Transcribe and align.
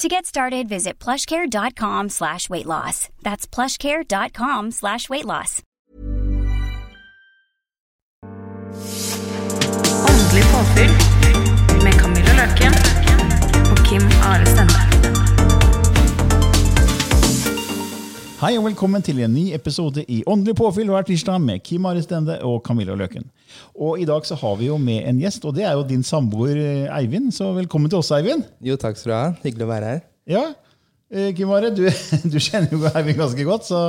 To 0.00 0.08
get 0.08 0.26
started, 0.26 0.68
visit 0.68 0.98
plushcare.com 0.98 2.10
slash 2.10 2.50
weight 2.50 2.66
loss. 2.66 3.08
That's 3.22 3.46
plushcare.com 3.46 4.70
slash 4.72 5.08
weight 5.08 5.24
loss. 5.24 5.62
Åndelig 10.08 10.44
påfyll 10.52 10.90
med 11.84 11.94
Camilla 11.94 12.32
Løken 12.36 12.72
og 13.70 13.78
Kim 13.88 14.02
Are 14.22 14.46
Stende. 14.46 14.82
Hei 18.40 18.58
og 18.58 18.64
velkommen 18.64 19.02
til 19.02 19.24
en 19.24 19.32
ny 19.32 19.54
episode 19.54 20.04
i 20.12 20.22
Åndelig 20.26 20.56
påfyll 20.56 20.92
hver 20.92 21.08
tirsdag 21.08 21.40
med 21.40 21.64
Kim 21.64 21.86
Are 21.86 22.02
Stende 22.02 22.42
og 22.44 22.60
Camilla 22.68 22.94
Løken. 22.94 23.30
Og 23.78 24.00
I 24.00 24.04
dag 24.08 24.24
så 24.26 24.34
har 24.40 24.56
vi 24.60 24.66
jo 24.70 24.76
med 24.78 25.06
en 25.08 25.18
gjest, 25.20 25.44
og 25.44 25.54
det 25.56 25.64
er 25.68 25.72
jo 25.78 25.82
din 25.86 26.02
samboer 26.06 26.56
eh, 26.56 26.98
Eivind. 26.98 27.32
Så 27.34 27.52
velkommen 27.56 27.90
til 27.92 27.98
oss, 28.00 28.10
Eivind. 28.16 28.44
Jo, 28.64 28.76
takk 28.80 28.96
skal 29.00 29.10
du 29.12 29.16
ha. 29.16 29.26
Hyggelig 29.44 29.66
å 29.66 29.70
være 29.70 29.90
her. 29.92 30.00
Ja, 30.26 30.44
eh, 31.12 31.28
Kim 31.38 31.52
Are, 31.54 31.70
du, 31.70 31.84
du 32.32 32.38
kjenner 32.42 32.72
jo 32.74 32.80
Eivind 32.90 33.20
ganske 33.20 33.44
godt, 33.46 33.68
så 33.68 33.82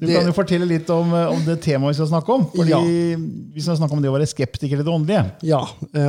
du 0.00 0.06
Det- 0.06 0.16
kan 0.16 0.26
jo 0.26 0.34
fortelle 0.34 0.66
litt 0.66 0.90
om, 0.90 1.12
eh, 1.14 1.28
om 1.30 1.44
det 1.46 1.60
temaet 1.62 1.94
vi 1.94 2.00
skal 2.00 2.10
snakke 2.14 2.34
om. 2.34 2.48
Fordi 2.56 2.72
Ja. 2.74 2.80
Vi 3.54 3.62
skal 3.62 3.78
snakke 3.78 3.94
om 3.96 4.02
det 4.02 4.10
å 4.10 4.16
være 4.16 4.26
skeptiker 4.28 4.76
til 4.80 4.84
det 4.84 4.92
åndelige. 4.92 5.24
Ja, 5.46 5.62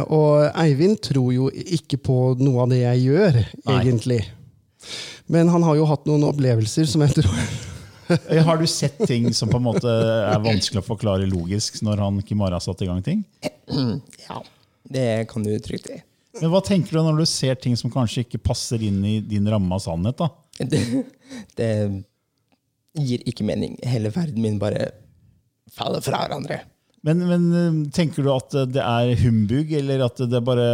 og 0.09 0.49
Eivind 0.57 0.97
tror 1.05 1.29
jo 1.35 1.51
ikke 1.53 1.99
på 2.01 2.17
noe 2.41 2.63
av 2.65 2.69
det 2.73 2.81
jeg 2.81 3.05
gjør, 3.11 3.37
Nei. 3.67 3.77
egentlig. 3.83 4.23
Men 5.29 5.49
han 5.51 5.63
har 5.67 5.75
jo 5.75 5.85
hatt 5.89 6.05
noen 6.07 6.23
opplevelser 6.23 6.87
som 6.87 7.01
jeg 7.03 7.17
tror 7.19 7.35
Har 8.47 8.57
du 8.57 8.67
sett 8.67 8.99
ting 9.07 9.29
som 9.35 9.49
på 9.51 9.59
en 9.59 9.65
måte 9.67 9.91
er 9.91 10.39
vanskelig 10.43 10.81
å 10.81 10.87
forklare 10.87 11.27
logisk 11.29 11.81
når 11.85 12.03
han 12.05 12.21
Kimara 12.25 12.59
satte 12.63 12.77
satt 12.77 12.85
i 12.85 12.91
gang 12.91 13.03
ting? 13.05 13.23
Ja, 14.27 14.41
det 14.87 15.07
kan 15.31 15.43
du 15.43 15.51
trygt 15.59 15.89
si. 15.89 15.97
Men 16.39 16.51
hva 16.53 16.61
tenker 16.63 16.95
du 16.95 17.01
når 17.03 17.21
du 17.21 17.25
ser 17.27 17.57
ting 17.59 17.75
som 17.79 17.91
kanskje 17.91 18.23
ikke 18.23 18.39
passer 18.45 18.81
inn 18.85 19.01
i 19.05 19.17
din 19.25 19.47
ramme 19.49 19.75
av 19.75 19.83
sannhet? 19.83 20.19
da? 20.19 20.31
Det, 20.71 20.79
det 21.59 21.71
gir 22.97 23.21
ikke 23.29 23.45
mening. 23.45 23.75
Hele 23.85 24.09
verden 24.13 24.41
min 24.41 24.57
bare 24.61 24.87
faller 25.75 26.01
fra 26.01 26.23
hverandre. 26.23 26.61
Men, 27.05 27.21
men 27.29 27.43
eh, 27.53 27.81
tenker 27.93 28.25
du 28.25 28.31
at 28.33 28.55
det 28.71 28.81
er 28.81 29.11
humbug, 29.21 29.73
eller 29.77 30.05
at 30.07 30.21
det 30.31 30.41
bare 30.45 30.69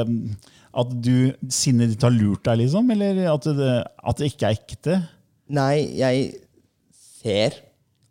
at 0.73 0.94
du, 1.06 1.34
sinnet 1.54 1.92
ditt 1.94 2.06
har 2.06 2.14
lurt 2.14 2.45
deg, 2.48 2.64
liksom? 2.64 2.89
Eller 2.95 3.20
at 3.30 3.50
det, 3.58 3.73
at 3.84 4.22
det 4.22 4.31
ikke 4.31 4.50
er 4.50 4.61
ekte? 4.61 4.95
Nei, 5.54 5.76
jeg 6.00 6.32
ser 7.23 7.58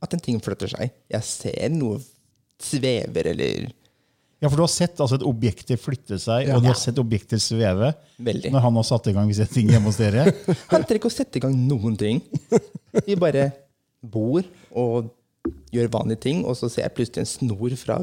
at 0.03 0.17
en 0.17 0.23
ting 0.23 0.41
flytter 0.43 0.73
seg. 0.73 0.91
Jeg 1.13 1.29
ser 1.29 1.71
noe 1.75 2.01
svever 2.63 3.33
eller 3.33 3.71
Ja, 4.43 4.49
for 4.49 4.59
du 4.59 4.65
har 4.65 4.73
sett 4.73 4.99
altså, 4.99 5.21
et 5.21 5.27
objekt 5.27 5.71
flytte 5.79 6.19
seg, 6.19 6.49
og 6.51 6.65
du 6.65 6.71
har 6.73 6.79
sett 6.79 6.99
objekter 6.99 7.39
sveve. 7.39 7.93
Veldig. 8.19 8.51
Når 8.51 8.65
han 8.65 8.79
har 8.81 8.87
satt 8.89 9.07
i 9.07 9.15
gang 9.15 9.29
visse 9.31 9.47
ting 9.53 9.71
hjemme 9.71 9.93
hos 9.93 10.01
dere. 10.03 10.25
Han 10.73 10.83
trenger 10.83 10.99
ikke 10.99 11.13
å 11.13 11.15
sette 11.15 11.39
i 11.39 11.45
gang 11.45 11.55
noen 11.69 11.95
ting. 11.99 12.19
Vi 13.07 13.15
bare 13.19 13.53
bor 14.03 14.43
og 14.75 15.13
gjør 15.73 15.93
vanlige 15.95 16.25
ting, 16.27 16.43
og 16.43 16.59
så 16.59 16.71
ser 16.71 16.89
jeg 16.89 16.97
plutselig 16.97 17.23
en 17.23 17.31
snor 17.31 17.79
fra 17.79 18.01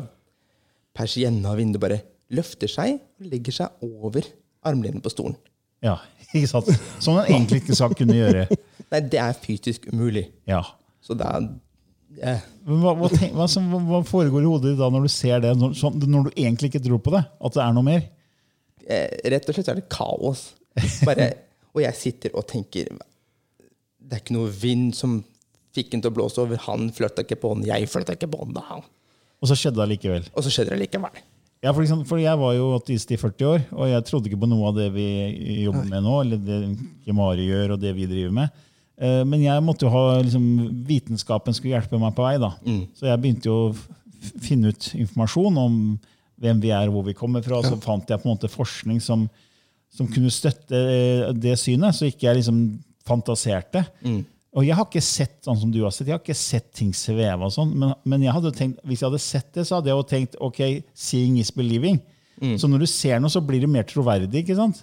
persienna 0.96 1.52
av 1.52 1.60
vinduet 1.60 1.84
bare 1.84 2.00
løfter 2.36 2.72
seg 2.72 2.98
og 3.00 3.30
legger 3.32 3.56
seg 3.60 3.84
over 3.86 4.26
armlenet 4.68 5.04
på 5.04 5.12
stolen. 5.12 5.36
Ja, 5.84 5.98
ikke 6.32 6.50
sant? 6.52 6.72
Som 7.04 7.20
han 7.20 7.30
egentlig 7.30 7.64
ikke 7.64 7.78
skal 7.78 7.96
kunne 8.00 8.18
gjøre. 8.18 8.48
Nei, 8.90 9.02
det 9.12 9.22
er 9.22 9.38
fysisk 9.38 9.88
umulig. 9.92 10.28
Ja. 10.50 10.64
Så 11.06 11.16
da 11.18 11.32
eh, 11.40 12.42
Men 12.68 12.82
hva, 12.84 12.94
hva, 13.00 13.10
tenk, 13.14 13.34
hva, 13.38 13.48
som, 13.52 13.68
hva 13.88 14.02
foregår 14.08 14.44
i 14.44 14.50
hodet 14.50 14.74
ditt 14.74 14.82
da 14.82 14.90
når 14.94 15.08
du 15.08 15.12
ser 15.14 15.44
det, 15.46 15.54
når, 15.58 15.76
sånn, 15.80 16.00
når 16.06 16.30
du 16.30 16.32
egentlig 16.36 16.72
ikke 16.74 16.84
tror 16.86 17.02
på 17.06 17.14
det? 17.16 17.24
At 17.40 17.56
det 17.56 17.64
er 17.66 17.76
noe 17.78 17.88
mer? 17.88 18.06
eh, 18.90 19.08
Rett 19.32 19.50
og 19.50 19.56
slett 19.58 19.70
så 19.70 19.76
er 19.76 19.82
det 19.82 19.90
kaos. 19.94 20.46
Bare, 21.08 21.32
og 21.76 21.84
jeg 21.86 21.98
sitter 21.98 22.36
og 22.38 22.48
tenker 22.50 22.90
Det 22.90 24.16
er 24.16 24.22
ikke 24.24 24.38
noe 24.38 24.52
vind 24.54 24.94
som 24.98 25.20
fikk 25.76 25.92
den 25.94 26.02
til 26.04 26.12
å 26.12 26.16
blåse 26.18 26.42
over. 26.42 26.60
Han 26.66 26.90
flørta 26.96 27.24
ikke 27.26 27.38
på 27.40 27.54
den, 27.56 27.68
jeg 27.70 27.90
flørta 27.92 28.16
ikke 28.18 28.30
på 28.32 28.42
den. 28.48 28.56
da. 28.58 28.80
Og 29.40 29.50
så 29.52 29.56
skjedde 29.56 29.80
det 29.84 29.92
likevel. 29.94 30.26
Og 30.34 30.44
så 30.46 30.52
skjedde 30.52 30.74
det 30.74 30.82
likevel. 30.82 31.20
Ja, 31.60 31.74
for, 31.74 31.84
eksempel, 31.84 32.08
for 32.08 32.22
Jeg 32.22 32.40
var 32.40 32.54
jo 32.56 32.70
ateist 32.78 33.12
i 33.12 33.18
40 33.20 33.48
år, 33.50 33.64
og 33.76 33.90
jeg 33.92 34.04
trodde 34.08 34.30
ikke 34.30 34.40
på 34.40 34.48
noe 34.48 34.70
av 34.70 34.78
det 34.78 34.88
vi 34.96 35.06
jobber 35.66 35.90
med 35.92 36.06
nå, 36.06 36.14
eller 36.24 36.40
det 36.40 36.60
Kemari 37.04 37.50
gjør, 37.50 37.74
og 37.76 37.82
det 37.84 37.92
vi 37.98 38.08
driver 38.08 38.32
med. 38.38 38.62
Eh, 39.00 39.24
Men 39.24 39.42
jeg 39.42 39.64
måtte 39.64 39.86
jo 39.88 39.92
ha 39.94 40.20
liksom, 40.22 40.46
vitenskapen 40.88 41.56
skulle 41.56 41.78
hjelpe 41.78 42.00
meg 42.02 42.16
på 42.18 42.26
vei. 42.26 42.38
da. 42.42 42.54
Så 42.98 43.08
jeg 43.08 43.22
begynte 43.24 43.48
jo 43.52 43.58
å 43.70 43.76
finne 44.44 44.74
ut 44.74 44.90
informasjon 45.00 45.58
om 45.58 45.78
hvem 46.40 46.60
vi 46.64 46.72
er 46.76 46.88
og 46.90 46.94
hvor 47.00 47.06
vi 47.08 47.14
kommer 47.16 47.42
fra. 47.44 47.62
Så 47.64 47.80
fant 47.84 48.08
jeg 48.10 48.20
på 48.20 48.28
en 48.30 48.36
måte 48.36 48.50
forskning 48.52 49.00
som, 49.04 49.30
som 49.92 50.08
kunne 50.08 50.32
støtte 50.32 50.76
eh, 50.76 51.32
det 51.34 51.56
synet, 51.60 51.96
så 51.96 52.06
ikke 52.12 52.28
jeg 52.30 52.42
liksom 52.42 52.60
fantaserte. 53.08 53.86
Og 54.58 54.66
jeg 54.66 54.74
har 54.76 54.86
ikke 54.88 55.02
sett 55.06 55.36
sånn 55.46 55.60
som 55.62 55.72
du 55.72 55.84
har 55.84 55.92
sett, 55.94 56.08
jeg 56.10 56.16
har 56.18 56.24
ikke 56.24 56.36
sett 56.36 56.72
ting 56.74 56.90
sveve 56.98 57.46
og 57.46 57.52
sånn, 57.54 57.70
men, 57.78 57.92
men 58.10 58.24
jeg 58.26 58.34
hadde 58.34 58.52
tenkt, 58.58 58.80
hvis 58.84 59.04
jeg 59.04 59.08
hadde 59.12 59.20
sett 59.22 59.52
det, 59.54 59.66
så 59.70 59.78
hadde 59.78 59.92
jeg 59.92 60.00
jo 60.00 60.06
tenkt 60.10 60.38
ok, 60.42 60.62
seeing 60.98 61.38
is 61.38 61.52
believing. 61.54 62.00
Så 62.58 62.70
når 62.72 62.80
du 62.82 62.88
ser 62.90 63.20
noe, 63.22 63.30
så 63.30 63.42
blir 63.46 63.60
det 63.62 63.70
mer 63.70 63.84
troverdig. 63.84 64.42
ikke 64.46 64.56
sant? 64.58 64.82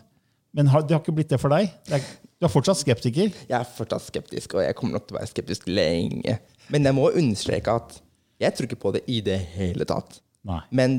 Men 0.54 0.68
har, 0.70 0.82
det 0.86 0.94
har 0.94 1.00
ikke 1.02 1.14
blitt 1.16 1.32
det 1.34 1.40
for 1.42 1.50
deg? 1.50 1.70
Det 1.88 1.98
er, 1.98 2.04
du 2.36 2.44
er 2.44 2.52
fortsatt 2.52 2.82
skeptiker? 2.82 3.30
Jeg 3.48 3.56
er 3.56 3.68
fortsatt 3.76 4.04
skeptisk, 4.04 4.56
og 4.58 4.64
jeg 4.64 4.76
kommer 4.76 4.98
nok 4.98 5.06
til 5.08 5.16
å 5.16 5.20
være 5.20 5.30
skeptisk 5.30 5.68
lenge. 5.70 6.36
Men 6.72 6.88
jeg 6.88 6.96
må 6.96 7.08
understreke 7.08 7.76
at 7.80 7.96
jeg 8.42 8.52
tror 8.52 8.68
ikke 8.68 8.82
på 8.82 8.92
det 8.96 9.02
i 9.08 9.22
det 9.24 9.38
hele 9.54 9.86
tatt. 9.88 10.18
Nei. 10.46 10.60
Men 10.76 10.98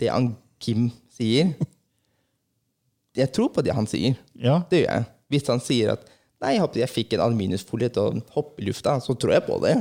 det 0.00 0.08
han 0.08 0.32
Kim 0.60 0.88
sier 1.12 1.52
Jeg 3.20 3.32
tror 3.34 3.50
på 3.52 3.62
det 3.66 3.74
han 3.74 3.88
sier. 3.90 4.16
Ja. 4.38 4.60
Det 4.70 4.84
gjør 4.84 4.92
jeg. 4.94 5.06
Hvis 5.32 5.48
han 5.50 5.62
sier 5.64 5.94
at 5.96 6.08
Nei, 6.40 6.54
jeg, 6.56 6.88
fikk 6.88 7.12
en 7.12 7.26
aluminiumsfolie 7.26 7.90
til 7.92 8.06
å 8.06 8.20
hoppe 8.32 8.62
i 8.62 8.66
lufta, 8.70 8.94
så 9.04 9.12
tror 9.12 9.34
jeg 9.34 9.44
på 9.44 9.58
det. 9.60 9.74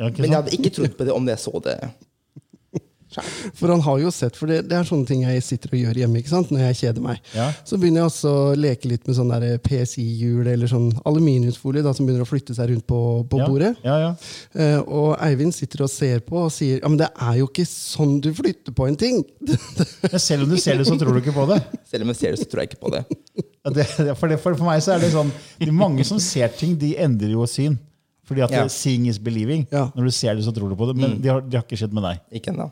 ja 0.00 0.08
Men 0.16 0.24
jeg 0.24 0.34
hadde 0.34 0.54
ikke 0.56 0.72
trodd 0.74 0.96
på 0.98 1.06
det 1.06 1.14
om 1.14 1.28
jeg 1.30 1.38
så 1.38 1.60
det. 1.62 1.76
For 3.56 3.70
han 3.70 3.80
har 3.80 3.98
jo 4.02 4.10
sett, 4.12 4.34
for 4.36 4.50
det, 4.50 4.64
det 4.68 4.74
er 4.76 4.84
sånne 4.84 5.06
ting 5.08 5.22
jeg 5.22 5.42
sitter 5.46 5.70
og 5.72 5.78
gjør 5.78 6.00
hjemme 6.02 6.18
ikke 6.20 6.32
sant? 6.32 6.50
når 6.52 6.64
jeg 6.66 6.76
kjeder 6.80 7.04
meg. 7.04 7.20
Ja. 7.36 7.46
Så 7.64 7.78
begynner 7.78 8.02
jeg 8.02 8.10
også 8.10 8.32
å 8.34 8.54
leke 8.58 8.90
litt 8.90 9.06
med 9.06 9.16
sånn 9.16 9.30
der 9.30 9.58
PSI-hjul 9.62 10.48
eller 10.52 10.66
sånn 10.70 10.88
aluminiumsfolie 11.06 11.84
da, 11.86 11.92
som 11.96 12.04
begynner 12.08 12.26
å 12.26 12.28
flytte 12.28 12.56
seg 12.58 12.72
rundt 12.72 12.86
på, 12.90 12.98
på 13.30 13.40
Ja. 13.40 13.46
bordet. 13.48 13.70
Ja, 13.86 13.96
ja. 14.02 14.10
Eh, 14.58 14.80
og 14.82 15.14
Eivind 15.22 15.54
sitter 15.54 15.84
og 15.86 15.90
ser 15.92 16.20
på 16.26 16.42
og 16.46 16.52
sier 16.52 16.80
ja, 16.82 16.88
men 16.90 16.98
det 17.00 17.08
er 17.14 17.38
jo 17.40 17.46
ikke 17.48 17.64
sånn 17.70 18.18
du 18.20 18.32
flytter 18.36 18.74
på 18.76 18.88
en 18.90 18.96
ting. 19.00 19.22
Men 20.10 20.20
selv 20.22 20.44
om 20.44 20.50
du 20.52 20.56
ser 20.60 20.76
det, 20.78 20.86
så 20.88 20.98
tror 20.98 21.14
du 21.16 21.20
ikke 21.22 21.34
på 21.36 21.46
det? 21.50 21.60
Selv 21.88 22.04
om 22.04 22.10
jeg 22.12 22.18
ser 22.20 22.34
det, 22.34 22.40
så 22.42 22.48
tror 22.50 22.62
jeg 22.64 22.72
ikke 22.74 22.82
på 22.82 22.92
det. 22.94 23.04
Ja, 23.38 23.70
det, 23.74 23.86
det- 23.98 24.16
for, 24.18 24.28
det, 24.30 24.38
for, 24.42 24.54
for 24.58 24.66
meg 24.68 24.82
så 24.84 24.94
er 24.94 25.02
det 25.02 25.12
sånn 25.14 25.30
De 25.58 25.70
mange 25.74 26.04
som 26.06 26.18
ser 26.22 26.48
ting, 26.58 26.74
de 26.78 26.92
endrer 27.02 27.32
jo 27.34 27.46
syn. 27.50 27.78
Fordi 28.26 28.42
at 28.42 28.50
Ja. 28.50 28.62
det- 28.66 28.72
seeing 28.74 29.06
is 29.06 29.18
believing. 29.22 29.66
Ja. 29.70 29.86
Når 29.94 30.04
du 30.10 30.10
ser 30.14 30.34
det, 30.34 30.42
så 30.44 30.52
tror 30.54 30.68
du 30.70 30.74
på 30.78 30.88
det. 30.90 30.96
Men 30.98 31.20
det, 31.22 31.30
har, 31.30 31.40
de 31.46 31.56
har 31.56 31.64
ikke 31.64 31.78
skjedd 31.78 31.94
med 31.94 32.02
deg. 32.02 32.20
Ikke 32.40 32.50
ennå. 32.52 32.66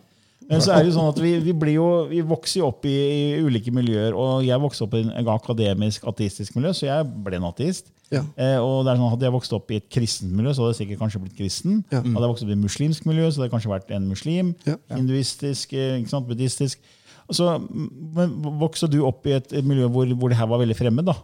Men 0.49 0.63
så 0.63 0.75
er 0.75 0.83
det 0.83 0.91
jo 0.91 0.97
sånn 0.99 1.11
at 1.11 1.19
vi, 1.23 1.33
vi, 1.41 1.55
blir 1.57 1.77
jo, 1.79 1.89
vi 2.11 2.21
vokser 2.27 2.61
jo 2.61 2.69
opp 2.69 2.85
i, 2.89 2.93
i 2.93 3.43
ulike 3.45 3.73
miljøer. 3.75 4.17
Og 4.19 4.45
jeg 4.45 4.61
vokste 4.61 4.87
opp 4.87 4.97
i 4.99 5.03
en 5.05 5.31
akademisk 5.33 6.05
ateistisk 6.11 6.57
miljø, 6.59 6.75
så 6.77 6.89
jeg 6.89 7.07
ble 7.25 7.39
en 7.41 7.49
ateist. 7.49 7.91
Ja. 8.13 8.21
Eh, 8.37 8.59
og 8.61 8.85
det 8.85 8.93
er 8.93 9.01
sånn, 9.01 9.13
Hadde 9.15 9.27
jeg 9.27 9.35
vokst 9.35 9.55
opp 9.57 9.73
i 9.73 9.79
et 9.81 9.87
kristent 9.93 10.35
miljø, 10.37 10.53
så 10.53 10.65
hadde 10.65 10.75
jeg 10.75 10.81
sikkert 10.83 11.05
kanskje 11.05 11.23
blitt 11.25 11.39
kristen. 11.39 11.79
Ja. 11.89 12.03
Hadde 12.03 12.27
jeg 12.27 12.33
vokst 12.35 12.47
opp 12.47 12.53
i 12.53 12.57
et 12.57 12.65
muslimsk 12.65 13.09
miljø, 13.09 13.29
så 13.29 13.41
hadde 13.41 13.49
jeg 13.49 13.55
kanskje 13.57 13.73
vært 13.73 13.95
en 13.97 14.11
muslim. 14.11 14.53
Ja. 14.69 14.77
Hinduistisk, 14.93 15.77
eh, 15.77 15.99
ikke 16.03 16.13
sant, 16.13 16.29
buddhistisk. 16.29 16.93
Så, 17.33 17.49
men 17.69 18.35
Vokste 18.61 18.91
du 18.93 18.99
opp 19.09 19.25
i 19.29 19.39
et 19.39 19.55
miljø 19.65 19.89
hvor, 19.89 20.11
hvor 20.13 20.33
det 20.33 20.37
her 20.39 20.51
var 20.51 20.61
veldig 20.61 20.77
fremmed? 20.77 21.09
da? 21.09 21.17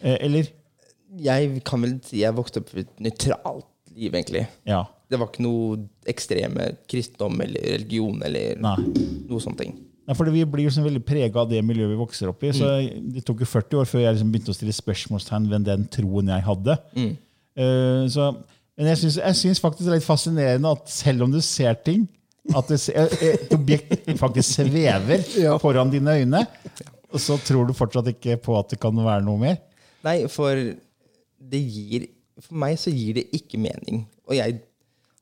Eh, 0.00 0.16
eller? 0.24 0.48
Jeg 1.18 1.60
kan 1.68 1.84
vel 1.84 1.98
si 2.04 2.22
jeg 2.22 2.36
vokste 2.36 2.62
opp 2.62 2.72
i 2.76 2.86
et 2.86 3.02
nøytralt 3.04 3.68
liv, 3.92 4.14
egentlig. 4.14 4.46
Ja. 4.68 4.86
Det 5.08 5.16
var 5.20 5.30
ikke 5.30 5.44
noe 5.44 5.78
ekstreme 6.10 6.66
kristendom 6.90 7.38
eller 7.40 7.62
religion 7.78 8.18
eller 8.26 8.58
Nei. 8.60 8.74
noe 9.28 9.40
sånt. 9.40 9.62
Nei, 9.64 10.16
for 10.16 10.28
Vi 10.32 10.42
blir 10.48 10.66
jo 10.68 10.72
sånn 10.74 10.84
veldig 10.84 11.04
prega 11.04 11.40
av 11.42 11.48
det 11.50 11.62
miljøet 11.64 11.92
vi 11.94 11.98
vokser 12.00 12.28
opp 12.32 12.44
i. 12.44 12.52
så 12.56 12.74
Det 13.14 13.24
tok 13.28 13.40
jo 13.44 13.48
40 13.48 13.80
år 13.80 13.88
før 13.88 14.04
jeg 14.04 14.14
liksom 14.18 14.30
begynte 14.32 14.52
å 14.52 14.56
stille 14.56 14.76
spørsmålstegn 14.76 15.48
ved 15.52 15.64
den 15.68 15.86
troen 15.92 16.28
jeg 16.32 16.44
hadde. 16.46 16.76
Eh, 17.58 18.04
så, 18.12 18.28
men 18.78 18.90
jeg 18.92 19.00
syns, 19.40 19.60
faktisk 19.60 19.86
det 19.86 19.94
er 19.94 19.98
litt 19.98 20.06
fascinerende 20.06 20.70
at 20.76 20.92
selv 20.92 21.26
om 21.26 21.32
du 21.32 21.40
ser 21.44 21.74
ting, 21.84 22.06
at 22.56 22.68
det, 22.70 22.78
eh, 22.96 23.16
et 23.34 23.52
objekt 23.56 24.12
faktisk 24.20 24.60
svever 24.60 25.24
Ja. 25.44 25.56
foran 25.60 25.90
dine 25.92 26.14
øyne, 26.20 26.44
og 27.12 27.20
så 27.20 27.36
tror 27.44 27.66
du 27.68 27.74
fortsatt 27.76 28.08
ikke 28.12 28.36
på 28.44 28.56
at 28.60 28.72
det 28.72 28.80
kan 28.80 28.96
være 28.96 29.24
noe 29.24 29.40
mer. 29.40 29.58
Nei, 30.04 30.20
for 30.30 30.54
det 30.54 31.60
gir 31.64 32.06
For 32.38 32.54
meg 32.54 32.76
så 32.78 32.92
gir 32.94 33.16
det 33.18 33.24
ikke 33.34 33.58
mening. 33.58 34.04
Og 34.28 34.36
jeg 34.38 34.60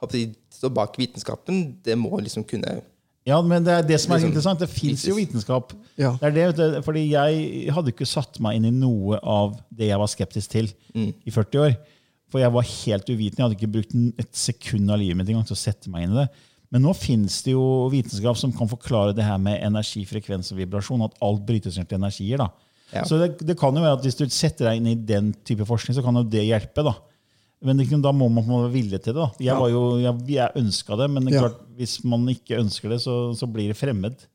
står 0.00 0.72
bak 0.76 0.96
vitenskapen. 0.98 1.76
Det 1.84 1.96
må 1.98 2.18
liksom 2.20 2.44
kunne 2.44 2.80
Ja, 3.26 3.40
men 3.42 3.64
det 3.64 3.72
er 3.74 3.82
det 3.82 3.98
som 4.00 4.12
er 4.12 4.20
Liksom, 4.20 4.30
interessant. 4.30 4.60
Det 4.60 4.68
fins 4.70 5.02
jo 5.08 5.16
vitenskap. 5.16 5.72
Ja. 5.98 6.12
Det 6.20 6.36
er 6.38 6.52
det, 6.52 6.84
fordi 6.84 7.08
jeg 7.10 7.72
hadde 7.74 7.90
ikke 7.90 8.06
satt 8.06 8.38
meg 8.40 8.56
inn 8.56 8.68
i 8.68 8.70
noe 8.70 9.18
av 9.18 9.56
det 9.70 9.88
jeg 9.88 9.98
var 9.98 10.06
skeptisk 10.12 10.50
til 10.52 10.68
i 10.94 11.30
40 11.34 11.58
år. 11.64 11.74
For 12.30 12.38
jeg 12.42 12.52
var 12.52 12.62
helt 12.62 13.08
uvitende. 13.10 13.38
Jeg 13.38 13.44
hadde 13.46 13.56
ikke 13.58 13.72
brukt 13.74 13.96
et 14.22 14.36
sekund 14.36 14.90
av 14.90 14.98
livet 14.98 15.16
mitt 15.18 15.28
engang 15.28 15.46
til 15.46 15.56
å 15.56 15.58
sette 15.58 15.90
meg 15.90 16.04
inn 16.06 16.14
i 16.14 16.20
det. 16.22 16.28
Men 16.70 16.82
nå 16.82 16.92
fins 16.98 17.42
det 17.46 17.52
jo 17.54 17.88
vitenskap 17.90 18.36
som 18.38 18.52
kan 18.54 18.68
forklare 18.70 19.14
det 19.14 19.24
her 19.26 19.38
med 19.38 19.62
energi, 19.62 20.04
frekvens 20.06 20.50
og 20.52 20.58
vibrasjon. 20.58 21.02
At 21.06 21.18
alt 21.22 21.44
brytes 21.46 21.78
ned 21.78 21.88
til 21.90 21.98
energier. 21.98 22.38
da. 22.42 22.48
Ja. 22.92 23.02
Så 23.06 23.18
det, 23.18 23.40
det 23.46 23.58
kan 23.58 23.74
jo 23.74 23.82
være 23.82 23.98
at 23.98 24.06
hvis 24.06 24.18
du 24.18 24.26
setter 24.30 24.68
deg 24.70 24.78
inn 24.80 24.90
i 24.90 24.94
den 24.94 25.32
type 25.46 25.66
forskning, 25.66 25.94
så 25.98 26.02
kan 26.06 26.14
jo 26.18 26.22
det 26.30 26.46
hjelpe. 26.46 26.82
da. 26.86 26.94
Men 27.64 27.80
liksom, 27.80 28.02
da 28.04 28.12
må 28.12 28.28
man 28.28 28.44
være 28.46 28.72
villig 28.74 29.00
til 29.00 29.14
det. 29.16 29.22
da. 29.22 29.28
Jeg, 29.40 29.56
var 29.56 29.70
jo, 29.72 29.82
jeg, 30.02 30.26
jeg 30.36 30.60
ønska 30.60 30.98
det, 31.00 31.08
men 31.14 31.28
det 31.28 31.38
klart, 31.40 31.62
hvis 31.78 31.98
man 32.04 32.26
ikke 32.32 32.60
ønsker 32.60 32.92
det, 32.92 33.00
så, 33.04 33.16
så 33.36 33.48
blir 33.48 33.72
det 33.72 33.78
fremmed. 33.78 34.26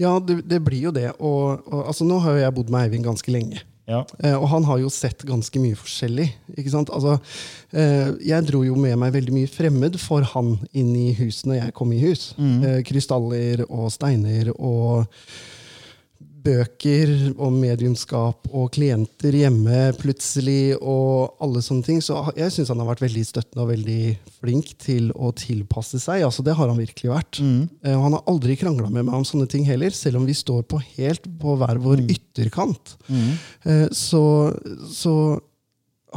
Ja, 0.00 0.16
det, 0.20 0.42
det 0.50 0.60
blir 0.66 0.88
jo 0.88 0.92
det. 0.94 1.08
Og, 1.16 1.62
og 1.70 1.86
altså, 1.86 2.04
nå 2.08 2.18
har 2.24 2.36
jo 2.36 2.44
jeg 2.44 2.56
bodd 2.58 2.72
med 2.74 2.88
Eivind 2.88 3.06
ganske 3.06 3.32
lenge. 3.32 3.62
Ja. 3.86 4.00
Eh, 4.18 4.34
og 4.34 4.48
han 4.50 4.64
har 4.66 4.80
jo 4.82 4.90
sett 4.90 5.22
ganske 5.26 5.60
mye 5.62 5.78
forskjellig. 5.78 6.26
ikke 6.56 6.72
sant? 6.72 6.90
Altså, 6.90 7.16
eh, 7.70 8.10
jeg 8.26 8.46
dro 8.48 8.64
jo 8.66 8.74
med 8.78 8.98
meg 8.98 9.14
veldig 9.14 9.34
mye 9.34 9.50
fremmed 9.50 9.98
for 10.02 10.26
han 10.34 10.56
inn 10.74 10.90
i 10.98 11.12
hus 11.20 11.44
når 11.46 11.60
jeg 11.60 11.76
kom 11.78 11.94
i 11.94 12.02
hus. 12.02 12.32
Eh, 12.36 12.80
krystaller 12.86 13.62
og 13.68 13.92
steiner 13.94 14.50
og 14.56 15.06
bøker 16.46 17.12
og 17.34 17.54
mediumskap 17.56 18.46
og 18.52 18.70
klienter 18.76 19.34
hjemme 19.36 19.90
plutselig 19.98 20.76
og 20.78 21.40
alle 21.42 21.62
sånne 21.64 21.86
ting. 21.86 21.98
Så 22.04 22.20
jeg 22.38 22.54
syns 22.54 22.70
han 22.72 22.82
har 22.82 22.90
vært 22.92 23.04
veldig 23.04 23.24
støttende 23.26 23.64
og 23.66 23.72
veldig 23.72 24.00
flink 24.38 24.72
til 24.82 25.10
å 25.12 25.32
tilpasse 25.36 26.00
seg. 26.02 26.22
altså 26.26 26.44
Det 26.46 26.54
har 26.56 26.70
han 26.70 26.80
virkelig 26.80 27.12
vært. 27.12 27.42
Mm. 27.42 27.66
og 27.96 28.06
han 28.06 28.16
har 28.16 28.30
aldri 28.30 28.56
krangla 28.60 28.88
med 28.92 29.08
meg 29.08 29.18
om 29.18 29.26
sånne 29.26 29.48
ting 29.50 29.66
heller, 29.68 29.92
selv 29.94 30.20
om 30.20 30.28
vi 30.28 30.36
står 30.36 30.64
på 30.70 30.80
helt 30.94 31.26
på 31.40 31.58
hver 31.60 31.82
vår 31.82 32.06
ytterkant. 32.06 32.96
Mm. 33.10 33.90
så, 33.92 34.24
så 34.94 35.16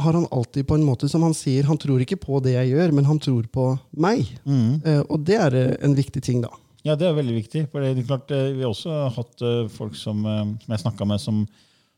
har 0.00 0.12
han 0.12 0.26
alltid 0.30 0.66
på 0.66 0.74
en 0.74 0.84
måte 0.84 1.08
som 1.08 1.22
han 1.22 1.34
sier, 1.34 1.64
han 1.68 1.78
tror 1.78 2.02
ikke 2.02 2.18
på 2.20 2.40
det 2.44 2.54
jeg 2.56 2.72
gjør, 2.72 2.94
men 2.96 3.08
han 3.08 3.20
tror 3.22 3.46
på 3.52 3.66
meg. 4.00 4.24
Eh, 4.84 5.02
og 5.06 5.24
det 5.26 5.38
er 5.40 5.56
eh, 5.58 5.72
en 5.84 5.96
viktig 5.96 6.22
ting, 6.24 6.42
da. 6.44 6.52
Ja, 6.86 6.94
det 6.96 7.06
er 7.10 7.16
veldig 7.18 7.34
viktig. 7.36 7.66
For 7.72 7.80
det 7.84 7.90
er 7.98 8.06
klart, 8.08 8.30
eh, 8.32 8.52
Vi 8.56 8.62
har 8.64 8.70
også 8.72 8.94
hatt 9.16 9.42
eh, 9.42 9.68
folk 9.68 9.94
som, 9.98 10.24
eh, 10.24 10.44
som 10.64 10.74
jeg 10.76 10.82
snakka 10.84 11.06
med, 11.06 11.20
som, 11.20 11.42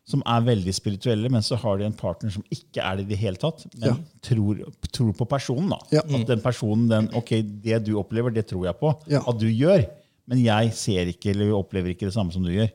som 0.05 0.23
er 0.27 0.41
veldig 0.49 0.75
spirituelle, 0.75 1.31
men 1.31 1.43
så 1.47 1.57
har 1.63 1.79
de 1.79 1.85
en 1.87 1.93
partner 1.95 2.31
som 2.35 2.43
ikke 2.51 2.83
er 2.83 2.97
det 2.99 3.05
i 3.07 3.11
det 3.13 3.19
hele 3.23 3.37
tatt, 3.39 3.63
men 3.79 3.89
Ja. 3.93 3.97
tror, 4.27 4.65
tror 4.91 5.13
på 5.15 5.29
personen. 5.31 5.69
da. 5.71 5.79
Ja. 5.93 6.01
At 6.03 6.27
den 6.27 6.41
personen, 6.43 6.89
den, 6.91 7.09
ok, 7.15 7.31
Det 7.63 7.85
du 7.85 7.93
opplever, 8.01 8.35
det 8.35 8.49
tror 8.51 8.65
jeg 8.67 8.75
på 8.81 8.91
Ja. 9.09 9.23
at 9.27 9.39
du 9.39 9.47
gjør, 9.47 9.87
men 10.27 10.39
jeg 10.43 10.73
ser 10.75 11.07
ikke 11.07 11.31
eller 11.31 11.53
opplever 11.55 11.95
ikke 11.95 12.07
det 12.11 12.15
samme 12.15 12.33
som 12.33 12.43
du 12.43 12.51
gjør. 12.51 12.71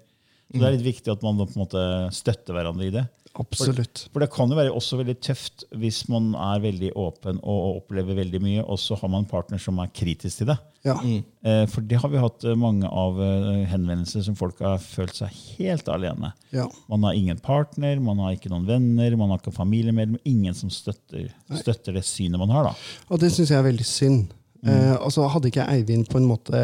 Så 0.54 0.59
Det 0.59 0.63
er 0.63 0.77
litt 0.77 0.95
viktig 0.95 1.12
at 1.12 1.21
man 1.24 1.36
på 1.36 1.57
en 1.57 1.65
måte 1.65 2.13
støtter 2.15 2.54
hverandre 2.56 2.86
i 2.88 2.89
det. 2.92 3.06
Absolutt. 3.38 4.06
For 4.13 4.24
det 4.24 4.30
kan 4.34 4.50
jo 4.50 4.57
være 4.57 4.74
også 4.74 5.00
veldig 5.01 5.16
tøft 5.22 5.66
hvis 5.78 6.04
man 6.12 6.31
er 6.34 6.63
veldig 6.63 6.89
åpen 6.98 7.42
og 7.44 7.84
opplever 7.84 8.18
veldig 8.18 8.42
mye, 8.44 8.63
og 8.66 8.80
så 8.81 8.98
har 8.98 9.12
man 9.13 9.25
en 9.25 9.30
partner 9.30 9.62
som 9.62 9.78
er 9.84 9.92
kritisk 9.94 10.42
til 10.42 10.50
det. 10.51 10.57
Ja. 10.88 10.95
Mm. 11.04 11.68
For 11.72 11.84
det 11.84 12.00
har 12.00 12.12
vi 12.12 12.22
hatt 12.22 12.45
eh, 12.48 12.56
mange 12.60 12.88
av 12.88 13.18
eh, 13.24 13.66
henvendelser 13.68 14.24
som 14.24 14.38
folk 14.39 14.62
har 14.63 14.80
følt 14.81 15.18
seg 15.19 15.34
helt 15.57 15.89
alene. 15.92 16.31
Ja. 16.56 16.66
Man 16.92 17.04
har 17.06 17.18
ingen 17.18 17.42
partner, 17.44 18.00
man 18.04 18.22
har 18.24 18.38
ikke 18.38 18.51
noen 18.54 18.68
venner, 18.69 19.18
man 19.19 19.34
har 19.34 19.42
ikke 19.42 19.56
familiemedlem. 19.56 20.19
Ingen 20.30 20.56
som 20.57 20.72
støtter, 20.74 21.30
støtter 21.62 21.98
det 21.98 22.06
synet 22.07 22.40
man 22.42 22.54
har. 22.56 22.72
da. 22.72 22.90
Og 23.12 23.22
det 23.22 23.33
syns 23.36 23.51
jeg 23.51 23.60
er 23.60 23.68
veldig 23.68 23.88
synd. 23.88 24.33
Eh, 24.66 24.95
altså 24.95 25.28
Hadde 25.31 25.51
ikke 25.51 25.68
Eivind 25.69 26.07
på 26.10 26.19
en 26.22 26.28
måte 26.30 26.63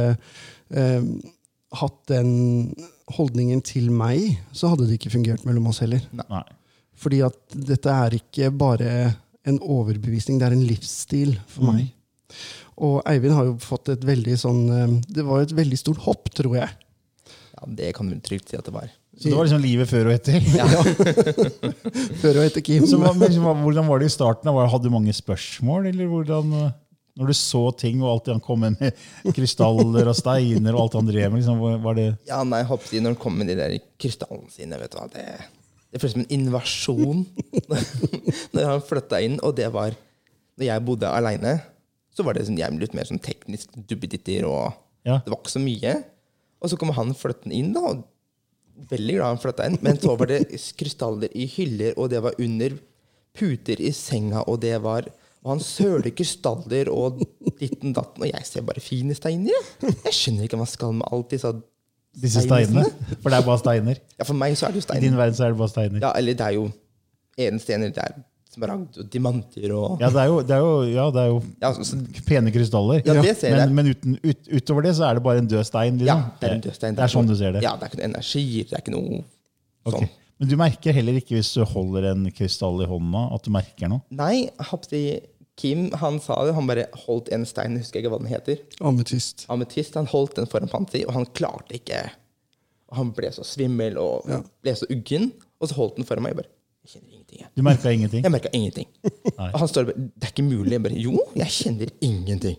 eh, 0.73 1.05
hatt 1.79 1.99
den 2.09 2.33
holdningen 3.13 3.61
til 3.65 3.91
meg, 3.93 4.37
så 4.55 4.71
hadde 4.71 4.87
det 4.87 4.97
ikke 4.99 5.13
fungert 5.13 5.45
mellom 5.47 5.67
oss 5.71 5.81
heller. 5.83 6.03
Nei. 6.15 6.43
Fordi 7.03 7.19
at 7.27 7.37
dette 7.71 7.91
er 7.91 8.15
ikke 8.17 8.49
bare 8.55 8.93
en 9.45 9.57
overbevisning, 9.59 10.39
det 10.39 10.47
er 10.47 10.55
en 10.55 10.65
livsstil 10.69 11.35
for 11.51 11.67
meg. 11.73 11.89
Og 12.81 13.01
Eivind 13.05 13.35
har 13.37 13.45
jo 13.51 13.57
fått 13.61 13.91
et 13.93 14.01
veldig 14.07 14.33
sånn 14.41 14.61
eh, 14.73 14.93
Det 15.13 15.21
var 15.27 15.43
et 15.43 15.51
veldig 15.53 15.77
stort 15.77 15.99
hopp, 16.07 16.31
tror 16.33 16.55
jeg. 16.57 16.71
Ja, 17.53 17.67
det 17.77 17.91
kan 17.97 18.07
du 18.09 18.15
trygt 18.25 18.49
si 18.49 18.57
at 18.57 18.65
det 18.65 18.73
var. 18.73 18.87
Så 19.13 19.29
det 19.29 19.35
var 19.37 19.45
liksom 19.45 19.61
livet 19.61 19.85
før 19.91 20.07
og 20.09 20.15
etter. 20.15 20.39
Ja. 20.57 20.65
Før 22.23 22.39
og 22.39 22.45
etter 22.47 22.63
Kim. 22.65 22.85
Så 22.89 22.97
men 22.97 23.19
liksom, 23.21 23.45
hvordan 23.61 23.85
var 23.87 24.01
det 24.01 24.07
i 24.09 24.13
starten? 24.15 24.49
Hadde 24.49 24.87
du 24.87 24.93
mange 24.95 25.13
spørsmål? 25.13 25.91
eller 25.91 26.09
hvordan... 26.09 26.55
eh, 26.63 26.71
Når 27.21 27.29
du 27.29 27.33
så 27.37 27.59
ting, 27.77 27.99
og 28.01 28.09
alt 28.09 28.25
det 28.25 28.33
han 28.33 28.41
kom 28.41 28.63
med 28.65 28.79
krystaller 29.37 30.07
og 30.09 30.15
steiner, 30.17 30.73
og 30.73 30.87
alt 30.87 30.95
han 30.97 31.05
drev 31.11 31.27
med, 31.29 31.43
liksom, 31.43 31.59
var- 31.83 31.93
det 31.99 32.07
Ja, 32.25 32.39
nei, 32.43 32.63
jeg 32.63 32.71
håper 32.71 33.01
Når 33.03 33.13
han 33.13 33.19
kom 33.21 33.37
med 33.37 33.51
de 33.51 33.57
der 33.59 33.75
krystallene 34.01 34.49
sine, 34.49 34.79
vet 34.81 34.95
du 34.95 34.97
hva, 34.97 35.05
det, 35.13 35.27
det 35.93 36.01
føles 36.01 36.15
som 36.15 36.23
en 36.23 36.33
invasjon 36.33 37.19
når 38.55 38.65
han 38.65 38.81
flytta 38.85 39.19
inn. 39.21 39.37
Og 39.45 39.53
det 39.57 39.69
var 39.73 39.93
Når 40.57 40.67
jeg 40.67 40.85
bodde 40.85 41.09
aleine, 41.09 41.55
så 42.13 42.25
var 42.25 42.37
det 42.37 42.43
sånn, 42.45 42.59
jeg 42.61 42.75
litt 42.77 42.93
mer 42.93 43.07
sånn 43.09 43.21
teknisk 43.21 43.73
duppeditter, 43.89 44.45
og 44.45 44.73
Ja. 45.05 45.19
det 45.25 45.31
var 45.33 45.39
ikke 45.41 45.53
så 45.55 45.61
mye. 45.63 45.93
Og 46.61 46.69
så 46.71 46.77
kom 46.79 46.93
han 46.95 47.13
flyttende 47.17 47.57
inn, 47.57 47.71
da. 47.75 47.95
Veldig 48.91 49.15
glad 49.17 49.31
han 49.33 49.41
flytta 49.41 49.65
inn. 49.67 49.79
Men 49.85 49.97
så 50.01 50.13
var 50.17 50.29
det 50.29 50.45
krystaller 50.77 51.33
i 51.33 51.47
hyller, 51.49 51.97
og 51.97 52.09
det 52.13 52.21
var 52.23 52.37
under 52.41 52.77
puter 53.33 53.81
i 53.81 53.89
senga, 53.97 54.45
og 54.47 54.61
det 54.61 54.77
var 54.83 55.09
og 55.43 55.49
han 55.57 55.59
søler 55.59 56.13
krystaller 56.15 56.87
og 56.87 57.17
ditten 57.59 57.91
datten, 57.91 58.23
og 58.23 58.29
jeg 58.29 58.45
ser 58.47 58.63
bare 58.63 58.79
fine 58.79 59.11
steiner. 59.17 59.65
Jeg 59.83 60.13
skjønner 60.15 60.45
ikke 60.45 60.55
hva 60.55 60.63
man 60.63 60.69
skal 60.71 60.93
med 60.95 61.09
alt 61.11 61.33
disse 61.33 61.51
disse 62.21 62.43
steinene? 62.45 62.83
For 63.21 63.29
det 63.33 63.39
er 63.39 63.45
bare 63.47 63.59
steiner. 63.61 63.97
Ja, 64.19 64.27
for 64.27 64.37
meg 64.37 64.57
så 64.59 64.67
er 64.67 64.75
det 64.75 64.81
jo 64.83 64.85
steiner. 64.85 65.01
I 65.01 65.07
din 65.07 65.17
verden 65.17 65.35
så 65.37 65.47
er 65.47 65.55
det 65.55 65.57
bare 65.63 65.73
steiner. 65.73 65.99
Ja, 66.03 66.11
eller 66.19 66.37
det 66.37 66.45
er 66.45 66.55
jo 66.59 66.67
edelstener. 67.39 67.91
Det 67.95 68.03
er 68.03 68.15
smaragd 68.53 68.99
og 69.01 69.07
diamanter 69.09 69.71
og 69.73 70.01
Ja, 70.03 70.09
det 70.13 70.19
er 70.21 70.27
jo, 70.29 70.41
det 70.45 70.53
er 70.53 70.61
jo, 70.61 70.73
ja, 70.93 71.05
det 71.15 71.21
er 71.23 71.29
jo 71.31 71.37
Ja, 71.63 71.71
så, 71.73 71.85
så, 71.89 71.97
pene 72.27 72.51
krystaller. 72.53 73.01
Ja, 73.05 73.15
det 73.21 73.37
ser 73.39 73.55
jeg. 73.55 73.69
men 73.71 73.73
men 73.79 73.89
uten, 73.95 74.17
ut, 74.23 74.49
utover 74.59 74.85
det 74.85 74.95
så 74.99 75.07
er 75.09 75.17
det 75.17 75.23
bare 75.25 75.41
en 75.41 75.47
død 75.49 75.63
stein. 75.65 75.97
ja, 76.05 76.15
Liksom. 76.19 76.35
det 76.41 76.49
er 76.49 76.53
en 76.59 76.61
død 76.67 76.75
stein. 76.77 76.95
Det 76.99 77.03
er 77.07 77.13
sånn 77.15 77.31
du 77.31 77.35
ser 77.39 77.55
det. 77.57 77.63
Ja, 77.65 77.73
det 77.79 77.87
er 77.87 77.93
ikke 77.93 78.01
noe 78.03 78.09
energi. 78.11 78.45
Det 78.69 78.77
er 78.77 78.83
ikke 78.85 78.93
noe 78.93 79.23
sånn. 79.89 80.11
Men 80.41 80.49
du 80.49 80.55
merker 80.59 80.95
heller 80.97 81.17
ikke 81.17 81.37
hvis 81.37 81.49
du 81.55 81.63
holder 81.63 82.11
en 82.11 82.25
krystall 82.35 82.81
i 82.83 82.87
hånda, 82.89 83.19
at 83.35 83.43
du 83.45 83.51
merker 83.53 83.89
noe? 83.89 84.01
Nei, 84.11 84.49
Hapsi 84.69 85.01
Kim 85.57 85.91
han 86.01 86.19
sa 86.19 86.37
det. 86.47 86.53
Han 86.57 86.65
bare 86.67 86.87
holdt 87.05 87.29
en 87.35 87.45
stein, 87.45 87.75
jeg 87.77 87.83
husker 87.85 87.99
ikke 88.01 88.09
hva 88.13 88.19
den 88.23 88.31
heter. 88.31 88.57
Ametist. 88.81 89.45
Ametist. 89.53 89.93
Han 89.99 90.07
holdt 90.09 90.35
den 90.39 90.47
foran 90.49 90.71
panna 90.71 90.89
si, 90.89 91.03
og 91.05 91.13
han 91.13 91.25
klarte 91.37 91.75
ikke 91.77 92.09
Han 92.93 93.09
ble 93.17 93.29
så 93.33 93.41
svimmel 93.45 93.95
og 93.97 94.27
Ja. 94.29 94.41
ble 94.61 94.71
så 94.77 94.85
uggen. 94.89 95.31
Og 95.61 95.69
så 95.69 95.73
holdt 95.77 95.95
den 95.97 96.05
foran 96.05 96.21
meg. 96.23 96.33
Jeg 96.35 96.37
bare 96.43 96.51
Jeg 96.83 96.91
kjenner 96.91 97.13
ingenting. 97.13 97.39
Jeg, 97.39 97.49
Du 97.55 97.61
merka 97.63 97.89
ingenting? 97.89 98.23
jeg 98.23 98.31
merka 98.31 98.49
ingenting. 98.53 98.87
Og 99.37 99.59
han 99.59 99.67
står 99.67 99.81
og 99.81 99.87
bare 99.93 100.09
Det 100.19 100.23
er 100.27 100.33
ikke 100.33 100.43
mulig. 100.49 100.71
Jeg 100.71 100.83
bare 100.83 100.99
Jo, 101.01 101.19
jeg 101.35 101.47
kjenner 101.47 101.89
ingenting. 102.01 102.57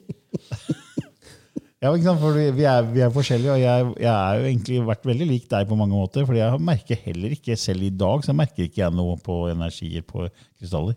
Ja, 1.85 1.91
ikke 1.93 2.07
sant? 2.09 2.21
For 2.23 2.33
vi 2.57 2.65
er, 2.65 2.87
vi 2.95 3.03
er 3.05 3.11
forskjellige, 3.13 3.53
og 3.53 3.61
jeg, 3.61 3.89
jeg 4.01 4.09
er 4.15 4.39
jo 4.41 4.45
egentlig 4.49 4.79
vært 4.89 5.03
veldig 5.11 5.27
lik 5.29 5.49
deg 5.53 5.67
på 5.69 5.77
mange 5.77 5.93
måter. 5.99 6.25
fordi 6.25 6.41
jeg 6.41 6.61
merker 6.65 7.01
heller 7.05 7.35
ikke, 7.37 7.57
selv 7.61 7.85
i 7.85 7.91
dag, 7.93 8.25
så 8.25 8.33
merker 8.37 8.65
ikke 8.65 8.81
jeg 8.81 8.95
noe 8.97 9.19
på 9.21 9.37
energier 9.53 10.07
på 10.09 10.25
krystaller. 10.59 10.97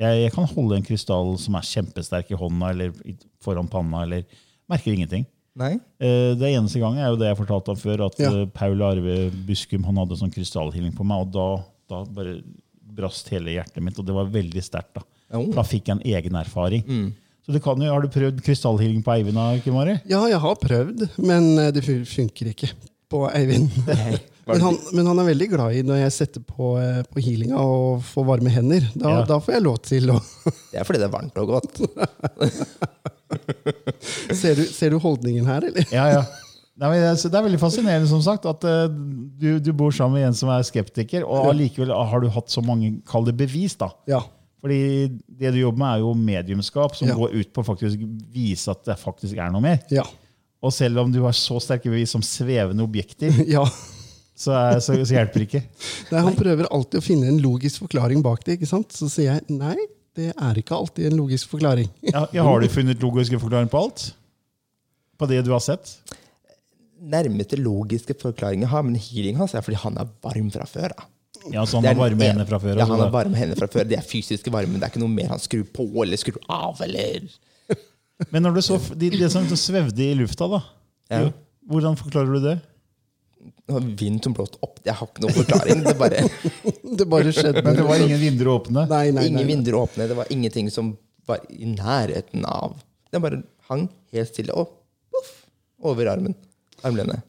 Jeg, 0.00 0.22
jeg 0.24 0.32
kan 0.32 0.48
holde 0.54 0.78
en 0.80 0.86
krystall 0.86 1.34
som 1.42 1.58
er 1.60 1.68
kjempesterk 1.68 2.32
i 2.32 2.38
hånda 2.40 2.70
eller 2.72 2.96
foran 3.44 3.68
panna, 3.68 4.02
eller 4.08 4.24
merker 4.72 4.96
ingenting. 4.96 5.26
Nei? 5.60 5.74
Eh, 6.02 6.32
Det 6.40 6.48
eneste 6.50 6.80
gangen 6.82 6.98
er 7.04 7.12
jo 7.12 7.20
det 7.20 7.28
jeg 7.28 7.38
fortalte 7.44 7.70
om 7.76 7.76
før, 7.78 8.06
at 8.08 8.16
Ja. 8.18 8.30
eh, 8.32 8.46
Paul 8.50 8.80
Arve 8.82 9.30
Buskum 9.46 9.84
han 9.86 10.00
hadde 10.00 10.16
sånn 10.18 10.32
krystallhealing 10.34 10.96
på 10.96 11.04
meg, 11.06 11.26
og 11.28 11.30
da, 11.36 11.48
da 11.92 12.00
bare 12.10 12.40
brast 12.94 13.28
hele 13.30 13.52
hjertet 13.54 13.82
mitt, 13.84 13.98
og 14.00 14.06
det 14.08 14.14
var 14.16 14.32
veldig 14.32 14.62
sterkt. 14.64 14.94
Da 14.96 15.04
Oh. 15.34 15.48
Da 15.50 15.62
fikk 15.66 15.88
jeg 15.88 15.96
en 15.96 16.02
egen 16.14 16.36
erfaring. 16.38 16.82
Så 17.44 17.52
du 17.52 17.60
kan 17.60 17.80
jo, 17.82 17.90
Har 17.92 18.00
du 18.00 18.08
prøvd 18.08 18.38
krystallhealing 18.44 19.02
på 19.04 19.12
Eivind? 19.12 19.36
Ikke, 19.58 19.72
Mari? 19.74 19.98
Ja, 20.08 20.22
jeg 20.30 20.40
har 20.40 20.54
prøvd, 20.62 21.08
men 21.20 21.50
eh, 21.60 21.72
det 21.76 21.84
funker 21.84 22.52
ikke 22.54 22.70
på 23.12 23.26
Eivind. 23.36 23.68
Men 24.44 24.60
han, 24.60 24.74
men 24.92 25.06
han 25.08 25.20
er 25.22 25.24
veldig 25.30 25.46
glad 25.54 25.72
i 25.72 25.78
når 25.88 26.02
jeg 26.02 26.12
setter 26.18 26.42
på, 26.44 26.74
eh, 26.76 26.98
på 27.08 27.22
healinga 27.24 27.56
og 27.64 28.02
får 28.04 28.26
varme 28.28 28.50
hender. 28.52 28.84
Da, 28.92 29.14
Ja. 29.14 29.22
da 29.30 29.38
får 29.40 29.54
jeg 29.54 29.64
lov 29.64 29.78
til 29.88 30.10
å 30.12 30.18
Det 30.72 30.82
er 30.82 30.84
fordi 30.84 31.00
det 31.00 31.06
er 31.06 31.14
varmt 31.14 31.38
og 31.40 31.48
godt. 31.54 31.80
ser, 34.36 34.58
du, 34.58 34.64
ser 34.68 34.92
du 34.92 34.98
holdningen 35.00 35.48
her, 35.48 35.64
eller? 35.70 35.86
Ja, 35.94 36.04
ja. 36.18 36.22
Nei, 36.74 36.88
men 36.90 37.00
det, 37.06 37.14
det 37.30 37.38
er 37.38 37.44
veldig 37.46 37.60
fascinerende 37.62 38.08
som 38.10 38.20
sagt, 38.24 38.44
at 38.50 38.64
eh, 38.66 38.88
du, 39.40 39.48
du 39.62 39.70
bor 39.78 39.94
sammen 39.94 40.18
med 40.18 40.28
en 40.28 40.36
som 40.36 40.50
er 40.52 40.64
skeptiker, 40.66 41.24
og 41.24 41.48
allikevel 41.52 41.92
har 41.94 42.24
du 42.24 42.28
hatt 42.34 42.50
så 42.52 42.60
mange 42.66 42.96
kall 43.08 43.24
det 43.28 43.36
bevis. 43.38 43.76
da. 43.80 43.92
Ja. 44.10 44.20
Fordi 44.64 44.80
det 45.28 45.50
du 45.52 45.58
jobber 45.60 45.82
med, 45.82 45.90
er 45.98 46.00
jo 46.00 46.12
mediumskap, 46.16 46.94
som 46.96 47.08
Ja. 47.10 47.14
går 47.18 47.34
ut 47.36 47.50
på 47.52 47.60
å 47.60 47.74
vise 48.32 48.70
at 48.72 48.84
det 48.88 48.94
faktisk 48.96 49.36
er 49.36 49.50
noe 49.52 49.60
mer. 49.60 49.82
Ja. 49.92 50.06
Og 50.64 50.72
selv 50.72 51.02
om 51.02 51.10
du 51.12 51.18
har 51.20 51.34
så 51.36 51.58
sterke 51.60 51.90
bevis 51.92 52.14
som 52.16 52.22
svevende 52.24 52.80
objekter, 52.86 53.28
ja. 53.56 53.64
så, 54.34 54.54
er, 54.56 54.80
så, 54.80 54.96
så 55.04 55.18
hjelper 55.18 55.42
det 55.42 55.48
ikke. 55.50 55.62
Nei, 56.14 56.22
han 56.30 56.38
prøver 56.38 56.70
alltid 56.72 57.02
å 57.02 57.04
finne 57.04 57.28
en 57.28 57.42
logisk 57.44 57.84
forklaring 57.84 58.24
bak 58.24 58.40
det. 58.46 58.56
ikke 58.56 58.70
sant? 58.72 58.96
Så 58.96 59.10
sier 59.12 59.34
jeg 59.34 59.44
nei, 59.52 59.76
det 60.16 60.30
er 60.32 60.60
ikke 60.62 60.78
alltid 60.78 61.10
en 61.12 61.18
logisk 61.20 61.52
forklaring. 61.52 61.90
Ja, 62.14 62.24
ja, 62.32 62.44
har 62.48 62.64
du 62.64 62.68
funnet 62.72 63.04
logiske 63.04 63.36
forklaringer 63.42 63.72
på 63.74 63.84
alt? 63.84 64.06
På 65.20 65.28
det 65.28 65.42
du 65.44 65.52
har 65.52 65.60
sett? 65.62 65.92
Nærmeste 67.04 67.58
logiske 67.60 68.16
forklaringer 68.16 68.64
jeg 68.64 68.72
har, 68.72 68.84
men 68.86 68.96
healing 68.96 69.36
hans 69.36 69.52
er 69.52 69.60
fordi 69.66 69.76
han 69.84 69.98
er 70.00 70.08
varm 70.24 70.48
fra 70.54 70.64
før. 70.64 70.94
da. 70.96 71.04
Ja, 71.52 71.64
så 71.68 71.80
han 71.80 71.86
har 71.90 71.96
varme 71.98 72.28
hender 72.28 72.46
fra 72.48 72.60
før? 72.62 72.72
Ja, 72.72 72.84
altså, 72.84 72.94
han 72.94 73.02
har 73.04 73.12
varme 73.12 73.36
hender 73.36 73.58
fra 73.58 73.68
før. 73.72 73.88
Det 73.88 73.98
er 73.98 74.04
fysiske 74.06 74.52
varme. 74.52 74.78
Det 74.80 74.86
er 74.86 74.92
ikke 74.94 75.02
noe 75.02 75.12
mer 75.12 75.32
han 75.34 75.42
skrur 75.42 75.64
på 75.76 75.86
eller 76.04 76.20
skrur 76.20 76.38
av. 76.48 76.80
eller... 76.84 77.26
Men 78.32 78.46
når 78.46 78.56
du 78.56 78.62
så 78.64 78.78
det, 78.94 79.10
det 79.18 79.30
som 79.32 79.48
svevde 79.58 80.04
i 80.04 80.14
lufta, 80.16 80.48
da, 80.48 80.62
Ja. 81.12 81.26
hvordan 81.68 81.98
forklarer 82.00 82.38
du 82.38 82.46
det? 82.46 82.54
Vind 84.00 84.22
som 84.24 84.32
blåste 84.36 84.60
opp. 84.64 84.78
Jeg 84.84 84.96
har 84.96 85.08
ikke 85.08 85.24
noen 85.24 85.36
forklaring. 85.36 85.82
Det 85.84 85.96
bare 86.00 86.22
Det 87.00 87.06
bare 87.08 87.32
skjedde. 87.32 87.62
Men 87.64 87.76
det 87.78 87.84
var 87.88 88.00
ingen 88.04 88.20
vinduer 88.20 88.52
åpne? 88.54 88.86
Nei, 88.88 89.06
nei, 89.10 89.12
nei, 89.18 89.26
Ingen 89.32 89.50
vinduer 89.50 89.80
åpne. 89.82 90.08
Det 90.08 90.16
var 90.16 90.30
ingenting 90.32 90.70
som 90.72 90.94
var 91.28 91.44
i 91.48 91.68
nærheten 91.68 92.44
av 92.48 92.76
Den 93.12 93.24
bare 93.24 93.42
hang 93.70 93.86
helt 94.12 94.32
stille 94.32 94.52
og 94.56 94.72
poff, 95.12 95.30
over 95.84 96.08
armen. 96.12 96.36
Armlenet. 96.84 97.24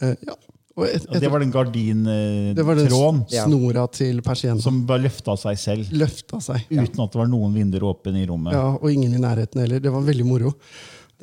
Uh, 0.00 0.14
ja. 0.24 0.36
Og 0.76 0.84
et, 0.84 1.06
Og 1.08 1.20
det 1.22 1.30
var 1.32 1.40
den 1.40 1.52
gardintråden 1.52 3.22
Ja. 3.32 3.44
snora 3.46 3.86
til 3.90 4.20
persiennen 4.22 4.60
som 4.62 4.82
bare 4.86 5.06
løfta 5.06 5.36
seg 5.40 5.56
selv, 5.58 5.86
løfta 5.92 6.40
seg. 6.42 6.66
uten 6.70 7.00
at 7.04 7.12
det 7.12 7.18
var 7.20 7.26
noen 7.30 7.54
vinduer 7.54 7.80
åpne 7.88 8.22
i 8.22 8.26
rommet. 8.28 8.52
Ja, 8.52 8.74
og 8.76 8.90
ingen 8.92 9.14
i 9.14 9.18
nærheten 9.22 9.60
heller. 9.62 9.80
Det 9.80 9.92
var 9.92 10.02
veldig 10.02 10.26
moro. 10.26 10.52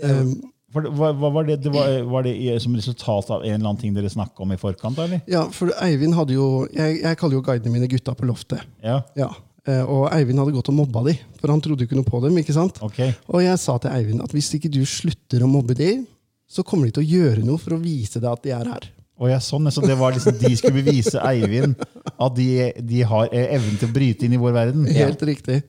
Um, 0.01 0.33
For, 0.74 0.81
hva, 0.89 1.12
hva 1.13 1.29
var 1.31 1.43
det, 1.45 1.60
det 1.62 1.69
var, 1.72 2.01
var 2.10 2.24
det 2.25 2.33
som 2.63 2.74
resultat 2.74 3.27
av 3.29 3.43
en 3.45 3.53
eller 3.53 3.69
annen 3.69 3.77
ting 3.79 3.93
dere 3.93 4.10
snakka 4.10 4.41
om 4.41 4.51
i 4.51 4.57
forkant? 4.57 4.98
eller? 4.98 5.22
ja, 5.29 5.43
for 5.53 5.69
Eivind 5.86 6.15
hadde 6.17 6.33
jo 6.33 6.67
Jeg, 6.74 7.03
jeg 7.03 7.17
kaller 7.19 7.36
jo 7.38 7.43
guidene 7.45 7.72
mine 7.75 7.88
gutta 7.88 8.15
på 8.17 8.25
loftet. 8.25 8.60
Ja, 8.83 9.03
Ja. 9.15 9.29
Eh, 9.67 9.83
Og 9.86 10.10
Eivind 10.12 10.39
hadde 10.41 10.51
gått 10.51 10.67
og 10.69 10.75
mobba 10.75 11.03
de, 11.05 11.13
for 11.39 11.48
han 11.53 11.62
trodde 11.62 11.86
ikke 11.86 11.95
noe 11.95 12.03
på 12.10 12.19
dem. 12.25 12.36
ikke 12.41 12.51
sant? 12.57 12.81
ok. 12.81 12.98
Og 13.29 13.43
jeg 13.43 13.60
sa 13.60 13.77
til 13.77 13.91
Eivind 13.91 14.24
at 14.25 14.31
hvis 14.33 14.50
ikke 14.57 14.72
du 14.74 14.81
slutter 14.83 15.45
å 15.45 15.48
mobbe 15.48 15.75
de, 15.77 16.05
så 16.50 16.65
kommer 16.65 16.86
de 16.89 16.98
til 16.98 17.03
å 17.05 17.12
gjøre 17.22 17.45
noe 17.45 17.57
for 17.62 17.77
å 17.77 17.79
vise 17.79 18.19
deg 18.19 18.31
at 18.33 18.41
de 18.43 18.50
er 18.51 18.65
her. 18.74 18.89
Og 19.24 19.30
ja, 19.32 19.38
sånn, 19.39 19.70
så 19.72 19.80
det 19.86 19.96
var 19.96 20.12
liksom, 20.15 20.36
De 20.42 20.51
skulle 20.60 20.84
bevise 20.84 21.22
Eivind 21.24 21.77
at 22.12 22.34
de, 22.36 22.48
de 22.84 23.06
har 23.08 23.30
eh, 23.32 23.53
evnen 23.56 23.80
til 23.80 23.88
å 23.88 23.96
bryte 23.96 24.27
inn 24.27 24.36
i 24.36 24.42
vår 24.42 24.56
verden. 24.58 24.84
Helt 24.92 25.24
riktig. 25.30 25.62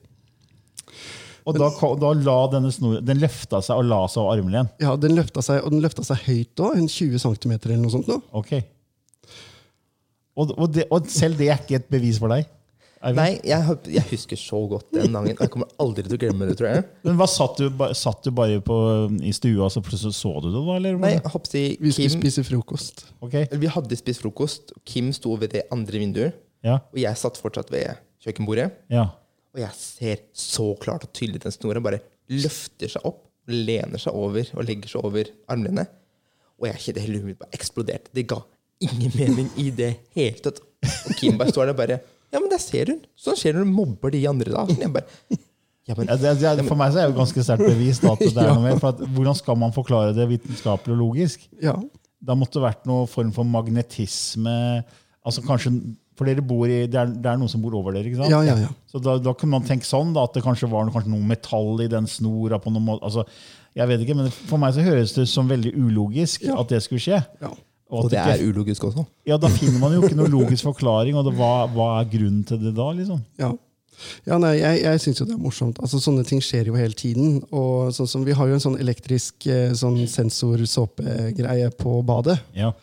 Og 1.45 1.55
da, 1.61 1.69
da 2.01 2.11
la 2.17 2.37
denne 2.49 2.71
snoren 2.73 3.05
Den 3.05 3.19
løfta 3.21 3.59
seg 3.63 3.77
og 3.77 3.85
la 3.87 3.99
seg 4.09 4.23
over 4.23 4.39
armlen. 4.39 4.71
Ja, 4.81 4.95
Den 4.99 5.15
løfta 5.15 5.43
seg, 5.45 5.61
og 5.63 5.75
den 5.75 5.83
løfta 5.85 6.03
seg 6.07 6.23
høyt 6.25 6.63
òg, 6.65 6.79
en 6.81 6.89
20 6.89 7.21
cm 7.21 7.53
eller 7.55 7.79
noe 7.83 7.93
sånt. 7.93 8.09
nå. 8.09 8.19
Ok. 8.35 8.57
Og, 10.35 10.51
og, 10.57 10.67
det, 10.75 10.87
og 10.91 11.07
selv 11.07 11.39
det 11.39 11.51
er 11.53 11.61
ikke 11.61 11.79
et 11.79 11.91
bevis 11.93 12.19
for 12.19 12.33
deg? 12.33 12.49
Nei, 13.13 13.35
jeg, 13.45 13.75
jeg 13.93 14.03
husker 14.09 14.39
så 14.39 14.59
godt 14.71 14.87
den 14.95 15.13
dagen. 15.13 15.35
Jeg 15.37 15.51
kommer 15.53 15.69
aldri 15.83 16.05
til 16.07 16.15
å 16.15 16.19
glemme 16.23 16.47
det, 16.49 16.55
tror 16.57 16.71
jeg. 16.71 16.85
Men 17.05 17.19
hva 17.19 17.27
Satt 17.29 17.59
du, 17.61 17.67
satt 17.93 18.23
du 18.25 18.31
bare 18.33 18.57
på, 18.65 18.77
i 19.21 19.33
stua, 19.35 19.67
så 19.69 19.83
plutselig 19.85 20.15
så 20.17 20.31
du 20.41 20.47
det? 20.49 20.55
da? 20.57 20.77
Eller? 20.79 20.97
Nei, 21.03 21.11
hoppsi, 21.33 21.65
Vi 21.81 21.91
skulle 21.93 22.09
Kim 22.15 22.23
spise 22.23 22.45
frokost. 22.47 23.05
Okay. 23.25 23.45
Vi 23.51 23.69
hadde 23.69 23.99
spist 23.99 24.23
frokost. 24.23 24.73
Kim 24.87 25.11
sto 25.13 25.35
ved 25.37 25.53
det 25.53 25.67
andre 25.75 26.01
vinduet, 26.01 26.41
ja, 26.65 26.79
og 26.81 26.97
jeg 26.97 27.21
satt 27.21 27.37
fortsatt 27.37 27.69
ved 27.73 27.99
kjøkkenbordet. 28.25 28.71
ja. 28.93 29.09
Og 29.55 29.61
jeg 29.61 29.75
ser 29.79 30.23
så 30.35 30.65
klart 30.81 31.05
og 31.05 31.11
tydelig 31.15 31.39
den 31.45 31.53
snoren 31.53 31.83
bare 31.85 32.01
løfter 32.27 32.89
seg 32.91 33.05
opp, 33.07 33.21
lener 33.47 34.01
seg 34.03 34.17
over 34.19 34.49
og 34.51 34.65
legger 34.67 34.91
seg 34.91 35.05
over 35.07 35.29
armlenet. 35.47 35.93
Og 36.59 36.67
jeg 36.67 36.81
kjente 36.83 37.03
hele 37.05 37.21
huet 37.21 37.29
mitt 37.29 37.39
bare 37.39 37.55
eksploderte. 37.55 38.11
Det 38.11 38.25
ga 38.27 38.41
ingen 38.83 39.13
mening 39.15 39.47
i 39.63 39.69
det 39.71 39.93
hele 40.17 40.41
tatt. 40.43 40.59
Og 41.07 41.15
Kim 41.21 41.39
bare 41.39 41.53
står 41.55 41.69
der 41.71 41.77
bare 41.79 41.99
Ja, 42.35 42.43
men 42.43 42.51
der 42.51 42.59
ser 42.61 42.91
hun. 42.91 43.01
Sånn 43.15 43.37
skjer 43.39 43.55
det 43.55 43.63
når 43.63 43.69
du 43.71 43.75
mobber 43.79 44.11
de 44.13 44.23
andre 44.29 44.51
da. 44.53 44.65
Jeg 44.75 44.91
bare, 44.91 45.07
ja, 45.85 45.93
men, 45.97 46.07
Ja, 46.09 46.15
det, 46.19 46.31
det, 46.41 46.65
for 46.67 46.75
meg 46.79 46.91
så 46.95 47.03
er 47.03 47.11
det 47.11 47.17
ganske 47.19 47.43
sterkt 47.45 47.67
bevis 47.69 47.99
da, 48.03 48.13
at 48.17 48.23
det 48.25 48.31
er 48.43 48.51
noe 48.53 48.63
mer. 48.65 48.79
For 48.81 48.91
at, 48.95 49.03
hvordan 49.15 49.37
skal 49.39 49.59
man 49.61 49.73
forklare 49.75 50.15
det 50.17 50.25
vitenskapelig 50.35 50.95
og 50.97 51.01
logisk? 51.07 51.47
Ja, 51.63 51.75
Da 52.25 52.33
måtte 52.37 52.57
det 52.57 52.63
vært 52.65 52.87
noen 52.89 53.07
form 53.11 53.29
for 53.35 53.45
magnetisme. 53.45 54.83
altså 55.25 55.43
kanskje, 55.45 55.73
For 56.17 56.25
dere 56.29 56.41
bor 56.47 56.65
i, 56.71 56.85
det 56.87 56.95
er, 56.97 57.09
det 57.11 57.27
er 57.29 57.37
noen 57.37 57.51
som 57.51 57.61
bor 57.61 57.75
over 57.77 57.93
dere? 57.93 58.07
ikke 58.09 58.21
sant? 58.23 58.31
ja, 58.33 58.39
ja. 58.47 58.55
ja. 58.65 58.71
Så 58.89 59.01
da, 59.03 59.17
da 59.19 59.33
kunne 59.37 59.57
man 59.59 59.67
tenke 59.67 59.85
sånn, 59.85 60.13
da, 60.15 60.23
at 60.25 60.33
det 60.37 60.43
kanskje 60.45 60.69
var 60.71 60.85
noe, 60.87 60.93
kanskje 60.95 61.11
noe 61.11 61.27
metall 61.27 61.83
i 61.85 61.89
den 61.91 62.07
snora. 62.09 62.57
på 62.63 62.71
noen 62.73 62.85
måte. 62.87 63.03
Altså, 63.05 63.25
jeg 63.75 63.89
vet 63.91 64.05
ikke, 64.05 64.15
men 64.15 64.29
For 64.31 64.57
meg 64.61 64.73
så 64.77 64.85
høres 64.85 65.13
det 65.17 65.25
som 65.27 65.49
veldig 65.51 65.73
ulogisk 65.75 66.45
Ja. 66.47 66.55
at 66.61 66.71
det 66.71 66.81
skulle 66.85 67.03
skje. 67.03 67.21
ja. 67.43 67.53
Og 67.95 68.05
og 68.05 68.09
det 68.11 68.19
ikke- 68.19 68.39
er 68.39 68.49
ulogisk 68.51 68.83
også. 68.89 69.05
Ja, 69.25 69.37
Da 69.37 69.47
finner 69.49 69.79
man 69.79 69.93
jo 69.95 70.01
ikke 70.03 70.15
noe 70.19 70.27
logisk 70.31 70.63
forklaring. 70.67 71.15
og 71.15 71.25
det, 71.25 71.33
hva, 71.37 71.67
hva 71.73 71.87
er 72.01 72.09
grunnen 72.11 72.43
til 72.45 72.57
det 72.59 72.75
da? 72.75 72.91
liksom? 72.91 73.21
Ja. 73.39 73.53
Ja, 74.27 74.37
nei, 74.37 74.57
Jeg, 74.59 74.81
jeg 74.83 74.99
syns 74.99 75.19
jo 75.21 75.25
det 75.25 75.35
er 75.37 75.39
morsomt. 75.39 75.77
Altså, 75.79 76.01
Sånne 76.03 76.25
ting 76.27 76.41
skjer 76.43 76.65
jo 76.67 76.73
hele 76.75 76.93
tiden. 76.93 77.37
Og 77.55 77.93
sånn 77.95 78.07
som 78.11 78.25
Vi 78.25 78.33
har 78.35 78.47
jo 78.47 78.53
en 78.57 78.59
sånn 78.59 78.77
elektrisk 78.79 79.47
eh, 79.47 79.71
sånn 79.71 80.01
sensor-såpegreie 80.07 81.69
på 81.77 82.01
badet. 82.05 82.39
Ja. 82.55 82.73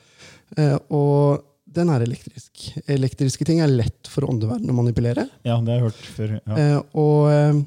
Eh, 0.57 0.79
og 0.91 1.43
den 1.73 1.89
er 1.93 2.01
elektrisk. 2.05 2.73
Elektriske 2.89 3.45
ting 3.49 3.61
er 3.65 3.69
lett 3.73 4.09
for 4.09 4.23
åndeverdenen 4.29 4.71
å 4.73 4.77
manipulere. 4.83 5.29
ja, 5.45 5.59
det 5.61 5.69
har 5.69 5.79
jeg 5.79 5.87
hørt 5.87 6.11
før. 6.17 6.35
Ja. 6.47 6.57
Eh, 6.57 6.83
og 6.95 7.31
eh, 7.31 7.63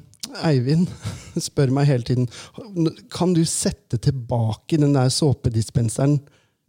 Eivind 0.50 0.88
spør 1.38 1.70
meg 1.70 1.86
hele 1.86 2.02
tiden 2.02 2.26
Kan 3.14 3.32
du 3.32 3.44
sette 3.46 3.96
tilbake 4.02 4.76
den 4.78 4.92
der 4.96 5.06
såpedispenseren 5.08 6.18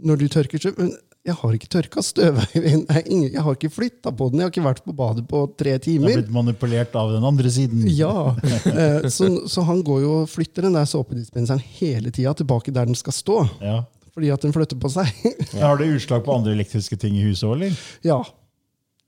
når 0.04 0.22
du 0.22 0.28
tørker 0.32 0.62
støv. 0.62 0.78
Men 0.80 0.94
jeg 1.28 1.36
har 1.42 1.56
ikke 1.58 1.70
tørka 1.74 2.04
støv. 2.06 2.40
Jeg, 2.56 2.86
har 2.88 3.04
jeg 3.10 3.44
har 3.44 3.58
ikke 3.58 3.72
flytta 3.74 4.14
på 4.16 4.30
den. 4.32 4.40
Jeg 4.40 4.48
har 4.48 4.54
ikke 4.54 4.68
vært 4.68 4.86
på 4.86 4.96
badet 4.96 5.26
på 5.28 5.44
tre 5.60 5.76
timer. 5.84 6.12
Jeg 6.12 6.20
har 6.20 6.24
blitt 6.24 6.36
manipulert 6.38 6.96
av 7.00 7.12
den 7.16 7.28
andre 7.28 7.52
siden. 7.52 7.84
Ja, 7.92 8.32
eh, 8.72 9.10
så, 9.12 9.30
så 9.52 9.66
han 9.68 9.84
går 9.86 10.02
jo 10.06 10.14
og 10.22 10.32
flytter 10.32 10.70
den 10.70 10.78
der 10.78 10.88
såpedispenseren 10.88 11.64
hele 11.82 12.14
tida 12.16 12.32
tilbake 12.38 12.72
der 12.76 12.88
den 12.88 12.98
skal 12.98 13.16
stå. 13.16 13.42
Ja. 13.60 13.82
Fordi 14.18 14.32
at 14.34 14.46
den 14.46 14.56
flytter 14.56 14.80
på 14.82 14.90
seg. 14.90 15.12
Ja, 15.58 15.68
Har 15.68 15.82
det 15.82 15.92
utslag 15.94 16.24
på 16.26 16.34
andre 16.34 16.56
elektriske 16.56 16.98
ting 17.02 17.20
i 17.20 17.26
huset 17.28 17.46
òg, 17.50 17.58
eller? 17.60 17.76
Ja, 18.08 18.22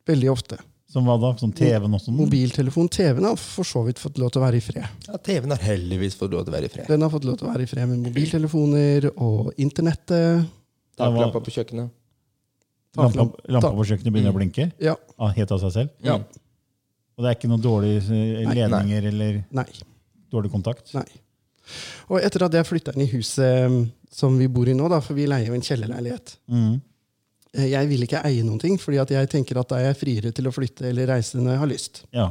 veldig 0.10 0.29
ofte. 0.36 0.60
Som 0.89 1.05
hva 1.05 1.15
da? 1.22 1.31
Som 1.38 1.51
TV-en 1.53 1.93
og 1.93 2.01
sånn? 2.01 2.17
Mobiltelefon, 2.17 2.88
TV-en 2.91 3.27
har 3.29 3.39
for 3.39 3.67
så 3.67 3.84
vidt 3.86 4.01
fått 4.01 4.17
lov 4.22 4.31
til 4.34 4.41
å 4.41 4.46
være 4.48 4.58
i 4.58 4.63
fred. 4.65 4.86
Ja, 5.05 5.19
TV-en 5.22 5.53
har 5.53 5.62
heldigvis 5.62 6.17
fått 6.17 6.34
lov 6.34 6.48
til 6.48 6.51
å 6.51 6.55
være 6.58 6.69
i 6.69 6.72
fred. 6.74 6.88
Den 6.89 7.05
har 7.05 7.12
fått 7.13 7.27
lov 7.29 7.38
til 7.38 7.46
å 7.46 7.51
være 7.53 7.65
i 7.67 7.69
fred 7.69 7.91
med 7.91 8.08
mobiltelefoner 8.10 9.12
og 9.13 9.51
internettet. 9.62 10.50
Taklampa 10.99 11.41
på 11.45 11.53
kjøkkenet. 11.55 11.89
Lampa, 12.97 13.25
lampa 13.53 13.69
på 13.77 13.85
kjøkkenet 13.85 14.13
begynner 14.15 14.33
å 14.33 14.37
blinke? 14.39 14.69
Ja. 14.81 14.95
Ah, 15.21 15.29
helt 15.35 15.51
av 15.53 15.59
seg 15.61 15.71
selv? 15.75 15.89
Ja. 16.03 16.15
Og 16.19 17.23
det 17.25 17.29
er 17.31 17.35
ikke 17.37 17.49
noen 17.51 17.61
dårlige 17.63 18.01
ledninger 18.49 19.01
Nei, 19.03 19.11
eller 19.11 19.39
Nei. 19.59 19.65
dårlig 20.31 20.51
kontakt? 20.53 20.93
nei. 20.95 21.05
Og 22.09 22.17
etter 22.25 22.47
at 22.47 22.55
jeg 22.57 22.65
flytta 22.65 22.95
inn 22.95 23.03
i 23.03 23.09
huset 23.11 23.67
mm, 23.69 23.81
som 24.09 24.37
vi 24.39 24.47
bor 24.49 24.65
i 24.71 24.73
nå, 24.73 24.87
da, 24.89 24.97
for 25.05 25.13
vi 25.13 25.27
leier 25.29 25.51
jo 25.51 25.57
en 25.57 25.65
kjellerleilighet 25.65 26.37
Mhm. 26.49 26.79
Eh, 27.53 27.65
Jeg 27.71 27.87
vil 27.89 28.03
ikke 28.05 28.19
eie 28.25 28.43
noen 28.45 28.59
ting, 28.61 28.75
fordi 28.77 28.97
jeg 29.09 29.29
tenker 29.29 29.57
at 29.59 29.69
da 29.69 29.77
er 29.79 29.87
jeg 29.89 29.97
friere 29.97 30.31
til 30.37 30.45
å 30.47 30.51
flytte 30.53 30.85
eller 30.89 31.07
reise 31.09 31.37
når 31.41 31.51
jeg 31.55 31.59
har 31.59 31.67
lyst. 31.71 32.01
Ja. 32.13 32.27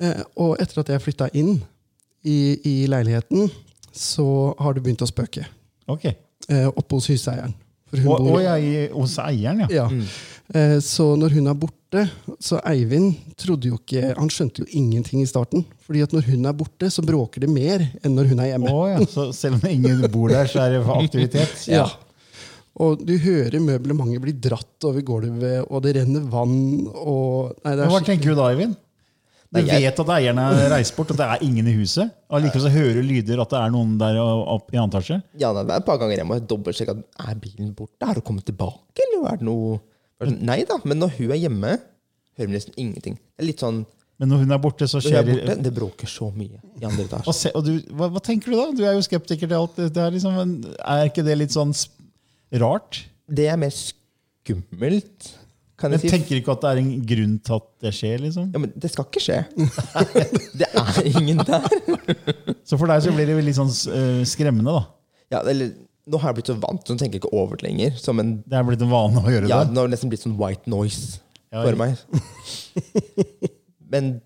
Eh, 0.00 0.22
Og 0.36 0.56
etter 0.60 0.80
at 0.80 0.88
jeg 0.88 1.00
flytta 1.04 1.28
inn 1.36 1.58
i, 2.24 2.38
i 2.64 2.86
leiligheten, 2.88 3.50
så 3.92 4.54
har 4.58 4.72
det 4.74 4.82
begynt 4.82 5.02
å 5.04 5.08
spøke. 5.10 5.44
Ok. 5.88 6.06
Eh, 6.48 6.66
Oppe 6.70 6.94
hos 6.98 7.08
huseieren. 7.10 7.54
For 7.88 7.96
hun 8.04 8.08
Og, 8.12 8.18
bor- 8.20 8.34
og 8.36 8.42
jeg, 8.44 8.90
hos 8.92 9.14
eieren, 9.18 9.62
ja. 9.64 9.68
Ja. 9.70 9.88
Eh, 10.54 10.78
Så 10.80 11.14
når 11.16 11.34
hun 11.36 11.46
er 11.50 11.54
borte 11.54 12.02
Så 12.40 12.58
Eivind 12.68 13.14
trodde 13.36 13.68
jo 13.68 13.76
ikke 13.78 14.14
Han 14.16 14.28
skjønte 14.32 14.60
jo 14.62 14.66
ingenting 14.76 15.22
i 15.22 15.26
starten. 15.28 15.64
Fordi 15.86 16.02
at 16.04 16.12
når 16.12 16.26
hun 16.28 16.44
er 16.46 16.52
borte, 16.56 16.90
så 16.92 17.00
bråker 17.04 17.40
det 17.40 17.48
mer 17.52 17.86
enn 18.04 18.14
når 18.14 18.28
hun 18.28 18.40
er 18.44 18.50
hjemme. 18.52 18.68
Oh, 18.72 18.84
ja. 18.88 18.98
Så 19.08 19.30
selv 19.36 19.56
om 19.56 19.64
ingen 19.70 20.04
bor 20.12 20.28
der, 20.28 20.44
så 20.46 20.60
er 20.66 20.76
det 20.76 20.82
aktivitet? 20.86 21.54
Ja. 21.78 21.86
Og 22.78 23.00
du 23.04 23.16
hører 23.18 23.56
møblementet 23.58 24.20
bli 24.22 24.32
dratt 24.38 24.84
over 24.86 25.00
gulvet, 25.02 25.64
og 25.68 25.80
det 25.82 25.96
renner 25.96 26.20
vann 26.30 26.86
og 26.92 27.56
Nei, 27.64 27.72
det 27.74 27.78
Men 27.80 27.88
hva 27.90 27.98
skikkelig- 27.98 28.06
tenker 28.06 28.28
du 28.30 28.34
da, 28.38 28.50
Eivind? 28.52 28.76
Du 29.48 29.60
jeg- 29.64 29.80
vet 29.80 30.00
at 30.02 30.10
eierne 30.12 30.42
reiser 30.74 30.96
bort, 30.98 31.10
og 31.14 31.16
det 31.16 31.24
er 31.24 31.42
ingen 31.46 31.66
i 31.70 31.72
huset. 31.78 32.10
Og 32.28 32.42
likevel 32.44 32.64
så 32.66 32.72
hører 32.74 33.02
lyder 33.06 33.40
at 33.40 33.48
det 33.54 33.60
er 33.62 33.70
noen 33.72 33.94
der 34.00 34.18
opp 34.20 34.72
i 34.74 34.76
annen 34.76 34.90
etasje. 34.92 35.22
Ja, 35.40 35.52
det 35.56 35.62
er 35.70 35.78
et 35.80 35.86
par 35.86 35.96
ganger 36.02 36.18
jeg 36.20 36.26
må 36.28 36.36
dobbeltsjekke 36.44 36.96
at 36.98 37.28
er 37.30 37.38
bilen 37.40 37.70
borte. 37.78 38.04
Har 38.04 38.18
hun 38.20 38.26
kommet 38.28 38.44
tilbake, 38.44 39.00
eller 39.06 39.30
er 39.32 39.38
det 39.40 39.46
noe 39.48 39.78
er 40.20 40.34
Nei 40.34 40.64
da, 40.68 40.76
men 40.84 40.98
når 41.00 41.14
hun 41.16 41.30
er 41.32 41.38
hjemme, 41.46 41.76
hører 42.36 42.50
vi 42.50 42.56
nesten 42.58 42.74
ingenting. 42.76 43.14
Det 43.16 43.44
er 43.44 43.48
litt 43.52 43.60
sånn 43.62 43.84
Men 44.18 44.32
når 44.32 44.40
hun 44.42 44.52
er 44.52 44.58
borte, 44.58 44.88
så 44.90 44.98
skjer 45.00 45.20
er 45.22 45.28
borte, 45.30 45.46
det 45.54 45.62
det 45.68 45.72
bråker 45.76 46.10
så 46.10 46.28
mye 46.34 46.58
i 46.58 46.84
andre 46.84 47.04
og 47.06 47.12
etasje. 47.12 47.34
se, 47.38 47.52
og 47.54 47.64
du, 47.64 47.72
hva, 47.94 48.08
hva 48.10 48.20
tenker 48.26 48.50
du 48.50 48.56
da? 48.58 48.64
Du 48.74 48.82
er 48.84 48.96
jo 48.98 49.04
skeptiker 49.06 49.46
til 49.46 49.54
alt. 49.60 49.76
Det 49.78 49.96
er, 50.02 50.10
liksom, 50.10 50.64
er 50.82 51.04
ikke 51.08 51.22
det 51.24 51.36
litt 51.38 51.54
sånn 51.54 51.70
sp- 51.72 51.94
rart. 52.58 53.04
Det 53.30 53.46
er 53.48 53.56
mer 53.62 53.70
skummelt, 53.78 55.30
kan 55.78 55.92
Men 55.92 56.00
jeg 56.00 56.08
si. 56.08 56.12
tenker 56.16 56.40
ikke 56.40 56.54
at 56.56 56.62
det 56.64 56.70
er 56.72 56.80
en 56.82 56.92
grunn 57.06 57.34
til 57.46 57.54
at 57.58 57.66
det 57.84 57.92
skjer? 57.94 58.22
liksom? 58.24 58.48
Ja, 58.54 58.58
men 58.64 58.72
det 58.74 58.90
skal 58.90 59.06
ikke 59.06 59.22
skje. 59.22 59.36
det 60.60 60.68
er 60.74 61.10
ingen 61.12 61.38
der. 61.46 61.68
Så 62.66 62.78
for 62.80 62.90
deg 62.90 63.04
så 63.04 63.12
blir 63.14 63.30
det 63.30 63.36
litt 63.46 63.58
sånn 63.58 63.70
eh, 63.94 64.24
skremmende, 64.26 64.74
da. 64.74 64.82
Ja, 65.36 65.42
eller, 65.52 65.70
nå 66.08 66.18
har 66.22 66.32
jeg 66.32 66.38
blitt 66.40 66.50
så 66.50 66.56
vant, 66.58 66.82
så 66.82 66.96
jeg 66.96 67.02
tenker 67.04 67.18
jeg 67.20 67.22
ikke 67.24 67.34
over 67.36 67.60
det 67.60 67.68
lenger. 67.68 67.94
Som 68.00 68.18
en, 68.22 68.38
Det 68.48 68.58
er 68.58 68.66
blitt 68.66 68.82
en 68.82 68.90
vane 68.90 69.22
å 69.22 69.30
gjøre 69.30 69.50
ja, 69.52 69.62
det. 69.68 69.76
nå 69.76 69.84
har 69.86 69.92
nesten 69.92 70.10
blitt 70.10 70.24
sånn 70.26 70.38
white 70.40 70.66
noise 70.72 71.20
Ja, 71.52 71.62
for 71.62 71.78
meg. 71.78 72.00
Men 73.92 74.16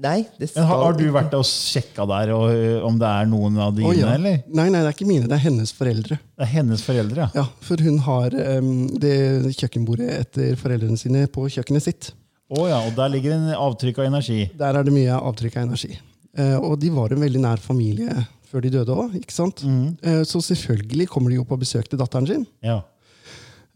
nei, 0.00 0.16
det 0.40 0.48
skal 0.50 0.66
har, 0.68 0.82
har 0.86 0.96
du 0.98 1.04
vært 1.14 1.34
og 1.38 1.44
sjekka 1.46 2.06
der 2.08 2.32
og, 2.34 2.52
om 2.88 2.96
det 3.00 3.10
er 3.10 3.28
noen 3.30 3.58
av 3.60 3.74
dine, 3.76 3.90
Oh, 3.90 3.96
ja. 3.96 4.14
eller? 4.16 4.40
Nei, 4.48 4.66
nei, 4.72 4.80
det 4.80 4.88
er 4.88 4.96
ikke 4.96 5.08
mine, 5.08 5.28
det 5.30 5.36
er 5.36 5.44
hennes 5.44 5.72
foreldre. 5.76 6.18
Det 6.18 6.46
er 6.46 6.52
hennes 6.54 6.84
foreldre, 6.86 7.26
ja. 7.26 7.30
Ja, 7.42 7.46
For 7.66 7.84
hun 7.84 8.00
har 8.06 8.36
um, 8.60 8.72
det 9.02 9.14
kjøkkenbordet 9.58 10.10
etter 10.16 10.58
foreldrene 10.60 10.98
sine 11.00 11.26
på 11.32 11.46
kjøkkenet 11.52 11.86
sitt. 11.86 12.10
Oh, 12.50 12.66
ja, 12.66 12.80
Og 12.82 12.96
der 12.96 13.12
ligger 13.12 13.36
en 13.36 13.50
avtrykk 13.54 14.00
av 14.02 14.08
energi. 14.10 14.40
Der 14.58 14.80
er 14.80 14.86
det 14.86 14.94
mye 14.94 15.18
avtrykk 15.20 15.60
av 15.60 15.68
energi. 15.68 15.94
Uh, 16.38 16.56
og 16.58 16.78
de 16.82 16.90
var 16.94 17.12
en 17.14 17.22
veldig 17.22 17.42
nær 17.42 17.62
familie 17.62 18.14
før 18.50 18.64
de 18.64 18.72
døde 18.74 18.94
òg. 18.98 19.12
Eh, 19.14 20.22
så 20.26 20.40
selvfølgelig 20.42 21.06
kommer 21.10 21.30
de 21.30 21.38
jo 21.38 21.46
på 21.46 21.58
besøk 21.60 21.86
til 21.90 22.00
datteren 22.00 22.26
sin. 22.26 22.46
Ja. 22.66 22.80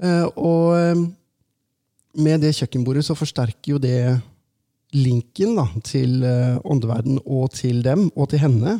Uh, 0.02 0.26
og 0.34 0.96
um, 0.98 1.04
med 2.18 2.42
det 2.42 2.54
kjøkkenbordet 2.58 3.04
så 3.06 3.14
forsterker 3.18 3.74
jo 3.74 3.78
det 3.82 4.16
linken 4.94 5.56
da, 5.58 5.66
til 5.86 6.22
eh, 6.26 6.56
åndeverden 6.64 7.20
og 7.24 7.52
til 7.58 7.82
dem 7.84 8.08
og 8.14 8.30
til 8.32 8.42
henne. 8.44 8.78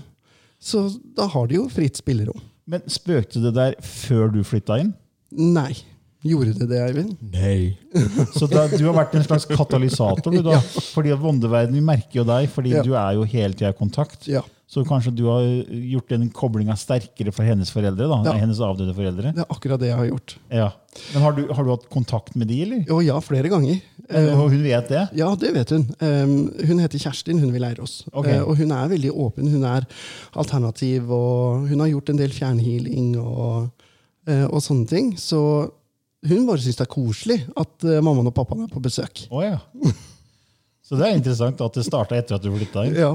Så 0.62 0.86
da 1.16 1.28
har 1.32 1.48
de 1.50 1.58
jo 1.58 1.68
fritt 1.72 1.98
spillerom. 2.00 2.40
Men 2.70 2.84
spøkte 2.88 3.42
det 3.44 3.52
der 3.56 3.74
før 3.84 4.30
du 4.32 4.40
flytta 4.46 4.78
inn? 4.80 4.94
Nei. 5.34 5.74
Gjorde 6.24 6.54
det 6.56 6.68
det, 6.70 6.78
Eivind? 6.80 7.16
Nei. 7.34 7.76
Så 8.32 8.46
da, 8.48 8.64
du 8.72 8.80
har 8.86 8.94
vært 8.96 9.14
en 9.18 9.26
slags 9.26 9.44
katalysator, 9.50 10.32
du 10.32 10.40
da. 10.46 10.56
Fordi 10.94 11.12
at 11.12 11.20
Vondeverden 11.20 11.84
merker 11.84 12.22
jo 12.22 12.24
deg, 12.24 12.48
fordi 12.48 12.72
Ja. 12.78 12.82
du 12.82 12.94
er 12.96 13.12
jo 13.18 13.26
hele 13.28 13.52
tida 13.52 13.74
i 13.74 13.76
kontakt. 13.76 14.24
Ja. 14.26 14.40
Så 14.66 14.80
kanskje 14.88 15.12
du 15.14 15.26
har 15.28 15.42
gjort 15.68 16.08
den 16.08 16.30
koblinga 16.32 16.72
sterkere 16.80 17.30
for 17.36 17.44
hennes 17.44 17.68
foreldre? 17.70 18.08
da, 18.08 18.22
Ja. 18.24 18.38
Hennes 18.40 18.58
avdøde 18.64 18.94
foreldre. 18.96 19.34
Det 19.36 19.44
er 19.44 19.52
akkurat 19.52 19.78
det 19.78 19.90
jeg 19.92 19.96
har 20.00 20.06
gjort. 20.08 20.36
Ja. 20.50 20.70
Men 21.12 21.22
har 21.22 21.32
du, 21.36 21.42
har 21.52 21.62
du 21.62 21.70
hatt 21.74 21.84
kontakt 21.92 22.34
med 22.40 22.48
de, 22.48 22.62
eller? 22.64 22.84
Jo, 22.88 23.00
ja, 23.04 23.18
flere 23.20 23.50
ganger. 23.52 23.82
Eh, 24.08 24.32
Og 24.40 24.48
hun 24.50 24.62
vet 24.64 24.88
det? 24.88 25.04
Ja, 25.20 25.28
det 25.36 25.52
vet 25.54 25.70
hun. 25.76 25.84
Hun 26.00 26.78
heter 26.80 26.98
Kjerstin, 26.98 27.38
hun 27.38 27.52
vil 27.52 27.60
leire 27.60 27.82
oss. 27.84 28.02
Okay. 28.12 28.38
Eh, 28.38 28.42
og 28.48 28.56
hun 28.56 28.72
er 28.72 28.88
veldig 28.88 29.12
åpen. 29.12 29.50
Hun 29.52 29.62
er 29.68 29.84
alternativ, 30.34 31.10
og 31.12 31.68
hun 31.68 31.80
har 31.84 31.88
gjort 31.92 32.08
en 32.10 32.16
del 32.24 32.32
fjernhealing 32.34 33.14
og, 33.20 33.70
eh, 34.26 34.46
og 34.48 34.60
sånne 34.64 34.88
ting. 34.88 35.12
Så 35.20 35.70
hun 36.28 36.46
bare 36.48 36.62
syns 36.64 36.78
det 36.80 36.86
er 36.86 36.92
koselig 36.94 37.38
at 37.60 37.86
uh, 37.86 37.98
mammaen 38.04 38.30
og 38.30 38.34
pappaen 38.36 38.64
er 38.66 38.72
på 38.72 38.82
besøk. 38.84 39.26
Oh, 39.30 39.42
ja. 39.44 39.58
Så 40.84 40.96
det 41.00 41.06
er 41.08 41.18
interessant 41.18 41.60
at 41.64 41.76
det 41.78 41.84
starta 41.86 42.16
etter 42.18 42.36
at 42.38 42.44
du 42.44 42.50
flytta 42.54 42.86
inn. 42.88 42.96
Ja. 42.98 43.12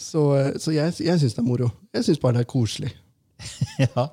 Så, 0.00 0.24
eh, 0.36 0.50
så 0.60 0.72
jeg, 0.74 0.92
jeg 1.04 1.20
syns 1.20 1.36
det 1.36 1.40
er 1.42 1.46
moro. 1.46 1.70
Jeg 1.94 2.06
syns 2.08 2.20
bare 2.22 2.40
det 2.40 2.46
er 2.46 2.50
koselig. 2.52 2.92
Ja. 3.82 4.08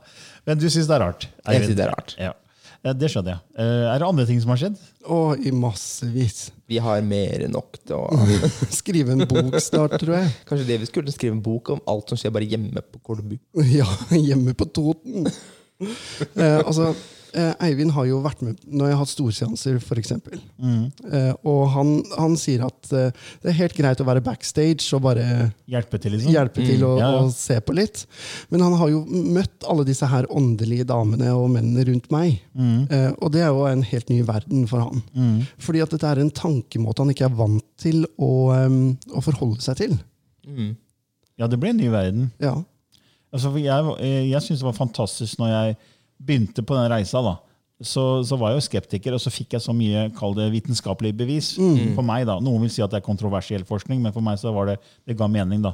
Men 0.47 0.57
du 0.57 0.65
syns 0.71 0.87
det 0.89 0.95
er 0.95 1.03
rart? 1.03 1.25
Jeg 1.45 1.59
jeg 1.59 1.65
synes 1.67 1.77
det 1.77 1.83
er 1.85 1.91
rart. 1.93 2.13
Ja. 2.17 2.31
Ja, 2.79 2.93
Det 2.95 3.09
skjønner 3.11 3.33
jeg. 3.35 3.41
Eh, 3.59 3.85
Er 3.91 3.99
det 3.99 4.07
andre 4.07 4.25
ting 4.25 4.39
som 4.39 4.53
har 4.53 4.59
skjedd? 4.61 4.77
Å, 5.03 5.17
i 5.43 5.51
massevis. 5.51 6.37
Vi 6.69 6.79
har 6.79 7.01
mer 7.03 7.43
enn 7.45 7.51
nok 7.51 7.75
til 7.83 7.97
å 7.99 8.39
Skrive 8.71 9.13
en 9.17 9.25
bok 9.27 9.57
snart, 9.61 9.97
tror 9.99 10.15
jeg. 10.15 10.31
Kanskje 10.47 10.67
det 10.69 10.77
vi 10.85 10.87
skulle 10.89 11.13
skrive 11.13 11.35
en 11.35 11.43
bok 11.43 11.73
om 11.75 11.81
alt 11.91 12.09
som 12.13 12.19
skjer 12.19 12.33
bare 12.35 12.47
hjemme 12.47 12.83
på 12.85 13.01
Kolbu. 13.11 13.35
Ja, 13.73 13.87
hjemme 14.29 14.55
på 14.57 14.69
Toten. 14.71 15.27
Eh, 15.83 16.59
altså, 16.63 16.93
eh, 17.37 17.51
Eivind 17.65 17.91
har 17.95 18.05
jo 18.09 18.19
vært 18.23 18.41
med 18.45 18.59
når 18.65 18.87
jeg 18.89 18.95
har 18.95 19.01
hatt 19.03 19.11
storseanser, 19.11 19.77
f.eks. 19.81 20.11
Eh, 20.15 21.33
og 21.47 21.61
han, 21.75 21.91
han 22.17 22.35
sier 22.39 22.63
at 22.67 22.89
eh, 22.95 23.11
det 23.43 23.51
er 23.51 23.57
helt 23.59 23.75
greit 23.77 24.01
å 24.03 24.07
være 24.07 24.23
backstage 24.25 24.87
og 24.97 25.03
bare 25.05 25.25
Hjelpe 25.69 25.99
til, 26.01 26.15
liksom? 26.17 26.31
hjelpe 26.33 26.65
til 26.65 26.83
å, 26.87 26.91
Ja, 26.99 27.11
ja. 27.15 27.21
å 27.25 27.29
se 27.33 27.59
på 27.65 27.75
litt. 27.77 28.05
Men 28.53 28.63
han 28.65 28.77
har 28.81 28.91
jo 28.93 29.03
møtt 29.09 29.67
alle 29.69 29.85
disse 29.87 30.07
her 30.09 30.27
åndelige 30.33 30.87
damene 30.89 31.31
og 31.37 31.49
mennene 31.53 31.85
rundt 31.91 32.09
meg. 32.13 32.39
Eh, 32.57 33.11
og 33.19 33.31
det 33.35 33.43
er 33.45 33.53
jo 33.53 33.67
en 33.69 33.85
helt 33.91 34.09
ny 34.13 34.21
verden 34.27 34.65
for 34.71 34.87
han. 34.87 35.43
Fordi 35.61 35.83
at 35.85 35.93
dette 35.95 36.09
er 36.15 36.23
en 36.23 36.33
tankemåte 36.33 37.03
han 37.05 37.13
ikke 37.13 37.27
er 37.29 37.37
vant 37.39 37.65
til 37.79 38.03
å, 38.19 38.31
um, 38.55 38.81
å 39.15 39.21
forholde 39.23 39.61
seg 39.63 39.79
til. 39.83 39.95
Ja, 41.39 41.47
det 41.47 41.59
ble 41.61 41.71
en 41.71 41.79
ny 41.79 41.87
verden. 41.93 42.29
Ja. 42.41 42.57
Altså, 43.29 43.51
jeg 43.61 43.91
eh, 44.01 44.23
jeg 44.31 44.41
syns 44.41 44.63
det 44.63 44.65
var 44.65 44.73
fantastisk 44.79 45.37
når 45.39 45.51
jeg 45.53 45.75
begynte 46.19 46.63
på 46.65 46.75
den 46.75 46.89
reisa. 46.91 47.21
da. 47.25 47.37
Så, 47.81 48.23
så 48.27 48.35
var 48.35 48.51
jeg 48.51 48.59
jo 48.59 48.65
skeptiker, 48.67 49.13
og 49.15 49.21
så 49.23 49.31
fikk 49.31 49.53
jeg 49.55 49.63
så 49.63 49.71
mye 49.75 50.09
kall 50.17 50.33
det 50.35 50.49
vitenskapelig 50.51 51.13
bevis. 51.15 51.53
for 51.95 52.03
meg 52.03 52.25
da. 52.27 52.39
Noen 52.43 52.61
vil 52.65 52.69
si 52.73 52.81
at 52.83 52.91
det 52.91 52.99
er 52.99 53.05
kontroversiell 53.05 53.63
forskning, 53.63 54.01
men 54.03 54.11
for 54.11 54.21
meg 54.25 54.37
så 54.41 54.51
var 54.51 54.73
det, 54.73 54.79
det 55.07 55.15
ga 55.17 55.27
mening. 55.31 55.61
da. 55.63 55.73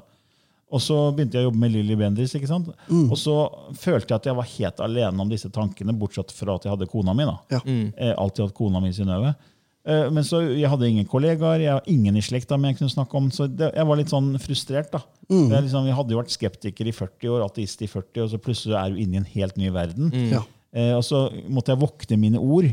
Og 0.76 0.82
så 0.82 0.96
begynte 1.16 1.38
jeg 1.38 1.46
å 1.46 1.50
jobbe 1.50 1.62
med 1.62 1.72
Lilly 1.72 1.96
Bendriss. 1.96 2.34
ikke 2.36 2.48
sant? 2.50 2.70
Og 3.10 3.18
så 3.18 3.36
følte 3.78 4.12
jeg 4.14 4.16
at 4.22 4.26
jeg 4.26 4.36
var 4.36 4.48
helt 4.50 4.80
alene 4.82 5.22
om 5.22 5.30
disse 5.30 5.50
tankene, 5.54 5.94
bortsett 5.98 6.32
fra 6.34 6.56
at 6.58 6.66
jeg 6.66 6.74
hadde 6.74 6.88
kona 6.90 7.14
mi. 7.14 7.24
da. 7.26 7.38
Ja. 7.54 7.60
Eh, 7.98 8.14
alltid 8.18 8.46
hatt 8.48 8.54
kona 8.58 8.82
mi 8.82 8.92
Synnøve. 8.94 9.34
Eh, 9.34 9.52
men 9.86 10.26
så 10.26 10.40
jeg 10.48 10.70
hadde 10.72 10.88
ingen 10.90 11.06
kollegaer, 11.10 11.62
jeg 11.62 11.74
har 11.76 11.90
ingen 11.92 12.18
i 12.18 12.24
slekta 12.26 12.58
jeg 12.58 12.78
kunne 12.80 12.90
snakke 12.90 13.20
om, 13.20 13.28
så 13.34 13.46
det, 13.46 13.70
jeg 13.76 13.86
var 13.86 14.00
litt 14.00 14.14
sånn 14.14 14.32
frustrert. 14.42 14.90
da. 14.94 15.04
Jeg, 15.30 15.68
liksom, 15.68 15.86
jeg 15.86 15.98
hadde 15.98 16.16
jo 16.16 16.22
vært 16.22 16.34
skeptiker 16.34 16.90
i 16.90 16.96
40 16.96 17.36
år, 17.36 17.46
ateist 17.46 17.84
i 17.86 17.90
40, 17.92 18.24
og 18.24 18.32
så 18.34 18.40
plutselig 18.42 18.78
er 18.80 18.94
du 18.94 19.04
inne 19.04 19.20
i 19.20 19.22
en 19.22 19.30
helt 19.36 19.60
ny 19.62 19.70
verden. 19.76 20.10
Ja. 20.32 20.42
Eh, 20.76 20.92
og 20.98 21.06
så 21.08 21.28
måtte 21.48 21.74
jeg 21.74 21.84
vokte 21.84 22.18
mine 22.20 22.42
ord. 22.42 22.72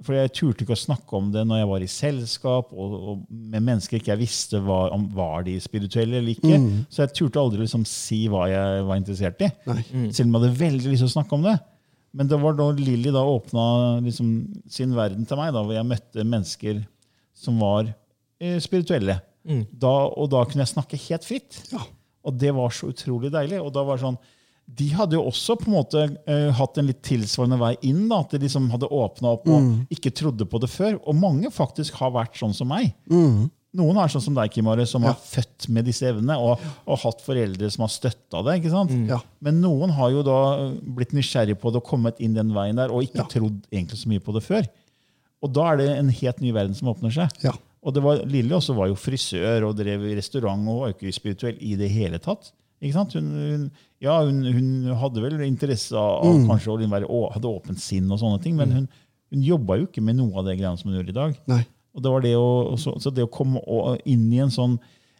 For 0.00 0.16
jeg 0.16 0.30
turte 0.32 0.64
ikke 0.64 0.72
å 0.72 0.80
snakke 0.80 1.16
om 1.18 1.26
det 1.32 1.42
når 1.44 1.58
jeg 1.60 1.68
var 1.68 1.82
i 1.84 1.88
selskap 1.92 2.70
og, 2.72 2.92
og 2.96 3.24
med 3.28 3.60
mennesker 3.66 3.98
ikke 3.98 4.14
jeg 4.14 4.20
visste 4.22 4.60
var, 4.64 4.94
om 4.96 5.02
var 5.12 5.44
de 5.44 5.58
spirituelle 5.60 6.22
eller 6.22 6.32
ikke. 6.32 6.56
Så 6.88 7.02
jeg 7.04 7.12
turte 7.18 7.42
aldri 7.42 7.66
liksom 7.66 7.84
si 7.88 8.22
hva 8.32 8.46
jeg 8.48 8.86
var 8.88 9.00
interessert 9.00 9.44
i. 9.44 9.50
Nei. 9.68 9.82
Selv 10.08 10.30
om 10.30 10.38
jeg 10.38 10.40
hadde 10.40 10.60
veldig 10.62 10.94
lyst 10.94 11.04
til 11.04 11.10
å 11.10 11.16
snakke 11.18 11.36
om 11.36 11.44
det. 11.44 11.58
Men 12.16 12.26
det 12.30 12.38
var 12.42 12.56
da 12.58 12.70
Lilly 12.74 13.12
da 13.14 13.22
åpna 13.22 13.64
liksom 14.02 14.30
sin 14.70 14.94
verden 14.96 15.26
til 15.28 15.38
meg, 15.38 15.52
da, 15.54 15.62
hvor 15.62 15.76
jeg 15.76 15.86
møtte 15.86 16.24
mennesker 16.26 16.80
som 17.38 17.60
var 17.62 17.86
eh, 18.42 18.58
spirituelle. 18.62 19.20
Da, 19.70 19.92
og 20.10 20.28
da 20.32 20.42
kunne 20.44 20.64
jeg 20.66 20.74
snakke 20.74 20.98
helt 21.08 21.24
fritt. 21.24 21.60
Ja. 21.72 21.84
Og 22.26 22.34
det 22.36 22.50
var 22.52 22.74
så 22.74 22.90
utrolig 22.90 23.30
deilig. 23.32 23.60
Og 23.62 23.70
da 23.72 23.84
var 23.86 23.96
det 23.96 24.04
sånn, 24.04 24.18
De 24.70 24.86
hadde 24.94 25.16
jo 25.16 25.24
også 25.26 25.56
på 25.58 25.66
en 25.66 25.74
måte 25.74 26.02
eh, 26.30 26.50
hatt 26.54 26.76
en 26.78 26.86
litt 26.86 27.00
tilsvarende 27.02 27.56
vei 27.58 27.72
inn. 27.88 28.04
da, 28.10 28.20
At 28.22 28.34
de 28.34 28.38
liksom 28.44 28.68
hadde 28.70 28.86
åpna 28.92 29.32
opp 29.36 29.48
og 29.50 29.56
ikke 29.90 30.12
trodde 30.14 30.46
på 30.46 30.60
det 30.62 30.68
før. 30.70 30.98
Og 31.06 31.16
mange 31.18 31.50
faktisk 31.50 31.94
har 32.02 32.12
vært 32.14 32.36
sånn 32.38 32.54
som 32.54 32.68
meg. 32.70 32.92
Noen 33.78 33.98
er 34.02 34.10
sånn 34.10 34.22
som 34.24 34.34
deg, 34.34 34.50
Kimare, 34.50 34.82
som 34.88 35.04
Ja. 35.06 35.10
er 35.14 35.20
født 35.22 35.68
med 35.70 35.84
disse 35.86 36.02
evnene 36.08 36.34
og, 36.42 36.58
og 36.90 36.98
hatt 37.04 37.20
foreldre 37.22 37.68
som 37.70 37.84
har 37.84 37.92
støtta 37.94 38.40
det. 38.42 38.56
ikke 38.58 38.72
sant? 38.72 38.90
Ja. 39.08 39.20
Men 39.40 39.60
noen 39.62 39.92
har 39.94 40.10
jo 40.10 40.24
da 40.26 40.38
blitt 40.82 41.12
nysgjerrig 41.14 41.54
på 41.60 41.70
det 41.70 41.78
og 41.82 41.86
kommet 41.86 42.18
inn 42.18 42.34
den 42.34 42.50
veien 42.56 42.74
der 42.80 42.90
og 42.90 43.04
ikke 43.06 43.22
Ja. 43.22 43.28
trodd 43.30 43.60
egentlig 43.70 44.00
så 44.00 44.08
mye 44.10 44.18
på 44.26 44.34
det 44.34 44.42
før. 44.42 44.66
Og 45.42 45.52
da 45.54 45.68
er 45.72 45.76
det 45.78 45.88
en 45.98 46.08
helt 46.10 46.40
ny 46.42 46.50
verden 46.52 46.74
som 46.74 46.88
åpner 46.90 47.12
seg. 47.14 47.30
Ja. 47.44 47.52
Og 47.82 47.94
det 47.94 48.02
var, 48.02 48.18
Lilly 48.26 48.50
også 48.58 48.74
var 48.76 48.88
jo 48.90 48.94
frisør 48.98 49.68
og 49.70 49.76
drev 49.78 50.02
restaurant 50.18 50.66
og 50.68 50.80
var 50.82 50.92
ikke 50.92 51.14
spirituell 51.14 51.56
i 51.62 51.76
det 51.80 51.88
hele 51.94 52.18
tatt. 52.18 52.50
Ikke 52.82 52.92
sant? 52.96 53.14
Hun, 53.14 53.30
hun, 53.30 53.70
ja, 54.02 54.18
hun, 54.24 54.42
hun 54.50 54.94
hadde 54.98 55.22
vel 55.22 55.40
interesse 55.46 55.94
av 55.96 56.24
kanskje 56.48 56.74
å 56.74 56.76
være, 56.90 57.06
å, 57.08 57.30
hadde 57.32 57.48
åpent 57.48 57.78
sinn, 57.80 58.10
og 58.10 58.18
sånne 58.18 58.42
ting, 58.42 58.56
men 58.56 58.70
hun, 58.72 58.88
hun 59.30 59.42
jobba 59.46 59.78
jo 59.78 59.86
ikke 59.86 60.02
med 60.02 60.16
noe 60.16 60.34
av 60.40 60.44
det 60.48 60.58
greiene 60.58 60.76
som 60.80 60.90
hun 60.90 60.98
gjør 60.98 61.08
i 61.12 61.16
dag. 61.16 61.38
Nei. 61.46 61.62
Og 61.94 62.04
det 62.04 62.14
var 62.14 62.24
det 62.24 62.34
å, 62.38 62.76
så, 62.78 62.94
så 63.02 63.12
det 63.14 63.26
å 63.26 63.32
komme 63.32 63.62
inn 64.08 64.28
i 64.32 64.42
en 64.44 64.52
sånn 64.54 64.78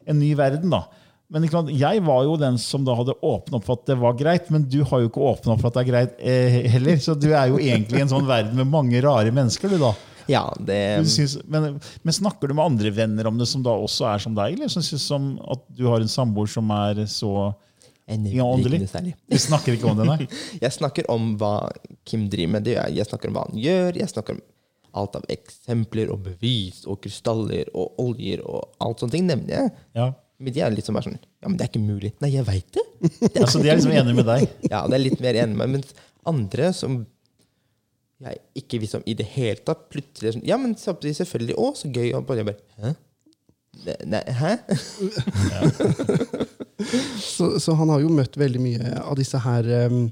en 0.08 0.18
ny 0.18 0.32
verden, 0.38 0.72
da. 0.72 0.84
Men 1.30 1.44
jeg 1.46 2.02
var 2.02 2.24
jo 2.26 2.34
den 2.40 2.56
som 2.58 2.82
da 2.86 2.96
hadde 2.98 3.14
åpna 3.22 3.60
opp 3.60 3.66
for 3.68 3.78
at 3.78 3.86
det 3.86 3.96
var 4.00 4.16
greit, 4.18 4.48
men 4.50 4.64
du 4.66 4.80
har 4.82 5.02
jo 5.02 5.10
ikke 5.10 5.22
åpna 5.22 5.54
opp 5.54 5.60
for 5.62 5.70
at 5.70 5.76
det 5.76 5.82
er 5.84 5.90
greit 5.92 6.16
eh, 6.18 6.56
heller. 6.72 6.98
Så 7.02 7.14
du 7.14 7.28
er 7.30 7.52
jo 7.52 7.60
egentlig 7.62 8.00
i 8.00 8.02
en 8.02 8.10
sånn 8.10 8.26
verden 8.26 8.58
med 8.58 8.70
mange 8.70 8.98
rare 9.04 9.30
mennesker, 9.34 9.70
du 9.70 9.78
da. 9.78 9.92
Ja, 10.30 10.42
det 10.58 11.06
Synes, 11.10 11.38
men, 11.50 11.78
men 12.06 12.14
snakker 12.14 12.50
du 12.50 12.54
med 12.54 12.64
andre 12.64 12.90
venner 12.94 13.30
om 13.30 13.38
det 13.38 13.48
som 13.50 13.62
da 13.66 13.72
også 13.78 14.08
er 14.10 14.22
som 14.22 14.34
deg, 14.36 14.58
eller 14.58 14.70
som 14.70 14.84
synes 14.84 15.06
som 15.06 15.32
at 15.50 15.62
du 15.74 15.86
har 15.90 16.02
en 16.02 16.10
samboer 16.10 16.50
som 16.50 16.70
er 16.74 17.04
så 17.10 17.32
Ja, 18.10 18.42
åndelig. 18.46 18.88
Vi 19.30 19.38
snakker 19.38 19.76
ikke 19.76 19.90
om 19.90 19.98
det, 19.98 20.06
nei? 20.08 20.26
Jeg 20.64 20.74
snakker 20.74 21.06
om 21.14 21.36
hva 21.38 21.70
Kim 22.02 22.26
driver 22.30 22.56
med. 22.56 22.66
Det 22.66 22.74
jeg 22.74 23.06
snakker 23.06 23.30
om 23.30 23.36
hva 23.38 23.44
han 23.46 23.60
gjør. 23.62 24.00
Jeg 24.02 24.10
snakker 24.10 24.34
om 24.34 24.40
alt 24.98 25.16
av 25.18 25.26
eksempler 25.32 26.10
og 26.12 26.24
bevis 26.24 26.82
og 26.86 27.00
krystaller 27.04 27.70
og 27.74 28.00
oljer 28.02 28.42
og 28.44 28.74
alt 28.82 29.02
sånne 29.02 29.16
ting 29.16 29.28
nevner 29.28 29.56
jeg. 29.56 29.72
Ja. 29.98 30.10
Men 30.40 30.56
de 30.56 30.62
er 30.64 30.72
litt 30.72 30.88
sånn 30.88 30.96
bare 30.96 31.10
sånn 31.10 31.18
Ja, 31.20 31.48
men 31.48 31.56
det 31.58 31.66
er 31.66 31.70
ikke 31.72 31.84
mulig. 31.84 32.14
Nei, 32.24 32.32
jeg 32.34 32.46
veit 32.48 32.76
det. 32.76 32.86
Altså, 33.42 33.60
de 33.60 33.70
er 33.70 33.78
liksom 33.78 33.92
enige 33.96 34.16
med 34.16 34.28
deg. 34.28 34.46
Ja, 34.72 34.84
det 34.88 34.96
er 34.96 35.04
litt 35.04 35.22
mer 35.22 35.38
enig 35.42 35.56
med 35.56 35.66
meg. 35.66 35.80
Mens 35.80 35.90
andre 36.28 36.72
som 36.76 37.02
jeg 38.20 38.40
ikke 38.60 38.80
visste 38.82 39.00
om 39.00 39.06
i 39.08 39.16
det 39.16 39.24
hele 39.32 39.60
tatt, 39.64 39.86
plutselig 39.92 40.28
er 40.28 40.36
sånn 40.36 40.48
Ja, 40.48 40.58
men 40.60 40.74
samtidig 40.80 41.16
selvfølgelig. 41.20 41.56
Å, 41.60 41.70
så 41.76 41.92
gøy. 41.92 42.10
Og 42.18 42.26
bare, 42.28 42.42
jeg 42.42 42.50
bare 42.50 42.60
Hæ? 42.80 42.96
Nei, 44.10 44.24
hæ? 44.36 44.56
Så, 47.20 47.60
så 47.60 47.74
han 47.76 47.90
har 47.92 48.00
jo 48.00 48.08
møtt 48.12 48.38
veldig 48.40 48.60
mye 48.60 48.92
av 49.04 49.16
disse 49.18 49.36
her 49.44 49.66
um, 49.90 50.06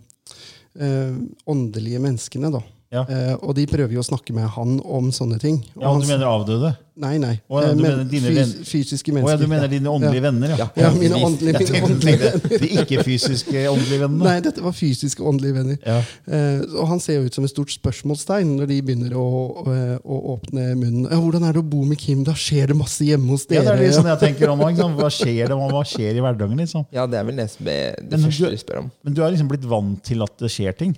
uh, 0.80 1.14
åndelige 1.48 2.00
menneskene. 2.04 2.50
da. 2.52 2.60
Ja. 2.88 3.02
Eh, 3.04 3.34
og 3.44 3.52
de 3.58 3.66
prøver 3.68 3.92
jo 3.92 4.00
å 4.00 4.06
snakke 4.06 4.32
med 4.32 4.46
han 4.54 4.78
om 4.80 5.10
sånne 5.12 5.36
ting. 5.42 5.58
Og 5.76 5.82
Ja, 5.82 5.90
han 5.92 6.00
du 6.00 6.06
mener 6.08 6.24
avdøde? 6.30 6.70
Nei, 6.98 7.18
nei. 7.20 7.34
Oh, 7.46 7.60
ja, 7.60 7.68
Eh, 7.68 7.74
du 7.76 7.82
men 7.82 7.90
mener 7.92 8.04
dine 8.08 8.30
fys 8.32 8.54
fysiske 8.66 9.12
mennesker. 9.12 9.28
Oh, 9.28 9.30
ja, 9.34 9.36
du 9.36 9.46
mener 9.46 9.68
dine 9.68 9.90
åndelige 9.92 10.22
venner, 10.24 10.54
ja. 10.56 10.66
Ja, 10.74 10.88
mine 10.96 11.18
åndelige, 11.20 11.60
mine 11.60 11.82
åndelige 11.84 12.30
åndelige 12.38 12.62
De 12.64 12.70
ikke-fysiske 12.80 13.66
åndelige 13.70 14.00
vennene? 14.06 14.24
Nei, 14.24 14.38
dette 14.40 14.64
var 14.64 14.72
fysiske 14.72 15.20
åndelige 15.22 15.58
venner. 15.58 15.76
Ja. 15.84 15.98
Eh, 16.32 16.64
og 16.80 16.88
han 16.94 17.02
ser 17.04 17.20
jo 17.20 17.28
ut 17.28 17.36
som 17.36 17.44
et 17.44 17.52
stort 17.52 17.70
spørsmålstegn 17.76 18.54
når 18.56 18.70
de 18.72 18.78
begynner 18.88 19.12
å, 19.20 19.26
å, 19.62 19.76
å 20.02 20.18
åpne 20.38 20.70
munnen. 20.80 21.04
Ja, 21.12 21.20
'Hvordan 21.20 21.44
er 21.44 21.52
det 21.58 21.60
å 21.60 21.68
bo 21.68 21.84
med 21.84 22.00
Kim? 22.00 22.24
Da 22.24 22.32
skjer 22.32 22.72
det 22.72 22.76
masse 22.80 23.04
hjemme 23.04 23.28
hos 23.36 23.44
dere.' 23.46 23.62
Ja, 23.62 23.68
det 23.68 23.74
er 23.76 23.82
det 23.84 23.90
liksom 23.92 24.08
jeg 24.14 24.22
tenker 24.24 24.48
om 24.54 24.64
Liksom. 24.64 24.96
Hva 24.96 25.10
skjer 25.12 25.52
det, 25.52 25.56
hva 25.76 25.84
skjer 25.84 26.16
i 26.16 26.24
hverdagen? 26.24 26.56
liksom? 26.56 26.86
Ja, 26.92 27.04
det 27.06 27.20
er 27.20 27.24
vel 27.28 27.36
det 27.36 27.46
det 27.60 28.16
Men 28.16 28.24
første 28.26 28.50
du- 28.50 28.56
spør 28.64 28.78
om. 28.82 28.90
Men 29.04 29.14
du 29.14 29.22
er 29.22 29.30
liksom 29.36 29.48
blitt 29.52 29.64
vant 29.68 30.02
til 30.02 30.22
at 30.24 30.34
det 30.40 30.50
skjer 30.50 30.72
ting? 30.76 30.96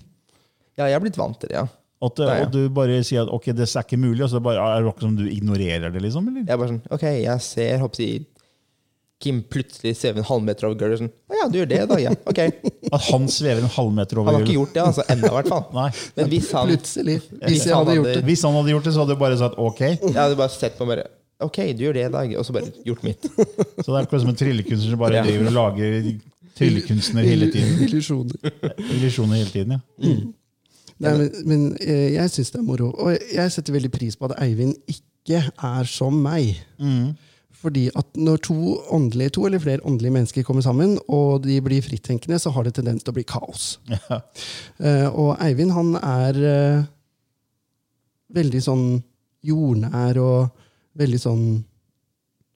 Ja, 0.78 0.86
jeg 0.86 0.94
er 0.94 1.00
blitt 1.02 1.18
vant 1.18 1.38
til 1.40 1.50
det, 1.50 1.56
ja. 1.58 1.66
At, 2.00 2.18
Ja, 2.24 2.34
ja. 2.38 2.44
Og 2.46 2.52
du 2.54 2.62
bare 2.72 3.02
sier 3.04 3.22
at 3.26 3.28
ok, 3.28 3.50
det 3.52 3.66
er 3.68 3.82
ikke 3.84 3.98
mulig, 4.00 4.22
og 4.24 4.30
så 4.32 4.40
bare, 4.40 4.56
er 4.56 4.80
det 4.84 4.88
akkurat 4.88 5.08
som 5.10 5.16
du 5.18 5.26
ignorerer 5.28 5.90
det? 5.92 6.00
liksom, 6.00 6.28
eller? 6.30 6.46
Jeg 6.46 6.54
er 6.54 6.60
bare 6.62 6.70
sånn, 6.72 6.82
ok, 6.96 7.02
jeg 7.20 7.40
ser, 7.44 7.74
håper 7.82 8.04
jeg, 8.06 8.22
Kim 9.20 9.42
plutselig 9.44 9.98
svever 10.00 10.22
en 10.22 10.24
halvmeter 10.24 10.64
over 10.64 10.78
gulvet. 10.80 11.02
Sånn, 11.02 11.10
å 11.28 11.36
ja, 11.36 11.46
du 11.52 11.58
gjør 11.58 11.66
det 11.68 11.80
da, 11.90 11.96
ja. 12.00 12.12
Ok. 12.24 12.38
At 12.96 13.02
han 13.10 13.26
svever 13.28 13.60
en 13.66 13.72
halvmeter 13.74 14.16
over 14.22 14.30
Han 14.32 14.38
har 14.38 14.46
ikke 14.46 14.54
gjort 14.56 14.72
det, 14.78 14.84
altså, 14.86 15.04
ennå 15.12 15.28
i 15.28 15.34
hvert 15.34 15.50
fall. 15.52 15.66
Nei. 15.76 15.90
Men 16.16 16.30
hvis 16.32 16.48
han 16.56 16.70
Plutselig. 16.72 17.16
Hvis 17.42 17.66
han 17.68 17.76
hadde 17.82 17.96
gjort 17.98 18.08
hadde- 18.08 18.14
det. 18.22 18.24
Hvis 18.30 18.44
han 18.48 18.56
hadde 18.56 18.72
gjort 18.72 18.88
det, 18.88 18.94
så 18.96 19.02
hadde 19.04 19.18
du 19.18 19.20
bare 19.20 19.36
sagt 19.42 19.60
ok. 19.60 19.82
Jeg 19.90 20.16
hadde 20.16 20.38
bare 20.40 20.54
sett 20.56 20.78
på 20.80 20.88
meg 20.88 21.02
bare 21.02 21.10
Ok, 21.50 21.56
du 21.76 21.84
gjør 21.84 21.94
det 21.96 22.06
i 22.06 22.08
dag, 22.16 22.32
og 22.40 22.44
så 22.48 22.52
bare 22.56 22.72
gjort 22.84 23.04
mitt. 23.04 23.28
Så 23.84 23.86
det 23.86 23.94
er 23.96 24.00
akkurat 24.06 24.24
som 24.24 24.32
en 24.32 24.40
tryllekunstner 24.40 24.90
som 24.96 25.00
bare 25.00 25.20
Ja. 25.20 25.22
driver 25.28 25.46
og 25.52 25.54
lager 25.56 26.10
tryllekunstner 26.56 27.24
hele 27.28 27.48
tiden. 27.52 27.78
Illusjoner. 27.86 28.52
Illusjoner 28.96 29.36
hele 29.40 29.52
tiden, 29.52 29.76
ja. 29.76 30.16
Nei, 31.00 31.12
men, 31.16 31.30
men 31.48 31.62
eh, 31.80 32.10
jeg 32.18 32.30
syns 32.34 32.52
det 32.52 32.60
er 32.60 32.66
moro. 32.66 32.90
Og 33.00 33.14
jeg 33.32 33.52
setter 33.54 33.72
veldig 33.76 33.90
pris 33.94 34.16
på 34.20 34.28
at 34.28 34.36
Eivind 34.44 34.76
ikke 34.90 35.40
er 35.48 35.88
som 35.88 36.16
meg. 36.24 36.60
Fordi 37.60 37.86
at 37.96 38.16
når 38.16 38.38
to, 38.46 38.54
åndelige, 38.92 39.34
to 39.36 39.42
eller 39.48 39.60
flere 39.60 39.84
åndelige 39.84 40.14
mennesker 40.14 40.44
kommer 40.48 40.64
sammen, 40.64 40.94
og 41.12 41.42
de 41.44 41.58
blir 41.64 41.82
frittenkende, 41.84 42.38
så 42.40 42.52
har 42.54 42.64
det 42.64 42.72
tendens 42.78 43.04
til 43.04 43.12
å 43.12 43.16
bli 43.18 43.24
kaos. 43.28 43.74
Ja. 43.92 44.20
Eh, 44.80 45.08
og 45.10 45.34
Eivind 45.44 45.74
han 45.76 45.90
er 46.00 46.38
eh, 46.50 46.84
veldig 48.32 48.62
sånn 48.64 48.86
jordnær 49.44 50.16
og 50.20 50.64
veldig 51.00 51.20
sånn, 51.20 51.44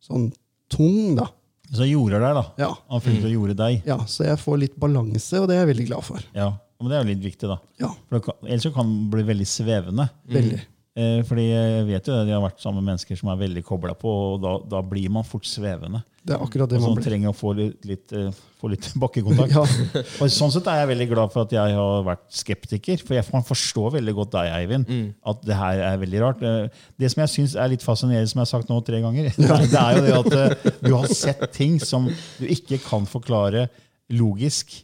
sånn 0.04 0.30
tung, 0.72 1.14
da. 1.18 1.28
Så 1.74 1.87
jorder 1.88 2.20
deg, 2.22 2.37
da. 2.37 2.44
Ja. 2.61 2.70
Han 2.92 3.02
funnet 3.04 3.24
å 3.28 3.33
jorde 3.33 3.57
deg. 3.59 3.83
ja. 3.88 3.96
Så 4.09 4.24
jeg 4.28 4.40
får 4.40 4.61
litt 4.62 4.76
balanse, 4.80 5.40
og 5.40 5.48
det 5.48 5.57
er 5.57 5.64
jeg 5.64 5.72
veldig 5.74 5.87
glad 5.92 6.04
for. 6.07 6.24
Ja. 6.37 6.50
Men 6.80 6.90
det 6.90 6.96
er 6.98 7.02
jo 7.04 7.10
litt 7.14 7.24
viktig, 7.24 7.48
da. 7.48 7.58
Ja, 7.80 7.88
For 8.08 8.18
det 8.18 8.24
kan, 8.26 8.38
ellers 8.48 8.70
kan 8.74 8.88
den 8.90 9.10
bli 9.12 9.22
veldig 9.30 9.46
svevende. 9.48 10.08
veldig. 10.28 10.62
Eh, 10.94 11.20
fordi 11.26 11.48
jeg 11.48 11.87
vet 11.88 12.06
jo 12.06 12.14
at 12.14 12.26
de 12.28 12.30
har 12.37 12.42
vært 12.44 12.60
sammen 12.62 12.78
med 12.84 12.92
mennesker 12.92 13.18
som 13.18 13.30
er 13.32 13.38
veldig 13.40 13.62
kobla 13.66 13.96
på, 13.98 14.10
og 14.34 14.42
da, 14.44 14.52
da 14.76 14.82
blir 14.87 15.08
man 15.10 15.24
fort 15.26 15.46
svevende. 15.48 16.04
Det 16.24 16.32
er 16.37 16.40
akkurat 16.44 16.70
det 16.70 16.78
Og 16.78 16.84
man 16.87 16.94
blir. 17.00 17.04
trenger 17.08 17.32
å 17.32 17.34
få 17.37 17.50
litt, 17.58 17.82
litt, 17.84 18.12
eh, 18.14 18.28
få 18.60 18.70
litt 18.70 18.87
bakkekontakt. 19.02 19.56
Ja. 19.56 20.04
Og 20.22 20.30
sånn 20.32 20.52
sett 20.54 20.68
er 20.70 20.78
jeg 20.84 20.90
veldig 20.92 21.08
glad 21.10 21.32
for 21.34 21.42
at 21.48 21.52
jeg 21.56 21.74
har 21.76 22.06
vært 22.06 22.22
skeptiker. 22.32 23.02
For 23.02 23.16
jeg 23.18 23.26
forstår 23.26 23.48
forstå 23.50 23.84
veldig 23.96 24.14
godt 24.20 24.32
deg, 24.37 24.52
Eivind, 24.60 24.94
at 25.32 25.42
det 25.50 25.58
her 25.58 25.82
er 25.90 25.98
veldig 26.04 26.22
rart. 26.22 26.42
Eh, 26.46 26.84
Det 27.02 27.10
som 27.12 27.24
jeg 27.24 27.32
syns 27.34 27.56
er 27.58 27.74
litt 27.74 27.82
fascinerende, 27.84 28.30
som 28.30 28.38
jeg 28.40 28.46
har 28.46 28.52
sagt 28.54 28.70
nå 28.70 28.78
tre 28.87 29.02
ganger, 29.04 29.32
det 29.37 29.82
er 29.82 29.98
jo 29.98 30.06
det 30.06 30.16
at 30.20 30.38
eh, 30.38 30.72
du 30.87 30.92
har 30.94 31.10
sett 31.10 31.42
ting 31.58 31.80
som 31.82 32.06
du 32.38 32.46
ikke 32.46 32.78
kan 32.87 33.04
forklare 33.10 33.66
logisk. 34.14 34.78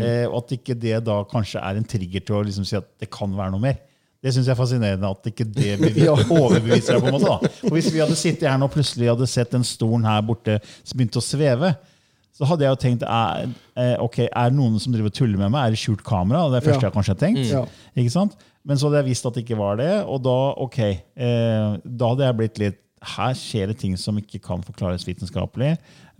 Eh, 0.00 0.26
Og 0.28 0.38
at 0.44 0.52
ikke 0.58 0.74
det 0.78 1.04
da 1.04 1.22
kanskje 1.28 1.60
er 1.60 1.76
en 1.80 1.84
trigger 1.84 2.20
til 2.24 2.36
å 2.38 2.42
liksom 2.46 2.64
si 2.68 2.76
at 2.78 2.86
det 3.02 3.10
kan 3.10 3.32
være 3.36 3.52
noe 3.52 3.60
mer. 3.60 3.76
Det 4.22 4.30
syns 4.32 4.46
jeg 4.46 4.54
er 4.54 4.60
fascinerende. 4.60 5.08
at 5.10 5.24
ikke 5.26 5.44
det 5.52 5.78
overbeviser 6.30 6.94
deg. 6.94 7.02
på 7.02 7.08
en 7.10 7.16
måte 7.16 7.26
da. 7.30 7.52
For 7.60 7.74
Hvis 7.74 7.90
vi 7.92 7.98
hadde 7.98 8.14
sittet 8.16 8.48
her 8.48 8.58
nå 8.60 8.68
og 8.70 8.74
plutselig 8.76 9.08
hadde 9.10 9.26
sett 9.26 9.50
den 9.50 9.64
stolen 9.66 10.04
her 10.06 10.20
borte 10.22 10.60
som 10.84 10.96
begynte 11.00 11.18
å 11.18 11.24
sveve, 11.26 11.72
så 12.32 12.46
hadde 12.48 12.64
jeg 12.64 12.72
jo 12.72 12.78
tenkt 12.80 13.02
er, 13.04 13.50
eh, 13.76 13.96
ok, 14.00 14.20
er 14.30 14.48
det 14.50 14.56
noen 14.56 14.78
som 14.80 14.92
driver 14.94 15.10
og 15.10 15.16
tuller 15.18 15.36
med 15.42 15.50
meg? 15.52 15.66
Er 15.66 15.74
det 15.74 15.80
skjult 15.82 16.04
kamera? 16.06 16.46
Det 16.48 16.56
er 16.56 16.60
det 16.60 16.68
første 16.70 16.86
Ja. 16.86 16.88
jeg 16.88 16.94
kanskje 16.94 17.12
har 17.14 17.20
tenkt. 17.20 17.50
Ja. 17.50 17.64
Ikke 17.98 18.14
sant? 18.14 18.36
Men 18.64 18.78
så 18.78 18.86
hadde 18.88 19.02
jeg 19.02 19.10
visst 19.10 19.26
at 19.26 19.34
det 19.34 19.42
ikke 19.44 19.58
var 19.58 19.76
det, 19.76 19.90
og 20.06 20.22
da 20.22 20.36
ok, 20.64 20.78
eh, 20.78 21.76
da 21.84 22.08
hadde 22.14 22.24
jeg 22.28 22.36
blitt 22.38 22.58
litt 22.62 22.78
Her 23.02 23.32
skjer 23.34 23.66
det 23.66 23.78
ting 23.82 23.96
som 23.98 24.14
ikke 24.16 24.38
kan 24.40 24.60
forklares 24.62 25.02
vitenskapelig, 25.04 25.72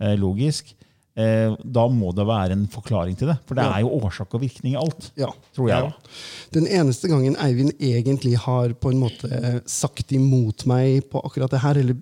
eh, 0.03 0.15
logisk. 0.19 0.73
Eh, 1.13 1.53
da 1.61 1.83
må 1.93 2.09
det 2.17 2.25
være 2.25 2.55
en 2.57 2.65
forklaring 2.73 3.17
til 3.19 3.29
det. 3.29 3.37
For 3.45 3.57
det 3.57 3.65
er 3.67 3.83
jo 3.83 3.91
årsak 3.99 4.33
og 4.33 4.41
virkning 4.41 4.73
i 4.73 4.79
alt. 4.81 5.11
Ja. 5.19 5.29
Tror 5.53 5.69
jeg, 5.69 5.91
da. 5.91 6.15
Den 6.55 6.65
eneste 6.67 7.11
gangen 7.11 7.37
Eivind 7.41 7.75
egentlig 7.77 8.33
har 8.47 8.73
på 8.73 8.93
en 8.93 9.01
måte 9.03 9.61
sagt 9.69 10.11
imot 10.15 10.65
meg 10.69 11.05
på 11.11 11.21
akkurat 11.21 11.53
det 11.53 11.61
her, 11.61 11.79
eller 11.83 11.99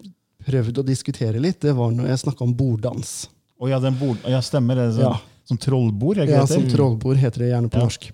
prøvd 0.47 0.82
å 0.82 0.88
diskutere 0.88 1.41
litt, 1.43 1.60
det 1.62 1.76
var 1.78 1.91
når 1.93 2.13
jeg 2.13 2.24
snakka 2.24 2.47
om 2.47 2.56
borddans. 2.58 3.28
Oh, 3.62 3.67
ja, 3.69 3.78
den 3.84 3.97
bord, 4.00 4.17
ja, 4.26 4.39
stemmer. 4.41 4.80
Det 4.80 5.04
Ja. 5.04 5.17
Sånn 5.52 5.60
trollbord, 5.62 6.18
Ja, 6.24 6.46
som 6.48 6.64
heter? 6.64 6.76
trollbord 6.78 7.18
heter 7.22 7.44
det 7.44 7.50
gjerne 7.52 7.70
på 7.70 7.78
Ja. 7.78 7.84
norsk. 7.86 8.10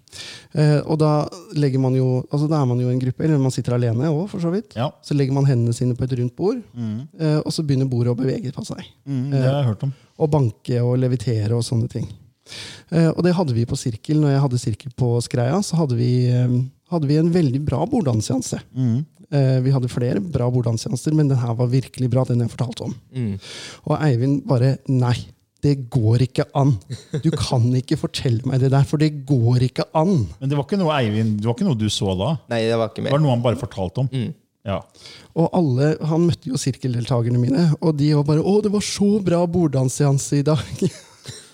Eh, 0.54 0.82
og 0.86 0.97
da 1.00 1.12
legger 1.54 1.80
man 1.80 1.93
jo, 1.95 2.23
altså 2.32 2.50
da 2.50 2.62
er 2.62 2.65
man 2.65 2.80
jo 2.80 2.89
en 2.89 3.00
gruppe, 3.00 3.23
eller 3.23 3.38
man 3.38 3.52
sitter 3.52 3.73
alene 3.78 4.10
òg, 4.10 4.28
for 4.30 4.39
så 4.43 4.52
vidt. 4.52 4.76
Ja. 4.76 4.89
Så 5.04 5.13
legger 5.15 5.34
man 5.34 5.45
hendene 5.45 5.73
sine 5.73 5.95
på 5.95 6.04
et 6.04 6.17
rundt 6.19 6.36
bord, 6.36 6.62
eh, 6.78 7.38
og 7.45 7.52
så 7.54 7.63
begynner 7.65 7.88
bordet 7.89 8.15
å 8.15 8.17
bevege 8.17 8.52
på 8.54 8.65
seg. 8.65 8.84
Mm, 9.08 9.32
det 9.32 9.43
har 9.43 9.63
jeg 9.63 9.69
hørt 9.76 9.84
om. 9.84 9.93
Og 10.19 10.32
banke 10.32 10.82
og 10.82 10.97
levitere 10.97 11.52
og 11.54 11.63
sånne 11.63 11.88
ting. 11.89 12.08
Eh, 12.91 13.10
og 13.12 13.21
det 13.23 13.34
hadde 13.36 13.54
vi 13.54 13.65
på 13.65 13.76
sirkel. 13.76 14.15
Når 14.21 14.32
jeg 14.32 14.41
hadde 14.41 14.60
sirkel 14.60 14.91
på 14.95 15.21
Skreia, 15.21 15.60
så 15.62 15.76
hadde 15.76 15.97
vi, 15.97 16.28
eh, 16.32 16.47
hadde 16.89 17.06
vi 17.08 17.17
en 17.17 17.32
veldig 17.32 17.65
bra 17.65 17.86
borddansseanse. 17.86 18.62
Eh, 19.30 19.60
vi 19.60 19.71
hadde 19.71 19.89
flere 19.91 20.21
bra 20.21 20.50
borddansseanser, 20.50 21.13
men 21.13 21.28
den 21.28 21.38
her 21.38 21.54
var 21.54 21.67
virkelig 21.67 22.10
bra, 22.10 22.23
den 22.23 22.39
jeg 22.39 22.50
fortalte 22.50 22.86
om. 22.86 22.95
Og 23.86 23.97
Eivind 24.00 24.45
bare 24.47 24.78
Nei, 24.88 25.17
det 25.67 25.75
går 25.93 26.23
ikke 26.27 26.47
an. 26.58 26.73
Du 27.23 27.30
kan 27.36 27.67
ikke 27.75 27.99
fortelle 27.99 28.47
meg 28.47 28.63
det 28.63 28.71
der, 28.73 28.88
for 28.88 29.01
det 29.01 29.25
går 29.27 29.67
ikke 29.67 29.88
an. 29.97 30.21
Men 30.39 30.51
det 30.51 30.58
var 30.58 30.67
ikke 30.67 30.80
noe 30.80 30.95
Eivind, 30.95 31.38
det 31.41 31.49
var 31.49 31.58
ikke 31.58 31.67
noe 31.67 31.80
du 31.80 31.88
så 31.91 32.15
da? 32.17 32.34
Nei, 32.53 32.63
det 32.69 32.77
var 32.80 32.91
ikke 32.93 33.03
mer. 33.03 33.12
Det 33.12 33.17
var 33.17 33.25
noe 33.25 33.36
han 33.36 33.45
bare 33.45 33.60
fortalte 33.60 34.06
om? 34.06 34.12
Ja. 34.67 34.82
Og 35.38 35.53
alle, 35.56 35.93
Han 36.10 36.25
møtte 36.27 36.51
jo 36.51 36.60
sirkeldeltakerne 36.60 37.39
mine, 37.39 37.69
og 37.80 37.95
de 37.99 38.12
var 38.17 38.25
bare 38.27 38.43
'Å, 38.43 38.62
det 38.63 38.71
var 38.73 38.84
så 38.84 39.12
bra 39.23 39.45
borddansseanse 39.47 40.41
i 40.41 40.47
dag'. 40.47 40.88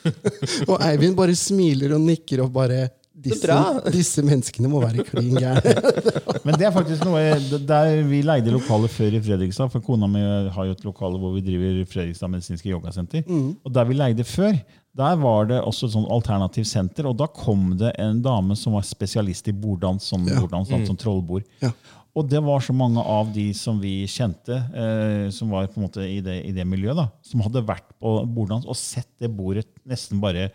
og 0.70 0.78
Eivind 0.82 1.16
bare 1.18 1.36
smiler 1.38 1.94
og 1.96 2.02
nikker 2.04 2.44
og 2.44 2.54
bare 2.56 2.90
disse, 3.24 3.58
disse 3.94 4.24
menneskene 4.26 4.70
må 4.72 4.82
være 4.84 5.06
klin 5.08 5.34
gærne. 5.40 5.74
Men 6.46 6.58
det 6.60 6.68
er 6.68 6.76
faktisk 6.76 7.06
noe 7.08 7.24
der 7.64 8.02
vi 8.10 8.22
leide 8.26 8.54
lokale 8.54 8.90
før 8.92 9.16
i 9.18 9.22
Fredrikstad. 9.24 9.72
For 9.74 9.84
kona 9.86 10.10
mi 10.12 10.22
har 10.54 10.70
jo 10.70 10.76
et 10.76 10.86
lokale 10.88 11.20
hvor 11.22 11.34
vi 11.38 11.44
driver 11.46 11.82
Fredrikstad 11.90 12.32
medisinske 12.34 12.70
yogasenter. 12.72 13.24
Og 13.64 13.74
der 13.74 13.90
vi 13.90 13.98
leide 14.00 14.28
før, 14.28 14.56
der 14.94 15.16
var 15.24 15.48
det 15.50 15.58
også 15.66 15.88
et 15.90 15.96
sånn 15.96 16.10
alternativt 16.14 16.70
senter. 16.70 17.08
Og 17.10 17.18
da 17.18 17.26
kom 17.34 17.72
det 17.80 17.96
en 18.04 18.20
dame 18.26 18.58
som 18.60 18.76
var 18.78 18.86
spesialist 18.86 19.48
i 19.50 19.56
borddans, 19.58 20.12
sånn 20.12 20.28
Ja. 20.30 20.40
borddans, 20.44 20.70
sånn 20.70 21.00
trollbord. 21.02 21.48
Ja. 21.64 21.72
Og 22.14 22.28
det 22.30 22.44
var 22.46 22.62
så 22.62 22.76
mange 22.78 23.02
av 23.02 23.32
de 23.34 23.48
som 23.58 23.80
vi 23.82 24.04
kjente, 24.06 24.54
eh, 24.54 25.32
som 25.34 25.50
var 25.50 25.66
på 25.66 25.80
en 25.82 25.88
måte 25.88 26.04
i 26.06 26.20
det, 26.22 26.36
i 26.46 26.52
det 26.54 26.66
miljøet, 26.70 27.00
da, 27.00 27.08
som 27.26 27.42
hadde 27.42 27.64
vært 27.66 27.88
på 27.98 28.12
borddans 28.36 28.68
og 28.70 28.78
sett 28.78 29.10
det 29.18 29.32
bordet 29.34 29.66
nesten 29.90 30.22
bare 30.22 30.52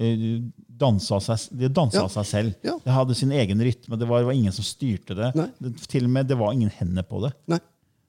eh, 0.00 0.40
danse 0.78 1.10
av 1.14 1.20
seg, 1.24 1.48
det 1.58 1.72
dansa 1.74 2.04
Ja. 2.04 2.08
seg 2.08 2.26
selv. 2.26 2.54
Ja. 2.64 2.76
Det 2.84 2.92
hadde 2.94 3.14
sin 3.18 3.32
egen 3.32 3.60
rytme. 3.60 3.98
Det 3.98 4.06
var, 4.08 4.20
det 4.22 4.26
var 4.30 4.36
ingen 4.38 4.52
som 4.54 4.64
styrte 4.64 5.14
det. 5.18 5.32
Det. 5.58 5.72
Til 5.88 6.04
og 6.04 6.10
med 6.10 6.26
det 6.30 6.38
var 6.38 6.52
ingen 6.54 6.70
hender 6.70 7.02
på 7.08 7.22
det. 7.26 7.32
Nei. 7.50 7.58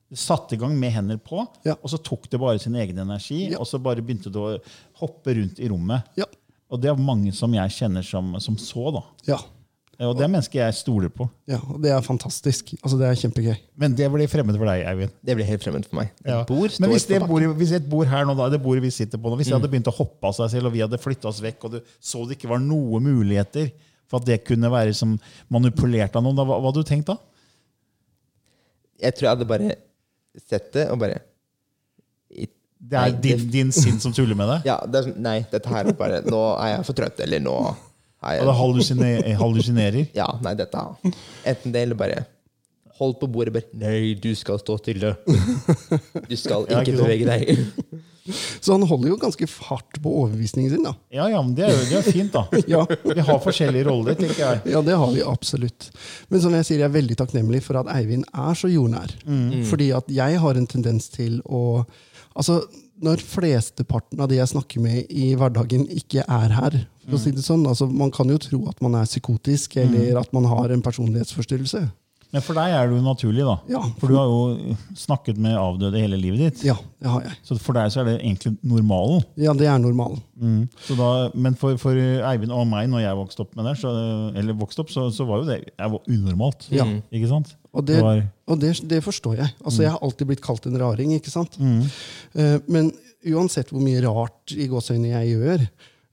Det 0.09 0.17
satte 0.17 0.55
i 0.55 0.57
gang 0.57 0.73
med 0.79 0.91
hender 0.91 1.17
på, 1.21 1.43
Ja. 1.65 1.75
og 1.83 1.89
så 1.91 1.99
tok 2.01 2.29
det 2.31 2.39
bare 2.41 2.57
sin 2.59 2.73
egen 2.75 2.97
energi. 2.97 3.53
Og 3.55 3.67
så 3.69 3.77
bare 3.81 4.01
begynte 4.01 4.31
det 4.33 4.41
å 4.41 4.57
hoppe 5.03 5.35
rundt 5.37 5.59
i 5.61 5.67
rommet. 5.69 6.03
Ja. 6.17 6.25
Og 6.71 6.81
det 6.81 6.89
er 6.89 6.95
mange 7.01 7.31
som 7.33 7.53
jeg 7.53 7.69
kjenner 7.75 8.03
som, 8.05 8.35
som 8.39 8.55
så. 8.57 8.91
da. 8.93 9.03
Ja. 9.27 9.37
Og 9.99 10.13
det 10.15 10.23
er 10.23 10.29
mennesker 10.31 10.61
jeg 10.61 10.75
stoler 10.77 11.09
på. 11.11 11.25
ja. 11.49 11.57
Og 11.73 11.81
det 11.83 11.89
er 11.91 11.99
fantastisk. 12.05 12.69
Altså, 12.79 12.95
det 13.01 13.07
er 13.09 13.17
kjempegøy. 13.19 13.55
Men 13.83 13.95
det 13.99 14.05
blir 14.13 14.29
fremmed 14.31 14.55
for 14.55 14.69
deg, 14.69 14.85
Eivind. 14.87 15.11
Det 15.27 15.35
blir 15.35 15.45
helt 15.49 15.63
fremmed 15.65 15.83
for 15.89 15.99
meg. 15.99 16.13
Ja. 16.23 16.37
Bor, 16.47 16.71
Men 16.79 16.93
hvis, 16.93 17.05
det 17.09 17.19
bor, 17.27 17.43
hvis 17.59 17.73
et 17.75 17.89
bord 17.91 18.07
her 18.07 18.23
nå, 18.23 18.35
da, 18.39 18.47
det 18.53 18.61
bordet 18.63 18.85
vi 18.85 18.91
sitter 18.95 19.19
på 19.19 19.27
nå, 19.27 19.35
hvis 19.41 19.49
det 19.51 19.57
hadde 19.57 19.67
begynt 19.73 19.89
å 19.91 19.95
hoppe 19.97 20.29
av 20.31 20.37
seg 20.37 20.53
selv, 20.55 20.69
og 20.71 20.75
vi 20.77 20.85
hadde 20.85 20.99
flytta 21.03 21.27
oss 21.27 21.41
vekk, 21.43 21.65
og 21.67 21.73
du 21.75 21.79
så 21.99 22.23
det 22.29 22.37
ikke 22.39 22.47
var 22.53 22.63
noen 22.63 23.03
muligheter 23.09 23.73
for 24.07 24.21
at 24.21 24.29
det 24.31 24.39
kunne 24.47 24.71
være 24.71 24.95
som 24.95 25.17
manipulert 25.51 26.15
av 26.15 26.23
noen, 26.23 26.39
da, 26.39 26.47
hva, 26.47 26.61
hva 26.63 26.71
hadde 26.71 26.85
du 26.85 26.87
tenkt 26.93 27.11
da? 27.11 27.17
Jeg 29.03 29.15
tror 29.17 29.27
jeg 29.27 29.35
hadde 29.35 29.49
bare 29.51 29.75
sett 30.47 30.71
det 30.75 30.87
og 30.93 30.99
bare 31.03 31.19
Det 32.79 32.95
er 32.95 33.11
Nei, 33.11 33.11
din, 33.19 33.37
det- 33.43 33.51
din 33.51 33.71
sinn 33.75 33.99
som 33.99 34.13
tuller 34.15 34.35
med 34.39 34.47
deg? 34.47 34.65
Ja, 34.71 34.79
det 34.87 34.95
er 35.01 35.07
sånn 35.09 35.19
Nei, 35.23 35.37
dette 35.51 35.67
her 35.75 35.91
er 35.91 35.95
bare 35.99 36.21
Nå 36.23 36.39
er 36.55 36.77
jeg 36.77 36.85
for 36.87 36.95
trøtt, 37.03 37.19
eller 37.25 37.43
nå 37.43 37.55
er 38.21 38.41
Og 38.43 38.49
det 38.51 39.13
jeg 39.29 39.39
hallusinerer? 39.39 40.03
Ja, 40.21 40.27
nei, 40.43 40.55
dette 40.59 40.83
Enten 41.47 41.73
det, 41.73 41.85
eller 41.87 41.99
bare 41.99 42.25
holdt 42.99 43.21
på 43.21 43.29
bordet 43.31 43.55
bare 43.55 43.79
Nei, 43.79 44.13
du 44.19 44.31
skal 44.35 44.59
stå 44.59 44.75
stille. 44.81 45.15
Du 46.27 46.35
skal 46.35 46.67
Ja, 46.71 46.81
ikke 46.81 46.91
ikke 46.91 47.03
bevege 47.03 47.27
deg. 47.29 47.99
Så 48.61 48.75
han 48.75 48.83
holder 48.85 49.09
jo 49.09 49.15
ganske 49.17 49.47
hardt 49.69 49.97
på 50.03 50.11
overbevisningen 50.21 50.73
sin, 50.75 50.83
da. 50.85 50.91
Ja, 51.09 51.29
ja, 51.31 51.39
men 51.41 51.55
det 51.57 51.63
er 51.65 51.71
jo 51.73 51.85
det 51.89 51.95
er 51.97 52.05
fint, 52.05 52.35
da. 52.35 52.43
Ja. 52.69 52.83
Vi 53.01 53.23
har 53.25 53.39
forskjellige 53.41 53.87
roller, 53.87 54.17
tenker 54.19 54.43
jeg. 54.43 54.59
Ja, 54.69 54.83
det 54.85 54.97
har 55.01 55.09
vi 55.15 55.23
absolutt. 55.25 55.87
Men 56.29 56.43
som 56.43 56.53
jeg 56.53 56.67
sier, 56.67 56.83
jeg 56.83 56.89
er 56.91 56.93
veldig 56.93 57.17
takknemlig 57.23 57.63
for 57.65 57.79
at 57.81 57.89
Eivind 57.95 58.27
er 58.29 58.59
så 58.59 58.69
jordnær. 58.69 59.15
Fordi 59.71 59.89
at 59.97 60.13
jeg 60.13 60.43
har 60.43 60.61
en 60.61 60.69
tendens 60.69 61.09
til 61.15 61.41
å 61.47 61.63
Altså, 62.39 62.59
når 63.03 63.23
flesteparten 63.23 64.19
av 64.21 64.29
de 64.31 64.39
jeg 64.39 64.51
snakker 64.51 64.83
med 64.83 65.11
i 65.11 65.31
hverdagen, 65.39 65.85
ikke 65.87 66.25
er 66.25 66.55
her 66.55 66.79
for 67.09 67.17
å 67.17 67.21
si 67.21 67.31
det 67.33 67.41
sånn, 67.41 67.65
altså, 67.65 67.87
Man 67.89 68.11
kan 68.13 68.29
jo 68.29 68.37
tro 68.41 68.59
at 68.69 68.81
man 68.85 68.93
er 68.99 69.07
psykotisk, 69.09 69.79
eller 69.81 70.19
at 70.21 70.33
man 70.35 70.45
har 70.45 70.69
en 70.69 70.83
personlighetsforstyrrelse. 70.85 71.87
Men 72.29 72.43
for 72.45 72.53
deg 72.59 72.73
er 72.77 72.89
det 72.91 72.93
jo 72.93 73.01
naturlig, 73.01 73.41
da. 73.47 73.55
Ja. 73.71 73.79
For 73.97 74.11
du 74.11 74.13
har 74.13 74.27
jo 74.29 74.75
snakket 74.97 75.39
med 75.41 75.55
avdøde 75.57 75.97
hele 75.97 76.17
livet 76.21 76.43
ditt. 76.43 76.59
Ja, 76.67 76.75
det 77.01 77.09
har 77.09 77.23
jeg. 77.25 77.33
Så 77.47 77.57
for 77.57 77.73
deg 77.79 77.89
så 77.89 78.03
er 78.03 78.09
det 78.11 78.15
egentlig 78.19 78.51
normalen. 78.61 79.23
Ja, 79.41 79.55
det 79.57 79.65
er 79.65 79.79
normalen. 79.81 80.21
Mm. 80.37 80.67
da, 80.99 81.09
men 81.33 81.57
for, 81.59 81.79
for 81.81 81.97
Eivind 81.97 82.53
og 82.53 82.67
meg, 82.69 82.85
når 82.91 83.01
jeg 83.07 83.17
vokste 83.17 83.43
opp, 83.45 83.55
med 83.57 83.65
det, 83.65 83.75
så, 83.81 83.93
eller 84.37 84.59
vokste 84.61 84.85
opp, 84.85 84.93
så, 84.93 85.07
så 85.15 85.25
var 85.25 85.41
jo 85.41 85.49
det 85.49 85.57
jeg 85.73 85.95
var 85.95 86.05
unormalt. 86.13 86.69
Ja. 86.75 86.85
Ikke 87.09 87.31
sant? 87.33 87.55
Og 87.73 87.85
det, 87.89 87.97
Det 87.97 88.05
var- 88.05 88.23
og 88.49 88.61
det, 88.61 88.73
det 88.89 89.03
forstår 89.05 89.37
jeg. 89.41 89.55
Altså, 89.65 89.81
Jeg 89.83 89.91
har 89.91 89.99
alltid 90.05 90.27
blitt 90.29 90.41
kalt 90.45 90.65
en 90.69 90.77
raring. 90.81 91.11
ikke 91.17 91.33
sant? 91.33 91.57
Eh, 91.59 92.57
men 92.67 92.91
uansett 93.25 93.69
hvor 93.73 93.81
mye 93.83 94.01
rart 94.05 94.53
i 94.55 94.67
gåseøynene 94.69 95.17
jeg 95.17 95.33
gjør, 95.37 95.65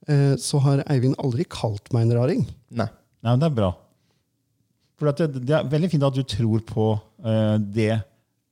uh, 0.08 0.34
så 0.40 0.60
har 0.64 0.82
Eivind 0.90 1.16
aldri 1.22 1.44
kalt 1.48 1.92
meg 1.94 2.06
en 2.08 2.16
raring. 2.18 2.46
Nei. 2.70 2.88
Nei, 3.22 3.30
men 3.32 3.40
det 3.42 3.48
er 3.50 3.56
bra. 3.56 3.70
For 4.96 5.12
det, 5.12 5.26
det 5.46 5.52
er 5.58 5.66
veldig 5.68 5.90
fint 5.92 6.06
at 6.08 6.14
du 6.16 6.22
tror 6.24 6.62
på 6.64 6.86
uh, 6.96 7.56
det 7.58 8.02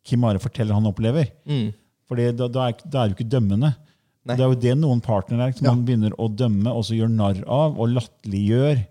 Kim 0.04 0.24
Are 0.28 0.38
forteller 0.42 0.76
han 0.76 0.84
opplever. 0.90 1.30
Mm. 1.48 1.70
For 2.08 2.20
da, 2.20 2.48
da, 2.52 2.66
er, 2.68 2.74
er 2.84 3.08
du 3.08 3.14
ikke 3.16 3.30
dømmende. 3.32 3.70
Nei. 4.24 4.36
Det 4.36 4.44
er 4.44 4.50
jo 4.52 4.58
det 4.60 4.74
noen 4.80 5.00
partnere 5.04 5.48
er, 5.48 5.54
som 5.56 5.66
Ja. 5.66 5.72
man 5.72 5.84
begynner 5.88 6.12
å 6.20 6.28
dømme 6.32 6.72
og 6.72 6.84
så 6.84 6.96
gjør 6.96 7.10
narr 7.12 7.40
av 7.48 7.78
og 7.80 7.90
latterliggjør 7.92 8.82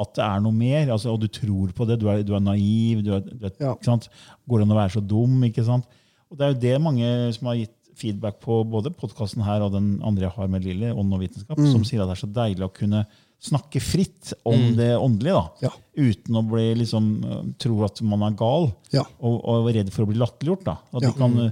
at 0.00 0.14
det 0.16 0.24
er 0.24 0.40
noe 0.44 0.56
mer. 0.56 0.88
Altså, 0.92 1.12
og 1.12 1.20
du 1.22 1.28
tror 1.32 1.70
på 1.76 1.86
det. 1.88 2.00
Du 2.02 2.08
er, 2.10 2.22
du 2.26 2.32
er 2.36 2.42
naiv. 2.42 3.02
Du 3.04 3.12
er, 3.14 3.20
du 3.20 3.46
er, 3.46 3.52
Ja. 3.60 3.74
Går 3.76 4.58
det 4.60 4.66
an 4.66 4.74
å 4.74 4.80
være 4.80 4.94
så 4.96 5.04
dum? 5.04 5.36
ikke 5.46 5.64
sant? 5.64 5.84
Og 6.32 6.36
Det 6.40 6.44
er 6.48 6.52
jo 6.54 6.60
det 6.64 6.80
mange 6.82 7.32
som 7.36 7.46
har 7.52 7.60
gitt 7.60 7.76
feedback 7.94 8.40
på 8.42 8.62
både 8.66 8.90
podkasten 8.90 9.44
her 9.46 9.62
og 9.62 9.70
den 9.76 10.00
andre 10.02 10.26
jeg 10.26 10.34
har 10.34 10.48
med 10.50 10.64
Lilly, 10.66 10.88
Ånd 10.90 11.12
og 11.14 11.20
vitenskap, 11.22 11.56
Mm. 11.60 11.70
som 11.70 11.84
sier 11.86 12.02
at 12.02 12.08
det 12.10 12.16
er 12.16 12.26
så 12.26 12.32
deilig 12.32 12.64
å 12.66 12.72
kunne 12.74 13.04
snakke 13.40 13.80
fritt 13.82 14.32
om 14.44 14.74
det 14.76 14.92
åndelige. 14.96 15.34
da, 15.34 15.68
Ja. 15.68 15.70
Uten 15.96 16.34
å 16.36 16.42
bli 16.48 16.74
liksom, 16.74 17.54
tro 17.58 17.84
at 17.84 18.00
man 18.02 18.22
er 18.22 18.30
gal 18.36 18.72
Ja. 18.92 19.02
og, 19.20 19.40
og 19.44 19.68
er 19.70 19.80
redd 19.82 19.92
for 19.92 20.04
å 20.04 20.08
bli 20.08 20.16
latterliggjort. 20.18 20.64
da. 20.64 20.78
At 20.94 21.02
Ja. 21.02 21.10
de 21.10 21.18
kan 21.18 21.38
uh, 21.38 21.50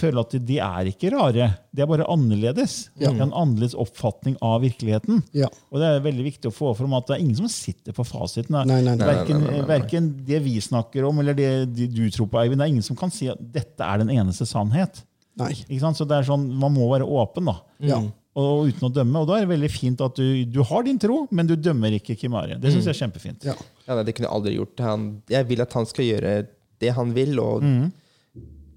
føle 0.00 0.20
at 0.20 0.30
de, 0.30 0.38
de 0.38 0.58
er 0.58 0.84
ikke 0.88 1.10
rare, 1.12 1.48
de 1.74 1.82
er 1.82 1.86
bare 1.90 2.06
annerledes. 2.08 2.88
De 2.96 3.04
har 3.06 3.12
en 3.20 3.32
annerledes 3.32 3.74
oppfatning 3.74 4.36
av 4.40 4.62
virkeligheten. 4.62 5.22
Ja. 5.36 5.48
Og 5.70 5.80
det 5.82 5.88
er 5.90 6.00
veldig 6.00 6.24
viktig 6.24 6.48
å 6.48 6.54
få 6.54 6.74
fram 6.78 6.94
at 6.94 7.06
det 7.10 7.16
er 7.18 7.24
ingen 7.24 7.36
som 7.36 7.48
sitter 7.52 7.92
på 7.92 8.06
fasiten. 8.06 8.54
Det 8.56 8.66
Nei, 8.70 8.80
nei, 8.86 8.94
nei. 8.96 9.06
Verken, 9.10 9.66
verken 9.68 10.24
det 10.24 10.40
vi 10.42 10.56
snakker 10.60 11.04
om, 11.08 11.18
eller 11.20 11.34
det 11.34 11.74
de- 11.74 11.88
du 11.88 12.08
tror 12.08 12.28
på, 12.30 12.38
Eivind. 12.40 12.58
Det 12.62 12.68
er 12.68 12.72
ingen 12.72 12.82
som 12.86 12.96
kan 12.96 13.10
si 13.10 13.28
at 13.28 13.36
dette 13.52 13.80
er 13.84 13.98
den 13.98 14.08
eneste 14.14 14.46
sannhet. 14.46 15.02
Nei. 15.36 15.52
Ikke 15.68 15.80
sant? 15.80 15.96
Så 15.98 16.06
det 16.08 16.16
er 16.16 16.22
sånn, 16.30 16.48
Man 16.54 16.72
må 16.74 16.88
være 16.88 17.04
åpen, 17.06 17.44
da. 17.46 17.60
Ja. 17.80 18.00
Og 18.38 18.68
uten 18.70 18.86
å 18.86 18.92
dømme. 18.94 19.22
Og 19.22 19.26
da 19.26 19.38
er 19.38 19.46
det 19.46 19.54
veldig 19.56 19.70
fint 19.74 20.02
at 20.04 20.18
du, 20.20 20.44
du 20.46 20.60
har 20.66 20.84
din 20.86 21.00
tro, 21.02 21.24
men 21.34 21.48
du 21.50 21.56
dømmer 21.58 21.96
ikke 21.96 22.14
Kimari. 22.18 22.54
Det 22.62 22.70
syns 22.70 22.86
jeg 22.86 22.94
er 22.94 23.00
kjempefint. 23.02 23.46
Ja. 23.48 23.56
Ja, 23.88 23.96
nei, 23.96 24.04
det 24.06 24.14
kunne 24.14 24.28
jeg 24.28 24.36
aldri 24.36 24.52
gjort. 24.54 24.82
Han, 24.86 25.06
jeg 25.32 25.48
vil 25.48 25.64
at 25.64 25.74
han 25.74 25.88
skal 25.90 26.06
gjøre 26.06 26.34
det 26.80 26.92
han 26.96 27.14
vil, 27.16 27.40
og 27.42 27.64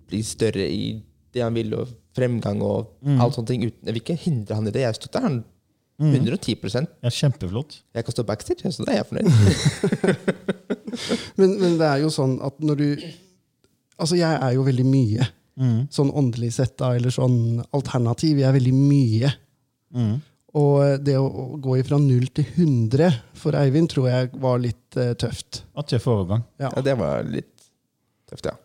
bli 0.10 0.22
større 0.26 0.66
i 0.66 0.88
det 1.34 1.44
han 1.46 1.54
vil, 1.56 1.70
og 1.78 1.92
fremgang 2.18 2.60
og 2.66 2.78
alt 3.22 3.38
sånne 3.38 3.52
ting. 3.52 3.68
Uten, 3.68 3.82
jeg 3.86 3.96
vil 3.96 4.04
ikke 4.04 4.24
hindre 4.26 4.58
han 4.58 4.70
i 4.70 4.74
det. 4.74 4.88
Jeg 4.88 5.00
støtter 5.00 5.28
han 5.28 5.36
110 6.02 6.58
Ja, 7.06 7.10
kjempeflott. 7.14 7.72
Jeg 7.94 8.06
kan 8.06 8.16
stå 8.16 8.24
backstage, 8.26 8.74
så 8.74 8.86
da 8.86 8.96
er 8.96 9.00
jeg 9.04 9.10
fornøyd. 9.12 9.30
Men, 11.40 11.56
men 11.58 11.72
det 11.80 11.88
er 11.88 12.04
jo 12.04 12.10
sånn 12.14 12.36
at 12.46 12.60
når 12.62 12.76
du 12.78 12.90
Altså, 13.94 14.16
jeg 14.18 14.30
er 14.30 14.52
jo 14.54 14.62
veldig 14.66 14.84
mye. 14.86 15.26
Sånn 15.94 16.10
åndelig 16.10 16.54
sett, 16.56 16.78
da, 16.82 16.96
eller 16.98 17.14
sånn 17.14 17.62
alternativ. 17.72 18.40
Jeg 18.42 18.50
er 18.50 18.56
veldig 18.58 18.74
mye. 18.74 19.34
Og 20.54 21.06
det 21.06 21.16
å, 21.18 21.26
å 21.26 21.46
gå 21.62 21.80
ifra 21.82 21.98
null 22.02 22.28
til 22.34 22.46
100 22.46 23.10
for 23.38 23.58
Eivind 23.58 23.90
tror 23.94 24.10
jeg 24.12 24.34
var 24.42 24.62
litt 24.62 25.00
uh, 25.00 25.16
tøft. 25.18 25.64
At 25.78 25.94
jeg 25.94 26.04
får 26.04 26.20
overgang. 26.20 26.44
Ja. 26.62 26.70
Ja, 26.70 26.84
det 26.86 26.94
var 27.00 27.26
litt 27.26 27.50
tøft, 28.30 28.50
ja. 28.50 28.58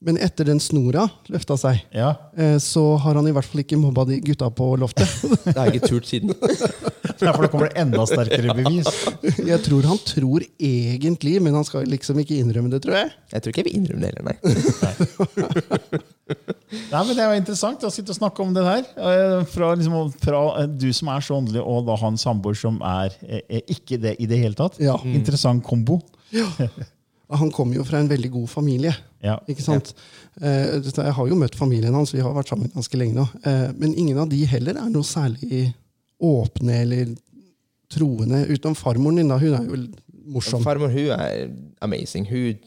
Men 0.00 0.16
etter 0.16 0.48
den 0.48 0.62
snora 0.64 1.04
løfta 1.28 1.58
seg, 1.60 1.82
Ja, 1.92 2.14
eh, 2.32 2.56
så 2.56 2.96
har 2.96 3.18
han 3.18 3.26
i 3.28 3.34
hvert 3.36 3.44
fall 3.44 3.60
ikke 3.60 3.76
mobba 3.76 4.06
de 4.08 4.16
gutta 4.24 4.48
på 4.48 4.70
loftet. 4.80 5.10
Det 5.44 5.58
har 5.58 5.68
jeg 5.68 5.82
ikke 5.82 5.90
turt 5.92 6.08
siden. 6.08 6.32
for 7.20 7.44
da 7.44 7.50
kommer 7.52 7.68
det 7.68 7.82
enda 7.82 8.06
sterkere 8.08 8.54
bevis. 8.56 8.88
Jeg 9.44 9.60
tror 9.66 9.84
han 9.90 10.00
tror 10.08 10.46
egentlig, 10.56 11.34
men 11.44 11.58
han 11.58 11.68
skal 11.68 11.84
liksom 11.84 12.22
ikke 12.22 12.38
innrømme 12.40 12.72
det, 12.72 12.80
tror 12.86 12.96
jeg. 12.96 13.12
Jeg 13.34 13.44
tror 13.44 13.52
ikke 13.52 13.60
jeg 13.60 13.68
vil 13.68 13.76
innrømme 13.76 14.00
det 14.00 14.08
heller, 14.08 14.24
nei. 14.30 14.38
Nei, 14.80 16.02
men 16.92 17.16
Det 17.16 17.26
var 17.26 17.34
interessant 17.38 17.82
å 17.86 17.90
sitte 17.92 18.14
og 18.14 18.18
snakke 18.20 18.44
om 18.44 18.54
det 18.56 18.64
her. 18.66 18.86
eh, 18.96 19.40
Fra, 19.50 19.72
liksom, 19.78 20.12
fra 20.22 20.42
eh, 20.62 20.68
du 20.70 20.88
som 20.96 21.10
er 21.12 21.24
så 21.26 21.38
åndelig, 21.40 21.62
og 21.64 21.84
da 21.88 21.96
han 22.02 22.18
samboer 22.20 22.58
som 22.58 22.80
er 22.86 23.14
eh, 23.26 23.42
eh, 23.48 23.62
ikke 23.76 23.98
det 24.02 24.16
i 24.22 24.28
det 24.30 24.38
hele 24.42 24.58
tatt. 24.58 24.78
Ja. 24.82 24.96
Interessant 25.04 25.64
kombo. 25.66 26.00
Han 27.30 27.52
kommer 27.54 27.76
jo 27.78 27.84
fra 27.86 28.00
en 28.02 28.08
veldig 28.10 28.26
god 28.34 28.48
familie. 28.50 28.90
Ja. 29.22 29.36
Ikke 29.46 29.62
sant? 29.62 29.92
Eh, 30.42 30.80
jeg 30.82 31.12
har 31.14 31.28
jo 31.30 31.36
møtt 31.38 31.54
familien 31.54 31.94
hans, 31.94 32.10
vi 32.10 32.18
har 32.24 32.32
vært 32.34 32.50
sammen 32.50 32.72
ganske 32.74 32.98
lenge 32.98 33.14
nå. 33.20 33.26
Eh, 33.46 33.68
men 33.78 33.92
ingen 33.94 34.18
av 34.18 34.26
de 34.32 34.40
heller 34.50 34.80
er 34.80 34.88
noe 34.90 35.06
særlig 35.06 35.68
åpne 36.18 36.80
eller 36.82 37.12
troende, 37.90 38.42
utenom 38.50 38.74
farmoren 38.74 39.20
din. 39.22 39.30
da, 39.30 39.38
Hun 39.38 39.54
er 39.54 39.68
jo 39.68 39.78
morsom. 40.34 40.64
Farmor 40.66 40.90
hun 40.90 41.12
er 41.14 41.52
amazing. 41.86 42.26
Hun 42.26 42.58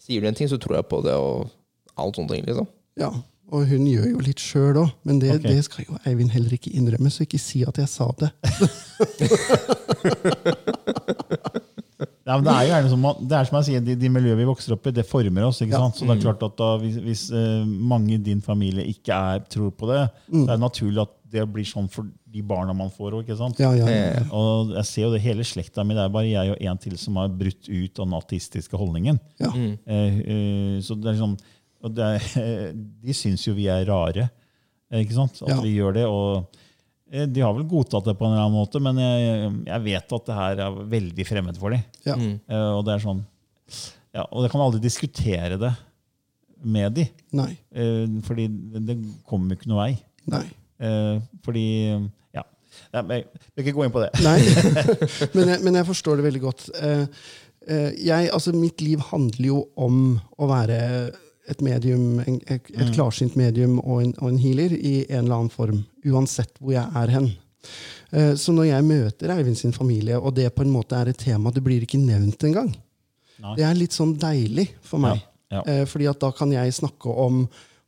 sier 0.00 0.24
du 0.24 0.30
en 0.30 0.38
ting, 0.40 0.48
så 0.48 0.56
tror 0.62 0.78
jeg 0.80 0.88
på 0.88 1.02
det, 1.04 1.12
og 1.20 1.50
alt 1.96 2.16
sånne 2.20 2.34
ting. 2.36 2.44
liksom. 2.48 2.68
Ja, 3.00 3.10
Og 3.52 3.66
hun 3.70 3.84
gjør 3.86 4.08
jo 4.10 4.18
litt 4.26 4.40
sjøl 4.42 4.76
òg, 4.80 4.88
men 5.06 5.20
det, 5.22 5.36
okay. 5.36 5.54
det 5.54 5.64
skal 5.68 5.84
jo 5.86 5.98
Eivind 6.08 6.32
heller 6.34 6.56
ikke 6.56 6.72
innrømme, 6.74 7.10
så 7.14 7.22
ikke 7.22 7.38
si 7.38 7.62
at 7.68 7.78
jeg 7.78 7.88
sa 7.92 8.08
det. 8.18 8.32
Ja, 12.26 12.34
men 12.34 12.42
det 12.42 12.50
er 12.56 12.64
jo 12.66 12.70
gjerne 12.72 12.88
som, 12.90 13.04
det 13.30 13.36
er 13.38 13.46
som 13.46 13.56
jeg 13.60 13.66
sier, 13.68 13.82
de, 13.86 13.94
de 14.02 14.08
miljøene 14.10 14.40
vi 14.40 14.46
vokser 14.48 14.72
opp 14.74 14.88
i, 14.90 14.92
det 14.96 15.04
former 15.06 15.44
oss. 15.46 15.60
ikke 15.62 15.76
Ja. 15.76 15.84
sant? 15.84 15.94
Så 16.00 16.08
det 16.08 16.16
er 16.16 16.22
klart 16.24 16.42
at 16.42 16.56
da, 16.58 16.72
Hvis, 16.82 16.96
hvis 17.04 17.22
uh, 17.30 17.62
mange 17.62 18.16
i 18.16 18.18
din 18.18 18.40
familie 18.42 18.82
ikke 18.90 19.14
er, 19.14 19.44
tror 19.46 19.70
på 19.70 19.86
det, 19.92 20.00
så 20.32 20.40
er 20.42 20.56
det 20.56 20.64
naturlig 20.64 21.04
at 21.04 21.12
det 21.36 21.44
blir 21.54 21.66
sånn 21.66 21.86
for 21.90 22.08
de 22.26 22.42
barna 22.42 22.74
man 22.74 22.90
får 22.90 23.14
òg. 23.20 23.30
Ja, 23.30 23.70
ja, 23.78 23.86
ja. 23.86 23.86
Eh, 24.18 24.34
Og 24.34 24.74
jeg 24.74 24.84
ser 24.90 25.06
jo 25.06 25.12
det 25.14 25.22
hele 25.22 25.46
slekta 25.46 25.84
mi. 25.86 25.94
Det 25.94 26.02
er 26.02 26.12
bare 26.18 26.26
jeg 26.28 26.50
og 26.56 26.60
en 26.66 26.78
til 26.82 26.98
som 26.98 27.16
har 27.22 27.30
brutt 27.30 27.70
ut 27.70 27.98
av 28.02 28.04
den 28.10 28.18
ateistiske 28.18 28.76
holdningen. 28.82 29.20
ja. 29.38 29.52
Uh, 29.54 30.18
uh, 30.26 30.76
så 30.82 30.98
det 30.98 31.12
er 31.14 31.20
sånn, 31.22 31.38
og 31.84 31.94
det 31.96 32.10
De 33.04 33.14
syns 33.16 33.44
jo 33.46 33.54
vi 33.56 33.66
er 33.72 33.84
rare. 33.88 34.28
eh, 34.90 35.02
Ikke 35.04 35.14
sant? 35.18 35.42
At 35.42 35.48
Ja. 35.54 35.60
vi 35.60 35.74
gjør 35.76 35.94
det. 35.94 36.04
og 36.06 36.46
eh, 37.12 37.26
De 37.26 37.40
har 37.44 37.52
vel 37.54 37.66
godtatt 37.68 38.04
det 38.08 38.16
på 38.18 38.26
en 38.26 38.32
eller 38.32 38.44
annen 38.46 38.58
måte, 38.58 38.80
men 38.82 38.96
jeg, 39.02 39.52
jeg 39.66 39.82
vet 39.84 40.12
at 40.18 40.26
det 40.30 40.34
her 40.40 40.62
er 40.66 40.78
veldig 40.96 41.26
fremmed 41.28 41.58
for 41.60 41.70
dem. 41.76 41.82
ja. 42.06 42.16
Mm. 42.16 42.36
og 42.78 42.84
det 42.86 42.94
er 42.96 43.04
sånn 43.04 43.24
ja, 44.16 44.24
Og 44.32 44.42
jeg 44.46 44.50
kan 44.54 44.62
aldri 44.64 44.80
diskutere 44.80 45.58
det 45.60 45.72
med 46.64 46.94
de, 46.96 47.04
Nei. 47.36 47.50
eh, 47.76 48.06
fordi 48.24 48.46
det, 48.48 48.94
kommer 49.28 49.52
jo 49.52 49.58
ikke 49.58 49.68
noe 49.70 49.82
vei. 49.84 49.98
Nei. 50.32 50.46
Eh, 50.80 51.18
fordi 51.44 51.66
Ja. 52.34 52.42
Jeg 52.92 53.04
vil 53.04 53.62
ikke 53.64 53.74
gå 53.76 53.84
inn 53.84 53.92
på 53.92 54.00
det. 54.02 54.08
Nei. 54.24 54.38
men, 55.36 55.48
jeg, 55.52 55.60
men 55.66 55.74
jeg 55.78 55.86
forstår 55.88 56.16
det 56.18 56.24
veldig 56.26 56.40
godt. 56.42 56.64
Eh, 56.80 57.04
eh, 57.68 57.90
jeg, 58.08 58.30
altså, 58.32 58.52
mitt 58.56 58.80
liv 58.80 58.98
handler 59.12 59.46
jo 59.50 59.60
om 59.76 60.00
å 60.40 60.48
være 60.50 60.80
et 61.46 61.62
medium, 61.62 62.20
et, 62.26 62.70
et 62.74 62.92
klarsynt 62.94 63.36
medium 63.38 63.78
og 63.82 64.02
en, 64.02 64.14
og 64.20 64.32
en 64.32 64.40
healer 64.40 64.74
i 64.76 64.96
en 65.06 65.24
eller 65.24 65.36
annen 65.38 65.52
form. 65.52 65.84
Uansett 66.06 66.58
hvor 66.60 66.74
jeg 66.74 66.86
er 67.02 67.12
hen. 67.14 67.30
Eh, 68.10 68.34
så 68.38 68.54
når 68.54 68.70
jeg 68.70 68.86
møter 68.86 69.32
Eivind 69.34 69.58
sin 69.58 69.74
familie, 69.74 70.18
og 70.18 70.34
det 70.36 70.48
på 70.54 70.64
en 70.66 70.72
måte 70.72 70.98
er 70.98 71.12
et 71.12 71.18
tema, 71.20 71.52
det 71.54 71.64
blir 71.64 71.86
ikke 71.86 72.02
nevnt 72.02 72.46
engang. 72.48 72.74
Det 73.56 73.64
er 73.66 73.76
litt 73.76 73.94
sånn 73.94 74.14
deilig 74.18 74.70
for 74.84 75.02
meg. 75.02 75.20
Ja, 75.52 75.60
ja. 75.60 75.64
Eh, 75.72 75.84
fordi 75.88 76.08
at 76.10 76.22
da 76.22 76.32
kan 76.34 76.52
jeg 76.54 76.74
snakke 76.74 77.12
om 77.12 77.44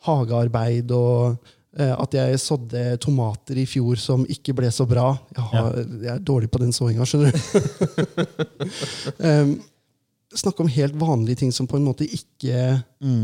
hagearbeid 0.07 0.93
og 0.95 1.39
eh, 1.79 1.95
at 1.95 2.15
jeg 2.15 2.43
sådde 2.43 2.83
tomater 3.03 3.59
i 3.59 3.67
fjor 3.67 3.99
som 3.99 4.27
ikke 4.31 4.55
ble 4.61 4.71
så 4.75 4.87
bra. 4.89 5.11
Jeg, 5.35 5.47
har, 5.55 5.81
jeg 6.05 6.13
er 6.15 6.23
dårlig 6.23 6.53
på 6.53 6.61
den 6.63 6.75
såinga, 6.77 7.09
skjønner 7.09 7.35
du. 7.35 7.41
um, 9.25 9.59
snakke 10.37 10.65
om 10.65 10.69
helt 10.69 10.97
vanlige 10.99 11.45
ting 11.45 11.53
som 11.55 11.69
på 11.69 11.79
en 11.79 11.87
måte 11.87 12.07
ikke 12.07 12.83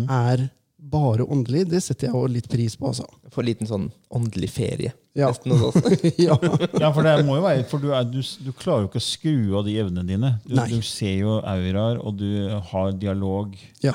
er 0.09 0.49
bare 0.85 1.25
åndelig, 1.25 1.64
det 1.71 1.81
setter 1.81 2.11
jeg 2.11 2.14
jo 2.14 2.27
litt 2.29 2.49
pris 2.51 2.77
på. 2.77 2.90
Altså. 2.90 3.07
Få 3.33 3.40
en 3.43 3.49
liten 3.49 3.69
sånn 3.69 3.87
åndelig 4.14 4.51
ferie. 4.53 4.93
Ja. 5.17 5.31
Nesten 5.31 5.55
hos 5.55 5.62
oss. 5.81 6.03
ja. 6.21 6.37
Ja, 6.81 6.90
for 6.93 7.07
det 7.07 7.14
må 7.25 7.38
jo 7.38 7.45
være, 7.47 7.64
for 7.71 7.83
du, 7.83 7.90
er, 7.97 8.05
du, 8.09 8.21
du 8.21 8.51
klarer 8.53 8.85
jo 8.85 8.90
ikke 8.90 9.01
å 9.03 9.07
skru 9.07 9.37
av 9.61 9.64
de 9.69 9.79
evnene 9.81 10.07
dine. 10.09 10.33
Du, 10.45 10.59
du 10.59 10.81
ser 10.85 11.17
jo 11.23 11.38
auraer, 11.40 12.01
og 12.03 12.19
du 12.21 12.29
har 12.73 12.93
dialog 13.01 13.57
ja. 13.85 13.95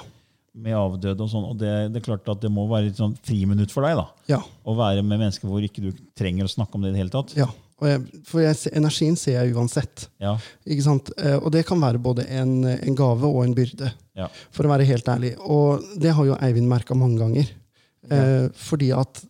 med 0.57 0.77
avdøde. 0.79 1.21
og 1.21 1.31
sånn, 1.31 1.47
og 1.51 1.59
det, 1.61 1.73
det 1.93 2.01
er 2.01 2.07
klart 2.09 2.33
at 2.33 2.41
det 2.41 2.51
må 2.53 2.65
være 2.71 2.89
et 2.91 3.01
sånn 3.01 3.17
friminutt 3.27 3.73
for 3.75 3.85
deg. 3.85 3.99
da, 3.99 4.07
ja. 4.33 4.41
Å 4.41 4.77
være 4.79 5.05
med 5.05 5.21
mennesker 5.21 5.51
hvor 5.51 5.65
ikke 5.65 5.85
du 5.85 5.91
trenger 6.17 6.49
å 6.49 6.55
snakke 6.57 6.79
om 6.79 6.85
det 6.85 6.93
i 6.93 6.97
det 6.97 7.03
hele 7.05 7.17
tatt. 7.19 7.37
ja. 7.37 7.51
Jeg, 7.87 8.23
for 8.27 8.43
jeg, 8.43 8.57
energien 8.75 9.15
ser 9.19 9.37
jeg 9.37 9.55
uansett. 9.55 10.07
Ja? 10.21 10.35
Eh, 10.67 11.37
Og 11.37 11.49
det 11.55 11.65
kan 11.67 11.79
være 11.81 12.01
både 12.01 12.25
en, 12.27 12.63
en 12.67 12.97
gave 12.97 13.27
og 13.29 13.43
en 13.45 13.55
byrde, 13.55 13.91
ja. 14.19 14.27
for 14.51 14.67
å 14.67 14.73
være 14.73 14.87
helt 14.89 15.07
ærlig. 15.07 15.35
Og 15.39 15.85
det 16.01 16.13
har 16.17 16.27
jo 16.27 16.37
Eivind 16.41 16.69
merka 16.69 16.97
mange 16.97 17.21
ganger. 17.21 17.51
Eh, 18.09 18.47
fordi 18.55 18.91
at 18.95 19.23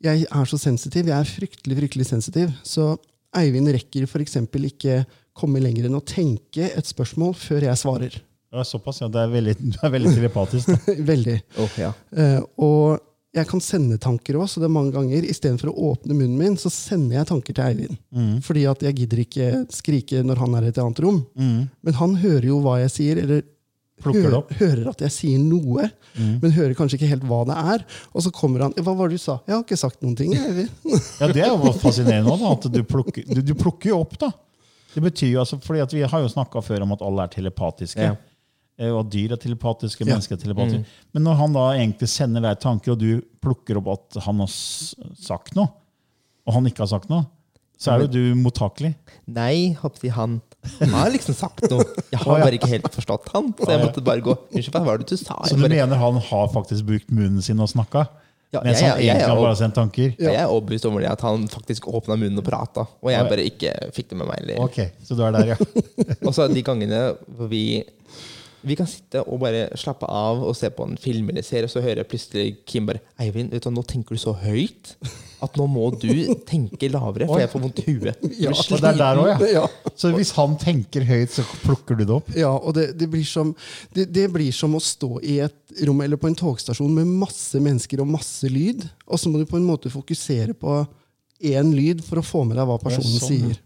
jeg 0.00 0.24
er 0.30 0.48
så 0.48 0.58
sensitiv. 0.60 1.10
Jeg 1.10 1.18
er 1.18 1.28
fryktelig, 1.28 1.76
fryktelig 1.82 2.08
sensitiv. 2.08 2.52
Så 2.64 2.94
Eivind 3.36 3.70
rekker 3.70 4.06
f.eks. 4.08 4.38
ikke 4.70 5.02
komme 5.36 5.60
lenger 5.62 5.86
enn 5.88 5.98
å 5.98 6.04
tenke 6.04 6.70
et 6.70 6.88
spørsmål 6.88 7.34
før 7.38 7.68
jeg 7.68 7.80
svarer. 7.80 8.16
Ja, 8.50 8.64
Såpass, 8.66 8.98
ja. 9.00 9.06
Det 9.12 9.20
er 9.22 9.30
veldig, 9.30 9.54
du 9.60 9.76
er 9.78 9.92
veldig 9.94 10.12
telepatisk. 10.16 10.72
Veldig. 11.12 11.36
Oh, 11.62 11.76
ja. 11.78 11.92
Eh, 12.10 12.40
og 12.58 12.98
jeg 13.36 13.46
kan 13.46 13.60
sende 13.62 13.94
tanker 14.02 14.34
òg, 14.40 14.48
så 14.50 14.58
det 14.58 14.66
er 14.66 14.74
mange 14.74 14.90
ganger 14.94 15.22
istedenfor 15.30 15.70
å 15.70 15.92
åpne 15.92 16.16
munnen 16.18 16.38
min, 16.40 16.56
så 16.58 16.70
sender 16.72 17.20
jeg 17.20 17.28
tanker 17.30 17.54
til 17.54 17.62
Eivind. 17.68 17.98
Mm. 18.10 18.32
Fordi 18.42 18.64
at 18.66 18.82
jeg 18.82 18.96
gidder 19.04 19.22
ikke 19.22 19.50
skrike 19.70 20.22
når 20.26 20.40
han 20.42 20.56
er 20.58 20.66
i 20.66 20.72
et 20.72 20.80
annet 20.82 21.02
rom. 21.04 21.20
Men 21.38 21.98
han 22.00 22.16
hører 22.24 22.48
jo 22.50 22.58
hva 22.64 22.80
jeg 22.82 22.94
sier, 22.96 23.22
eller 23.22 23.46
Plukker 24.00 24.22
det 24.24 24.30
hø 24.32 24.36
opp. 24.38 24.50
Mm. 24.54 24.60
hører 24.62 24.86
at 24.94 25.02
jeg 25.04 25.12
sier 25.12 25.40
noe, 25.44 25.86
men 26.40 26.54
hører 26.56 26.72
kanskje 26.78 26.96
ikke 26.96 27.10
helt 27.10 27.26
hva 27.28 27.42
det 27.50 27.56
er. 27.74 27.82
Og 28.16 28.24
så 28.24 28.30
kommer 28.32 28.62
han 28.64 28.72
Hva 28.80 28.94
var 28.96 29.10
det 29.12 29.18
du 29.18 29.22
sa? 29.22 29.34
Jeg 29.44 29.52
har 29.52 29.60
ikke 29.66 29.76
sagt 29.76 30.00
noen 30.00 30.14
ting. 30.16 30.32
Eivind. 30.40 30.70
Ja, 31.20 31.28
Det 31.28 31.42
er 31.44 31.50
jo 31.52 31.74
fascinerende 31.76 32.32
da, 32.40 32.54
at 32.56 32.64
du 32.72 32.80
plukker, 32.88 33.26
du, 33.28 33.42
du 33.44 33.52
plukker 33.60 33.92
jo 33.92 33.98
opp. 34.00 34.16
da. 34.22 34.30
Det 34.94 35.04
betyr 35.04 35.34
jo, 35.34 35.42
altså, 35.44 35.60
fordi 35.62 35.84
at 35.84 35.92
Vi 35.92 36.00
har 36.08 36.24
jo 36.24 36.32
snakka 36.32 36.64
før 36.64 36.86
om 36.86 36.96
at 36.96 37.04
alle 37.04 37.28
er 37.28 37.34
telepatiske. 37.36 38.08
Ja. 38.08 38.16
Eh, 38.78 38.90
Og 38.90 39.00
at 39.06 39.10
dyr 39.12 39.32
er 39.32 39.40
telepatiske, 39.40 40.04
Ja. 40.06 40.12
mennesker 40.14 40.36
er 40.36 40.42
telepatiske. 40.44 40.84
Men 41.14 41.22
når 41.24 41.34
han 41.36 41.52
da 41.52 41.66
egentlig 41.74 42.08
sender 42.08 42.40
deg 42.42 42.60
tanker, 42.60 42.92
og 42.92 42.98
du 42.98 43.20
plukker 43.42 43.76
opp 43.80 43.88
at 43.96 44.22
han 44.24 44.38
har 44.38 44.48
sagt 44.50 45.54
noe, 45.56 45.68
og 46.46 46.54
han 46.54 46.66
ikke 46.66 46.84
har 46.84 46.92
sagt 46.98 47.08
noe, 47.10 47.26
så 47.80 47.94
er 47.94 48.02
jo 48.04 48.08
du 48.12 48.34
mottakelig. 48.36 48.94
Nei, 49.26 49.72
hoppsi, 49.80 50.10
han 50.12 50.40
har 50.92 51.08
liksom 51.10 51.32
sagt 51.34 51.62
noe. 51.70 51.84
Jeg 52.12 52.20
har 52.20 52.40
bare 52.44 52.58
ikke 52.58 52.68
helt 52.68 52.88
forstått 52.92 53.30
han. 53.32 53.54
Så 53.56 53.70
jeg 53.72 53.80
måtte 53.80 54.02
bare 54.04 54.20
gå 54.20 54.34
Unnskyld, 54.52 54.74
hva 54.74 54.82
var 54.84 54.98
det 55.00 55.08
du 55.08 55.16
sa? 55.16 55.38
Så 55.48 55.56
du 55.56 55.62
bare, 55.62 55.72
mener 55.72 55.96
han 55.96 56.18
har 56.20 56.50
faktisk 56.52 56.84
brukt 56.84 57.08
munnen 57.10 57.40
sin 57.40 57.60
og 57.60 57.70
snakka? 57.72 58.06
Ja, 58.52 58.60
mens 58.66 58.80
han 58.82 58.98
egentlig 58.98 59.28
har 59.30 59.38
bare 59.38 59.56
sendt 59.56 59.76
tanker? 59.78 60.10
jeg 60.18 60.34
er 60.34 60.50
overbevist 60.50 60.84
om 60.88 60.96
det, 60.98 61.06
at 61.08 61.20
han 61.22 61.44
faktisk 61.48 61.86
åpna 61.86 62.16
munnen 62.18 62.40
og 62.42 62.44
prata. 62.44 62.84
Og 63.00 63.12
jeg 63.14 63.28
bare 63.30 63.44
ikke 63.46 63.72
fikk 63.94 64.08
det 64.10 64.18
med 64.18 64.26
meg. 64.26 64.40
Eller. 64.42 64.58
Ok, 64.64 64.80
så 65.06 65.14
du 65.16 65.22
er 65.22 65.36
der, 65.38 65.52
ja. 65.54 65.58
Og 66.26 66.34
så 66.34 66.48
de 66.50 66.64
gangene 66.66 66.98
hvor 67.38 67.48
vi 67.48 67.62
vi 68.66 68.76
kan 68.76 68.88
sitte 68.88 69.22
og 69.24 69.40
bare 69.42 69.66
slappe 69.78 70.08
av 70.08 70.42
og 70.44 70.54
se 70.58 70.68
på 70.74 70.86
en 70.86 70.98
film 71.00 71.30
eller 71.32 71.44
serie, 71.46 71.68
og 71.68 71.72
så 71.72 71.82
hører 71.84 72.02
jeg 72.02 72.10
plutselig 72.10 72.46
Kim 72.68 72.86
bare 72.88 73.00
'Eivind, 73.18 73.52
vet 73.54 73.64
du, 73.64 73.70
nå 73.74 73.84
tenker 73.88 74.16
du 74.16 74.20
så 74.20 74.34
høyt 74.36 74.94
at 75.40 75.56
nå 75.56 75.66
må 75.72 75.86
du 75.96 76.10
tenke 76.48 76.90
lavere, 76.92 77.28
for 77.28 77.40
jeg 77.40 77.50
får 77.52 77.62
vondt 77.64 77.80
i 77.80 77.86
huet'. 77.88 78.26
Ja, 78.44 78.52
Og 78.52 78.80
det 78.82 78.90
er 78.90 78.98
der 78.98 79.22
også, 79.22 79.48
ja. 79.48 79.54
Ja. 79.60 79.92
Så 79.96 80.12
hvis 80.14 80.30
han 80.36 80.56
tenker 80.60 81.04
høyt, 81.04 81.32
så 81.32 81.44
plukker 81.64 81.96
du 81.98 82.04
det 82.04 82.14
opp? 82.14 82.28
Ja, 82.36 82.52
og 82.52 82.74
det, 82.76 82.90
det, 83.00 83.08
blir 83.10 83.24
som, 83.24 83.54
det, 83.96 84.06
det 84.12 84.28
blir 84.32 84.52
som 84.52 84.76
å 84.76 84.80
stå 84.80 85.18
i 85.20 85.40
et 85.44 85.84
rom 85.86 86.00
eller 86.04 86.20
på 86.20 86.28
en 86.30 86.36
togstasjon 86.38 86.92
med 86.94 87.08
masse 87.20 87.60
mennesker 87.60 88.02
og 88.04 88.12
masse 88.12 88.48
lyd, 88.48 88.86
og 89.06 89.20
så 89.20 89.32
må 89.32 89.40
du 89.40 89.48
på 89.48 89.58
en 89.60 89.66
måte 89.68 89.92
fokusere 89.92 90.56
på 90.56 90.82
én 91.40 91.72
lyd 91.72 92.04
for 92.04 92.20
å 92.20 92.24
få 92.26 92.44
med 92.44 92.58
deg 92.60 92.68
hva 92.68 92.78
personen 92.80 93.16
sånn, 93.16 93.28
sier. 93.28 93.60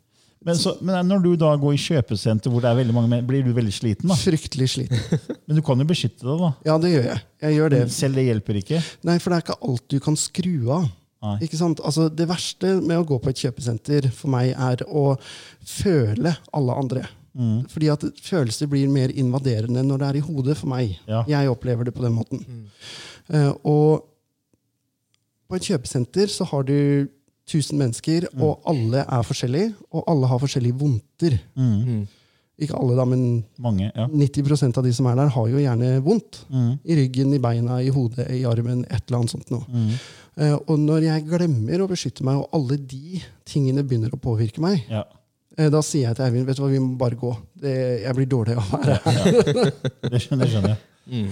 Men, 0.45 0.59
så, 0.61 0.75
men 0.85 1.09
når 1.09 1.23
du 1.25 1.31
da 1.41 1.55
går 1.57 1.77
i 1.77 1.81
kjøpesenter 1.81 2.53
hvor 2.53 2.61
det 2.61 2.69
er 2.69 2.77
veldig 2.83 2.95
mange 2.97 3.09
menn, 3.09 3.25
blir 3.29 3.45
du 3.47 3.53
veldig 3.57 3.73
sliten? 3.73 4.11
da? 4.11 4.17
Fryktelig 4.21 4.69
sliten. 4.75 5.01
Men 5.49 5.57
du 5.57 5.63
kan 5.65 5.81
jo 5.81 5.87
beskytte 5.89 6.25
deg, 6.27 6.43
da. 6.43 6.51
Ja, 6.69 6.77
det 6.81 6.91
gjør 6.93 7.09
jeg. 7.09 7.23
Jeg 7.47 7.57
gjør 7.57 7.73
det. 7.73 7.81
Selv 7.95 8.21
det 8.21 8.27
hjelper 8.27 8.59
ikke. 8.61 8.83
Nei, 9.09 9.17
for 9.23 9.33
det 9.33 9.39
er 9.39 9.47
ikke 9.47 9.57
alt 9.71 9.85
du 9.93 9.97
kan 10.05 10.19
skru 10.21 10.55
av. 10.77 10.87
Nei. 11.25 11.35
Ikke 11.47 11.57
sant? 11.61 11.81
Altså, 11.85 12.11
det 12.13 12.29
verste 12.29 12.75
med 12.85 13.01
å 13.01 13.07
gå 13.09 13.19
på 13.25 13.33
et 13.33 13.41
kjøpesenter 13.47 14.11
for 14.13 14.33
meg 14.35 14.53
er 14.53 14.85
å 14.85 15.05
føle 15.65 16.35
alle 16.57 16.77
andre. 16.85 17.05
Mm. 17.35 17.65
Fordi 17.73 17.91
at 17.91 18.05
følelser 18.23 18.69
blir 18.71 18.91
mer 18.93 19.13
invaderende 19.17 19.83
når 19.87 20.03
det 20.03 20.09
er 20.11 20.19
i 20.21 20.25
hodet 20.29 20.59
for 20.61 20.71
meg. 20.71 20.99
Ja. 21.09 21.25
Jeg 21.31 21.51
opplever 21.51 21.89
det 21.89 21.97
på 21.97 22.05
den 22.05 22.17
måten. 22.21 22.45
Eh, 23.33 23.51
og 23.65 24.05
på 25.49 25.59
et 25.59 25.69
kjøpesenter 25.73 26.31
så 26.31 26.47
har 26.53 26.69
du 26.69 26.77
1000 27.49 27.79
mennesker, 27.79 28.27
Mm. 28.33 28.43
og 28.43 28.61
alle 28.67 29.05
er 29.05 29.23
forskjellige, 29.23 29.75
og 29.93 30.05
alle 30.09 30.27
har 30.31 30.39
forskjellige 30.41 30.79
vondter. 30.81 31.39
Mm. 31.57 32.07
Ikke 32.59 32.77
alle, 32.79 32.95
da, 32.97 33.05
men 33.05 33.45
Mange, 33.59 33.91
ja. 33.95 34.07
90% 34.07 34.79
av 34.79 34.85
de 34.87 34.93
som 34.95 35.07
er 35.11 35.17
der, 35.19 35.29
har 35.35 35.49
jo 35.51 35.59
gjerne 35.59 35.89
vondt. 36.05 36.45
Mm. 36.51 36.79
I 36.85 36.95
ryggen, 37.01 37.33
i 37.35 37.39
beina, 37.43 37.81
i 37.83 37.89
hodet, 37.91 38.29
i 38.31 38.45
armen, 38.47 38.85
et 38.89 39.03
eller 39.09 39.19
annet 39.19 39.31
sånt 39.35 39.51
noe. 39.51 39.65
Mm. 39.69 39.91
Eh, 40.37 40.55
og 40.55 40.79
når 40.79 41.03
jeg 41.09 41.27
glemmer 41.27 41.83
å 41.85 41.89
beskytte 41.91 42.25
meg, 42.27 42.39
og 42.39 42.49
alle 42.55 42.77
de 42.79 43.21
tingene 43.45 43.83
begynner 43.83 44.15
å 44.15 44.21
påvirke 44.23 44.63
meg, 44.63 44.85
ja. 44.89 45.03
eh, 45.59 45.69
da 45.71 45.83
sier 45.83 46.09
jeg 46.09 46.17
til 46.17 46.25
Eivind 46.29 46.47
vet 46.47 46.57
du 46.57 46.63
hva, 46.63 46.71
vi 46.71 46.79
må 46.83 46.97
bare 46.99 47.19
gå. 47.19 47.35
Det, 47.61 47.75
jeg 48.07 48.15
blir 48.21 48.27
dårlig 48.31 48.57
av 48.57 48.63
å 48.63 48.81
være 48.81 48.97
her. 49.05 49.71
Det 50.15 50.23
skjønner, 50.23 50.47
det 50.47 50.53
skjønner 50.55 50.77
jeg. 50.77 51.29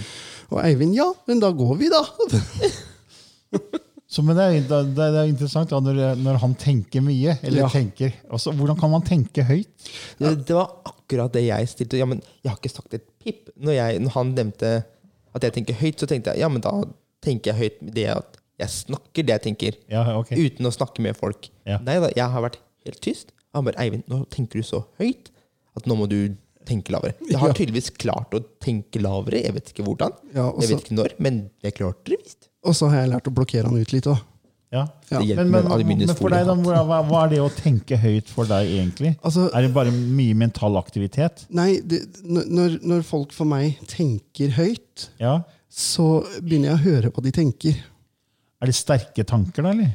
Og 0.52 0.58
Eivind 0.66 0.94
ja, 0.98 1.06
men 1.30 1.40
da 1.40 1.48
går 1.56 1.76
vi, 1.80 1.88
da. 1.88 2.02
Så, 4.12 4.20
men 4.26 4.36
det 4.36 4.44
er, 4.44 4.56
det, 4.68 4.78
det 4.98 5.04
er 5.22 5.28
interessant 5.30 5.70
da, 5.72 5.78
når, 5.80 6.00
når 6.20 6.36
han 6.42 6.54
tenker 6.60 7.00
mye. 7.04 7.38
eller 7.40 7.62
Ja. 7.64 7.68
tenker, 7.72 8.12
Også, 8.28 8.52
Hvordan 8.58 8.76
kan 8.80 8.90
man 8.92 9.04
tenke 9.08 9.44
høyt? 9.48 9.70
Det, 10.20 10.32
det 10.50 10.56
var 10.58 10.74
akkurat 10.90 11.32
det 11.32 11.46
jeg 11.46 11.70
stilte. 11.72 11.96
Ja, 12.02 12.04
men 12.10 12.20
jeg 12.44 12.50
har 12.52 12.58
ikke 12.60 12.72
sagt 12.74 12.92
et 12.98 13.06
pip. 13.22 13.48
Når, 13.56 13.72
jeg, 13.78 14.02
når 14.04 14.12
han 14.18 14.34
nevnte 14.36 14.72
at 15.32 15.46
jeg 15.48 15.54
tenker 15.56 15.78
høyt, 15.80 15.96
så 16.02 16.08
tenkte 16.10 16.34
jeg 16.34 16.44
ja, 16.44 16.50
men 16.52 16.60
da 16.64 16.74
tenker 17.24 17.54
jeg 17.54 17.60
høyt 17.62 17.80
med 17.88 17.96
det 17.96 18.06
at 18.12 18.36
jeg 18.60 18.68
snakker 18.74 19.24
det 19.26 19.32
jeg 19.38 19.42
tenker, 19.48 19.80
Ja, 19.90 20.04
okay. 20.20 20.36
uten 20.44 20.68
å 20.68 20.74
snakke 20.76 21.00
med 21.02 21.16
folk. 21.16 21.48
Ja. 21.66 21.80
Nei 21.82 21.96
da, 22.04 22.12
jeg 22.12 22.28
har 22.36 22.44
vært 22.44 22.60
helt 22.84 23.00
tyst. 23.02 23.32
Han 23.56 23.64
bare 23.64 23.80
Eivind, 23.80 24.04
nå 24.12 24.22
tenker 24.32 24.60
du 24.60 24.66
så 24.68 24.84
høyt 25.00 25.32
at 25.78 25.88
nå 25.88 25.96
må 25.96 26.04
du 26.10 26.34
tenke 26.68 26.92
lavere. 26.94 27.16
Jeg 27.26 27.40
har 27.40 27.56
tydeligvis 27.56 27.88
klart 27.96 28.36
å 28.36 28.42
tenke 28.62 29.00
lavere. 29.02 29.40
Jeg 29.48 29.56
vet 29.56 29.72
ikke 29.72 29.88
hvordan. 29.88 30.12
Ja, 30.36 30.50
jeg 30.60 30.68
vet 30.76 30.84
ikke 30.84 31.00
når, 31.00 31.16
men 31.18 31.40
jeg 31.64 31.74
klarte 31.80 32.12
det 32.12 32.20
visst. 32.22 32.41
Og 32.64 32.76
så 32.78 32.88
har 32.92 33.02
jeg 33.02 33.10
lært 33.10 33.26
å 33.28 33.34
blokkere 33.34 33.66
han 33.70 33.80
ut 33.80 33.92
litt 33.94 34.06
òg. 34.10 34.20
Ja. 34.72 34.86
Ja. 35.10 35.18
Men, 35.36 35.50
men, 35.52 35.66
men 35.84 36.12
for 36.16 36.32
deg, 36.32 36.46
da, 36.48 36.54
hva, 36.56 37.00
hva- 37.04 37.24
er 37.26 37.32
det 37.34 37.40
å 37.44 37.50
tenke 37.52 37.98
høyt 38.00 38.30
for 38.32 38.48
deg, 38.48 38.70
egentlig? 38.72 39.10
Altså- 39.20 39.50
er 39.52 39.66
det 39.66 39.72
bare 39.74 39.90
mye 39.92 40.34
mental 40.34 40.78
aktivitet? 40.80 41.42
Nei, 41.52 41.80
det, 41.84 41.98
når, 42.24 42.78
når 42.80 43.02
folk 43.04 43.34
for 43.36 43.44
meg 43.50 43.76
tenker 43.90 44.54
høyt, 44.56 45.10
Ja. 45.20 45.42
så 45.68 46.22
begynner 46.40 46.70
jeg 46.72 46.78
å 46.78 46.84
høre 46.86 47.10
hva 47.12 47.22
de 47.26 47.32
tenker. 47.36 47.76
Er 48.62 48.66
det 48.70 48.74
sterke 48.78 49.26
tanker, 49.28 49.62
da? 49.62 49.70
eller? 49.74 49.92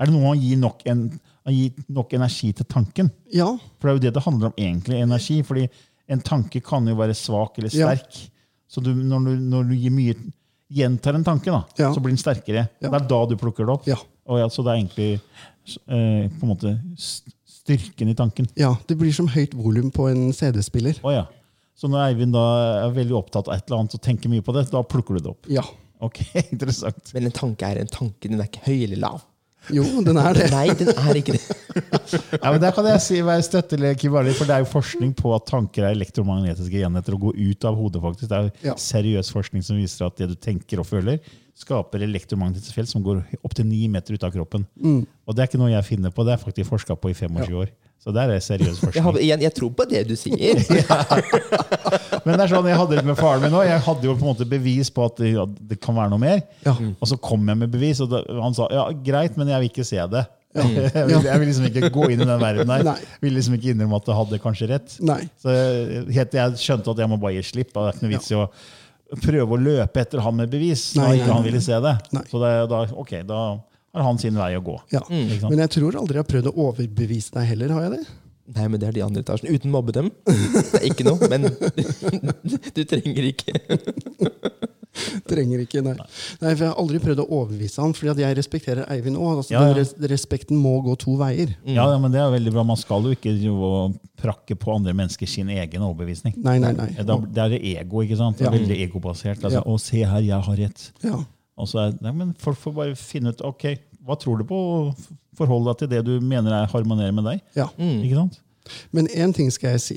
Er 0.00 0.06
det 0.10 0.12
noe 0.12 0.34
å 0.34 0.36
gi 0.36 0.54
nok, 0.56 0.82
en, 0.90 1.06
å 1.46 1.50
gi 1.54 1.70
nok 1.88 2.12
energi 2.18 2.52
til 2.52 2.66
tanken? 2.68 3.08
Ja, 3.32 3.46
For 3.78 3.88
det 3.88 3.90
er 3.94 3.96
jo 3.96 4.04
det 4.10 4.14
det 4.18 4.24
handler 4.26 4.50
om, 4.50 4.58
egentlig. 4.58 5.00
Energi. 5.00 5.40
fordi 5.42 5.68
en 6.10 6.20
tanke 6.20 6.60
kan 6.60 6.84
jo 6.86 6.94
være 6.98 7.14
svak 7.16 7.56
eller 7.58 7.70
Ja. 7.72 7.94
sterk. 7.94 8.28
Så 8.68 8.82
du, 8.82 8.92
når, 8.94 9.24
du, 9.24 9.36
når 9.48 9.68
du 9.70 9.74
gir 9.76 9.90
mye 9.94 10.14
gjentar 10.70 11.14
en 11.18 11.24
tanke, 11.26 11.50
da, 11.50 11.64
Ja. 11.78 11.90
så 11.94 12.00
blir 12.00 12.14
den 12.14 12.20
sterkere. 12.22 12.68
Ja. 12.80 12.88
Det 12.90 12.94
er 13.02 13.08
da 13.10 13.20
du 13.26 13.36
plukker 13.36 13.66
det 13.66 13.74
opp. 13.74 13.86
Ja. 13.90 13.96
Og 14.30 14.38
ja, 14.38 14.46
så 14.48 14.62
det 14.62 14.70
er 14.72 14.80
egentlig 14.80 15.10
eh, 15.88 16.28
på 16.38 16.46
en 16.46 16.52
måte 16.52 16.72
styrken 16.98 18.08
i 18.10 18.14
tanken. 18.14 18.46
ja, 18.56 18.74
det 18.88 18.96
blir 18.98 19.12
som 19.14 19.28
høyt 19.28 19.54
volum 19.58 19.90
på 19.94 20.08
en 20.10 20.32
CD-spiller. 20.32 21.00
Oh, 21.02 21.12
ja. 21.14 21.26
Så 21.76 21.88
når 21.88 22.10
Eivind 22.10 22.34
da 22.36 22.44
er 22.86 22.94
veldig 22.94 23.16
opptatt 23.16 23.48
av 23.48 23.54
et 23.56 23.64
eller 23.70 23.80
annet 23.80 23.94
og 23.96 24.02
tenker 24.04 24.28
mye 24.32 24.44
på 24.44 24.52
det, 24.52 24.66
da 24.70 24.82
plukker 24.84 25.16
du 25.16 25.20
det 25.24 25.30
opp. 25.32 25.46
Ja. 25.48 25.62
Ok, 26.00 26.20
interessant. 26.52 27.10
Men 27.14 27.26
en 27.28 27.32
tanke 27.36 27.66
er 27.68 27.80
en 27.82 27.90
tanke. 27.90 28.28
Den 28.28 28.40
er 28.40 28.48
ikke 28.50 28.64
høy 28.68 28.84
eller 28.86 29.00
lav. 29.00 29.22
Jo, 29.70 29.84
den 30.02 30.16
er 30.16 30.32
det. 30.34 30.46
Nei, 30.50 30.68
den 30.74 30.88
er 30.96 31.18
ikke 31.20 31.34
det. 31.36 31.42
Ja, 32.42 32.50
men 32.50 32.60
Der 32.62 32.72
kan 32.74 32.86
jeg 32.88 33.00
si 33.04 33.20
være 33.22 33.42
støttelig, 33.46 33.92
Kibali, 34.00 34.32
for 34.34 34.48
det 34.48 34.54
er 34.56 34.62
jo 34.64 34.70
forskning 34.72 35.12
på 35.18 35.30
at 35.36 35.44
tanker 35.46 35.84
er 35.86 35.94
elektromagnetiske 35.94 36.80
enheter 36.86 37.14
og 37.14 37.20
går 37.28 37.36
ut 37.38 37.66
av 37.68 37.76
hodet. 37.78 38.00
faktisk. 38.02 38.28
Det 38.30 38.38
er 38.38 38.48
jo 38.48 38.50
Ja. 38.70 38.74
seriøs 38.74 39.30
forskning 39.30 39.62
som 39.64 39.76
viser 39.78 40.06
at 40.06 40.16
det 40.16 40.28
du 40.32 40.34
tenker 40.34 40.80
og 40.82 40.86
føler, 40.88 41.20
skaper 41.54 42.02
elektromagnetiske 42.02 42.74
felt 42.74 42.88
som 42.88 43.02
går 43.04 43.22
opptil 43.44 43.66
ni 43.68 43.86
meter 43.88 44.14
ut 44.16 44.24
av 44.24 44.32
kroppen. 44.32 44.66
Og 44.82 45.36
det 45.36 45.42
er 45.44 45.46
ikke 45.52 45.60
noe 45.62 45.70
jeg 45.70 45.84
finner 45.84 46.10
på, 46.10 46.24
det 46.24 46.32
er 46.34 46.42
faktisk 46.44 46.70
forska 46.70 46.96
på 46.96 47.10
i 47.10 47.14
25 47.14 47.54
år. 47.60 47.68
Så 48.00 48.14
det 48.16 48.22
er 48.24 48.38
seriøs 48.40 48.78
Jeg, 48.80 48.80
har, 48.80 49.02
forskning. 49.04 49.16
igjen, 49.26 49.42
jeg 49.44 49.52
tror 49.58 49.72
på 49.76 49.84
det 49.90 50.00
du 50.08 50.14
sier. 50.16 50.56
Men 52.24 52.36
det 52.38 52.44
er 52.46 52.52
sånn, 52.52 52.68
jeg 52.70 52.78
hadde 52.80 52.96
det 52.96 53.04
med 53.04 53.18
faren 53.18 53.44
min 53.44 53.56
òg. 53.58 53.66
Jeg 53.68 53.82
hadde 53.84 54.08
jo 54.08 54.14
på 54.16 54.24
en 54.24 54.30
måte 54.30 54.46
bevis 54.48 54.88
på 54.94 55.04
at 55.04 55.20
det, 55.20 55.34
at 55.42 55.58
det 55.72 55.76
kan 55.84 55.98
være 55.98 56.12
noe 56.14 56.22
mer. 56.22 56.40
Ja. 56.64 56.72
Og 56.96 57.10
så 57.10 57.18
kom 57.20 57.44
jeg 57.52 57.60
med 57.60 57.72
bevis, 57.74 58.00
og 58.00 58.08
da, 58.12 58.22
han 58.40 58.56
sa 58.56 58.70
ja, 58.72 58.86
greit, 59.04 59.36
men 59.36 59.52
jeg 59.52 59.64
vil 59.66 59.72
ikke 59.74 59.86
se 59.88 60.00
det. 60.16 60.26
Jeg, 60.50 61.04
vil, 61.06 61.12
jeg 61.22 61.38
vil 61.38 61.46
liksom 61.46 61.66
ikke 61.68 61.88
gå 61.94 62.08
inn 62.10 62.24
i 62.24 62.26
den 62.26 62.40
verden 62.42 62.66
der. 62.66 62.82
Nei. 62.88 62.96
Vil 63.22 63.36
liksom 63.36 63.54
ikke 63.54 63.68
innrømme 63.70 64.00
at 64.00 64.08
det 64.08 64.16
hadde 64.18 64.38
kanskje 64.42 64.66
rett. 64.72 64.96
Nei. 65.06 65.20
Så 65.38 65.52
helt 66.10 66.32
til 66.32 66.40
jeg 66.40 66.58
skjønte 66.58 66.90
at 66.90 67.02
jeg 67.04 67.10
må 67.12 67.20
bare 67.22 67.36
gi 67.36 67.44
slipp. 67.52 67.70
Det 67.70 67.84
er 67.84 67.94
ikke 67.94 68.02
noe 68.08 68.10
vits 68.16 68.32
i 68.32 68.34
å 68.34 68.48
prøve 69.22 69.54
å 69.54 69.60
løpe 69.62 70.02
etter 70.02 70.24
han 70.24 70.34
med 70.40 70.50
bevis 70.50 70.88
når 70.98 71.06
Nei, 71.06 71.12
ikke 71.20 71.28
nei, 71.28 71.36
han 71.36 71.46
ville 71.46 71.60
se 71.62 71.78
det. 71.86 71.92
Nei. 72.18 72.24
Så 72.32 72.42
det, 72.42 72.50
da, 72.72 72.80
ok, 73.04 73.12
da 73.30 73.44
har 73.94 74.02
han 74.06 74.18
sin 74.22 74.36
vei 74.38 74.52
å 74.58 74.62
gå. 74.64 74.76
Ja. 74.94 75.00
Mm. 75.10 75.32
Men 75.50 75.58
jeg 75.64 75.70
tror 75.76 75.96
aldri 75.98 76.18
jeg 76.20 76.24
har 76.24 76.30
prøvd 76.32 76.50
å 76.52 76.56
overbevise 76.68 77.32
deg 77.34 77.48
heller, 77.54 77.72
har 77.76 77.82
jeg 77.88 77.96
det? 77.98 78.04
Nei, 78.50 78.66
men 78.66 78.80
det 78.82 78.88
er 78.88 78.94
de 78.96 79.02
andre 79.06 79.22
etasjene. 79.22 79.52
Uten 79.54 79.70
mobbe 79.70 79.92
dem. 79.94 80.08
Det 80.26 80.80
er 80.80 80.86
ikke 80.90 81.04
noe, 81.06 81.28
men 81.30 81.46
du 82.76 82.82
trenger 82.90 83.28
ikke. 83.30 83.54
Trenger 85.30 85.60
ikke, 85.62 85.80
nei. 85.86 85.92
nei. 85.94 86.06
For 86.40 86.64
jeg 86.64 86.66
har 86.66 86.78
aldri 86.82 86.98
prøvd 87.00 87.20
å 87.22 87.26
overbevise 87.30 87.78
han, 87.80 87.92
fordi 87.94 88.10
at 88.10 88.20
jeg 88.24 88.36
respekterer 88.40 88.88
Eivind 88.90 89.16
òg. 89.20 89.38
Altså, 89.40 89.54
Ja, 89.54 89.62
ja. 89.70 89.76
res 89.78 89.92
Respekten 90.10 90.58
må 90.60 90.72
gå 90.84 90.96
to 91.00 91.14
veier. 91.20 91.52
Ja, 91.62 91.86
ja, 91.92 91.98
men 92.02 92.10
det 92.12 92.18
er 92.20 92.32
veldig 92.34 92.52
bra. 92.56 92.64
Man 92.66 92.76
skal 92.80 93.06
jo 93.06 93.14
ikke 93.14 93.32
og 93.54 93.94
prakke 94.20 94.56
på 94.58 94.74
andre 94.74 94.92
mennesker 94.98 95.30
sin 95.30 95.48
egen 95.54 95.86
overbevisning. 95.86 96.34
Nei, 96.42 96.58
nei, 96.62 96.72
nei. 96.76 96.88
Da, 97.06 97.16
det 97.22 97.46
er 97.46 97.54
ego, 97.84 98.02
ikke 98.02 98.18
sant? 98.18 98.38
Det 98.42 98.48
er 98.48 98.50
Ja. 98.50 98.56
veldig 98.58 98.80
egobasert. 98.88 99.44
Altså, 99.46 99.60
Ja. 99.60 99.64
Å, 99.64 99.78
se 99.80 100.02
her, 100.04 100.20
jeg 100.26 100.42
har 100.50 100.56
rett. 100.64 100.90
Ja. 101.06 101.22
Og 101.60 101.70
så 101.70 101.86
er, 101.86 101.96
nei, 102.04 102.12
men 102.16 102.34
folk 102.40 102.58
får 102.60 102.76
bare 102.76 102.98
finne 102.98 103.34
ut 103.34 103.42
ok, 103.46 103.66
hva 104.06 104.16
tror 104.20 104.40
du 104.40 104.46
på, 104.48 104.60
og 104.60 105.10
forholde 105.38 105.72
deg 105.72 105.82
til 105.82 105.92
det 105.92 106.04
du 106.08 106.14
mener 106.24 106.54
er 106.56 106.70
harmonerer 106.72 107.14
med 107.16 107.28
deg. 107.28 107.42
ja. 107.58 107.68
Ikke 107.78 108.22
sant? 108.22 108.40
Men 108.94 109.08
én 109.08 109.32
ting 109.34 109.48
skal 109.50 109.74
jeg 109.74 109.82
si. 109.82 109.96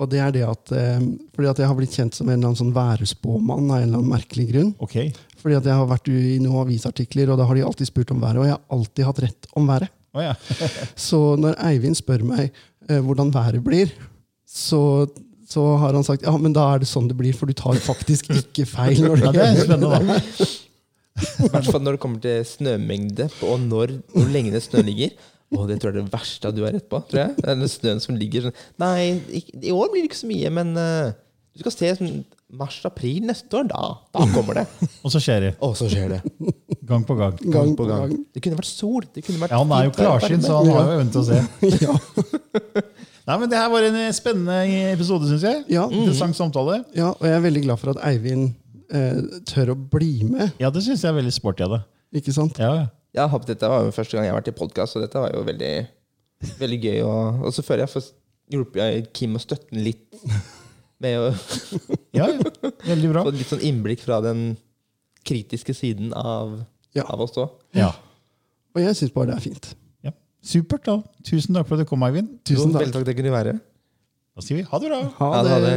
Og 0.00 0.08
det 0.10 0.22
er 0.24 0.30
det 0.34 0.42
at, 0.48 0.72
eh, 0.74 1.02
fordi 1.36 1.48
at 1.50 1.58
jeg 1.60 1.68
har 1.68 1.76
blitt 1.76 1.94
kjent 1.94 2.16
som 2.16 2.28
en 2.28 2.38
eller 2.38 2.48
annen 2.48 2.58
sånn 2.58 2.72
værspåmann 2.74 3.68
av 3.68 3.76
en 3.76 3.84
eller 3.84 4.00
annen 4.00 4.10
merkelig 4.10 4.46
grunn. 4.48 4.70
Okay. 4.82 5.12
Fordi 5.42 5.58
at 5.58 5.68
jeg 5.68 5.76
har 5.78 5.90
vært 5.90 6.08
i 6.08 6.38
noen 6.42 6.64
avisartikler, 6.64 7.32
og 7.32 7.38
da 7.38 7.46
har 7.48 7.58
de 7.58 7.66
alltid 7.66 7.90
spurt 7.90 8.14
om 8.14 8.22
været. 8.22 8.40
Og 8.40 8.48
jeg 8.48 8.56
har 8.56 8.78
alltid 8.78 9.08
hatt 9.08 9.20
rett 9.26 9.50
om 9.58 9.68
været. 9.68 9.92
Oh, 10.16 10.22
ja. 10.24 10.32
Så 11.08 11.20
når 11.40 11.60
Eivind 11.68 11.96
spør 12.00 12.24
meg 12.26 12.48
eh, 12.88 12.98
hvordan 13.04 13.30
været 13.34 13.62
blir, 13.64 13.92
så, 14.48 15.06
så 15.48 15.62
har 15.80 15.96
han 15.96 16.04
sagt 16.04 16.26
ja, 16.26 16.32
men 16.36 16.52
da 16.56 16.66
er 16.74 16.82
det 16.82 16.88
sånn 16.90 17.06
det 17.08 17.16
blir, 17.16 17.36
for 17.36 17.48
du 17.48 17.56
tar 17.56 17.78
faktisk 17.80 18.32
ikke 18.34 18.66
feil. 18.68 19.00
når 19.06 19.22
ja, 19.22 19.30
det 19.30 19.38
det 19.38 19.46
er 19.46 19.62
spennende, 19.62 20.00
da. 20.02 20.50
I 21.18 21.48
hvert 21.52 21.68
fall 21.68 21.82
når 21.84 21.96
det 21.98 22.00
kommer 22.02 22.22
til 22.24 22.44
snømengde, 22.48 23.26
og 23.44 23.60
når, 23.60 23.96
hvor 24.14 24.30
lenge 24.32 24.52
det 24.54 24.62
snø 24.64 24.82
ligger. 24.86 25.12
Å, 25.52 25.66
det 25.68 25.76
tror 25.82 25.90
jeg 25.92 25.98
er 26.00 26.06
det 26.06 26.12
verste 26.14 26.52
du 26.56 26.62
har 26.64 26.72
rett 26.72 26.86
på. 26.88 27.02
tror 27.10 27.20
jeg. 27.26 27.34
Det 27.36 27.48
er 27.52 27.58
Den 27.60 27.68
snøen 27.68 27.98
som 28.00 28.16
ligger 28.16 28.46
sånn 28.46 28.54
Nei, 28.80 29.20
ikke- 29.42 29.58
i 29.68 29.74
år 29.76 29.90
blir 29.92 30.00
det 30.06 30.08
ikke 30.08 30.22
så 30.22 30.30
mye, 30.30 30.52
men 30.56 30.70
uh, 30.80 31.10
du 31.52 31.60
skal 31.60 31.74
se 31.76 31.90
sånn 31.98 32.14
mars-april 32.56 33.26
neste 33.28 33.52
år. 33.60 33.68
Da, 33.68 33.82
da 34.16 34.24
kommer 34.32 34.62
det. 34.62 34.64
Og 35.04 35.12
så 35.12 35.20
skjer 35.20 35.44
det. 35.46 35.50
Og 35.64 35.76
så 35.76 35.90
skjer 35.92 36.14
det. 36.16 36.22
Gang 36.88 37.04
på 37.08 37.14
gang. 37.20 37.36
Gang 37.52 37.74
på 37.76 37.84
gang. 37.88 38.16
Det 38.32 38.42
kunne 38.44 38.56
vært 38.58 38.68
sol. 38.72 39.04
Det 39.12 39.22
kunne 39.24 39.40
vært 39.44 39.52
Ja, 39.54 39.60
Han 39.62 39.72
er 39.76 39.86
jo 39.90 39.94
klarsynt, 39.96 40.44
så 40.48 40.58
han 40.62 40.72
har 40.72 40.88
jo 40.88 40.96
evnen 40.96 41.12
til 41.12 41.20
å 41.20 41.28
se. 41.28 41.40
Ja, 41.84 41.94
Nei, 43.22 43.36
men 43.38 43.50
Det 43.52 43.54
her 43.60 43.68
var 43.70 43.84
en 43.86 43.96
spennende 44.16 44.56
episode, 44.90 45.28
syns 45.30 45.44
jeg. 45.46 45.60
Ja. 45.70 45.84
Interessant 45.92 46.34
samtale. 46.36 46.80
ja, 46.96 47.12
og 47.12 47.22
jeg 47.28 47.36
er 47.36 47.44
veldig 47.44 47.62
glad 47.68 47.78
for 47.78 47.92
at 47.94 48.00
Eivind 48.08 48.50
eh, 48.92 49.20
tør 49.48 49.72
å 49.74 49.76
bli 49.96 50.22
med. 50.28 50.52
Ja, 50.62 50.70
det 50.70 50.82
syns 50.84 51.02
jeg 51.04 51.10
er 51.12 51.18
veldig 51.18 51.32
sporty 51.34 51.64
av 51.66 51.74
deg. 51.78 51.86
Ikke 52.20 52.34
sant? 52.36 52.58
Ja, 52.62 52.72
ja. 52.82 52.88
Ja, 53.12 53.26
dette 53.44 53.68
var 53.68 53.82
jo 53.84 53.92
første 53.92 54.16
gang 54.16 54.24
jeg 54.24 54.32
har 54.32 54.38
vært 54.40 54.48
i 54.48 54.56
podkast, 54.56 54.96
og 54.96 55.02
dette 55.04 55.20
var 55.20 55.34
jo 55.34 55.42
veldig, 55.44 55.72
veldig 56.60 56.78
gøy. 56.80 56.98
Og, 57.04 57.42
og 57.44 57.52
så 57.52 57.64
føler 57.66 57.84
jeg 57.84 57.92
får 57.92 58.06
hjulpet 58.52 58.80
jeg 58.80 59.02
Kim 59.16 59.36
å 59.36 59.42
støtte 59.42 59.68
den 59.72 59.84
litt 59.84 60.16
med 61.02 61.18
å 61.20 61.26
ja. 62.18 62.28
Veldig 62.86 63.10
bra. 63.12 63.24
få 63.26 63.34
litt 63.36 63.50
sånn 63.52 63.64
innblikk 63.68 64.00
fra 64.04 64.22
den 64.24 64.54
kritiske 65.28 65.74
siden 65.76 66.14
av, 66.16 66.62
Ja. 66.96 67.04
av 67.12 67.20
oss 67.24 67.36
òg. 67.40 67.52
Ja. 67.76 67.90
Og 68.72 68.80
jeg 68.80 68.96
syns 68.96 69.12
bare 69.14 69.32
det 69.32 69.36
er 69.36 69.44
fint. 69.44 69.68
ja. 70.08 70.12
Supert. 70.42 70.84
da. 70.88 70.96
Tusen 71.28 71.54
takk 71.54 71.68
for 71.68 71.76
at 71.76 71.84
du 71.84 71.88
kom, 71.92 72.02
Eivind. 72.08 72.38
Tusen 72.48 72.72
Veldig 72.72 72.88
takk. 72.88 72.96
takk 73.02 73.08
det 73.10 73.16
kunne 73.20 73.32
være. 73.36 73.54
Da 74.32 74.40
sier 74.44 74.62
vi 74.62 74.64
ha 74.72 74.80
det 74.80 74.88
bra. 74.88 75.02
Ha 75.20 75.30
det 75.44 75.52
ha 75.52 75.60
det. 75.66 75.76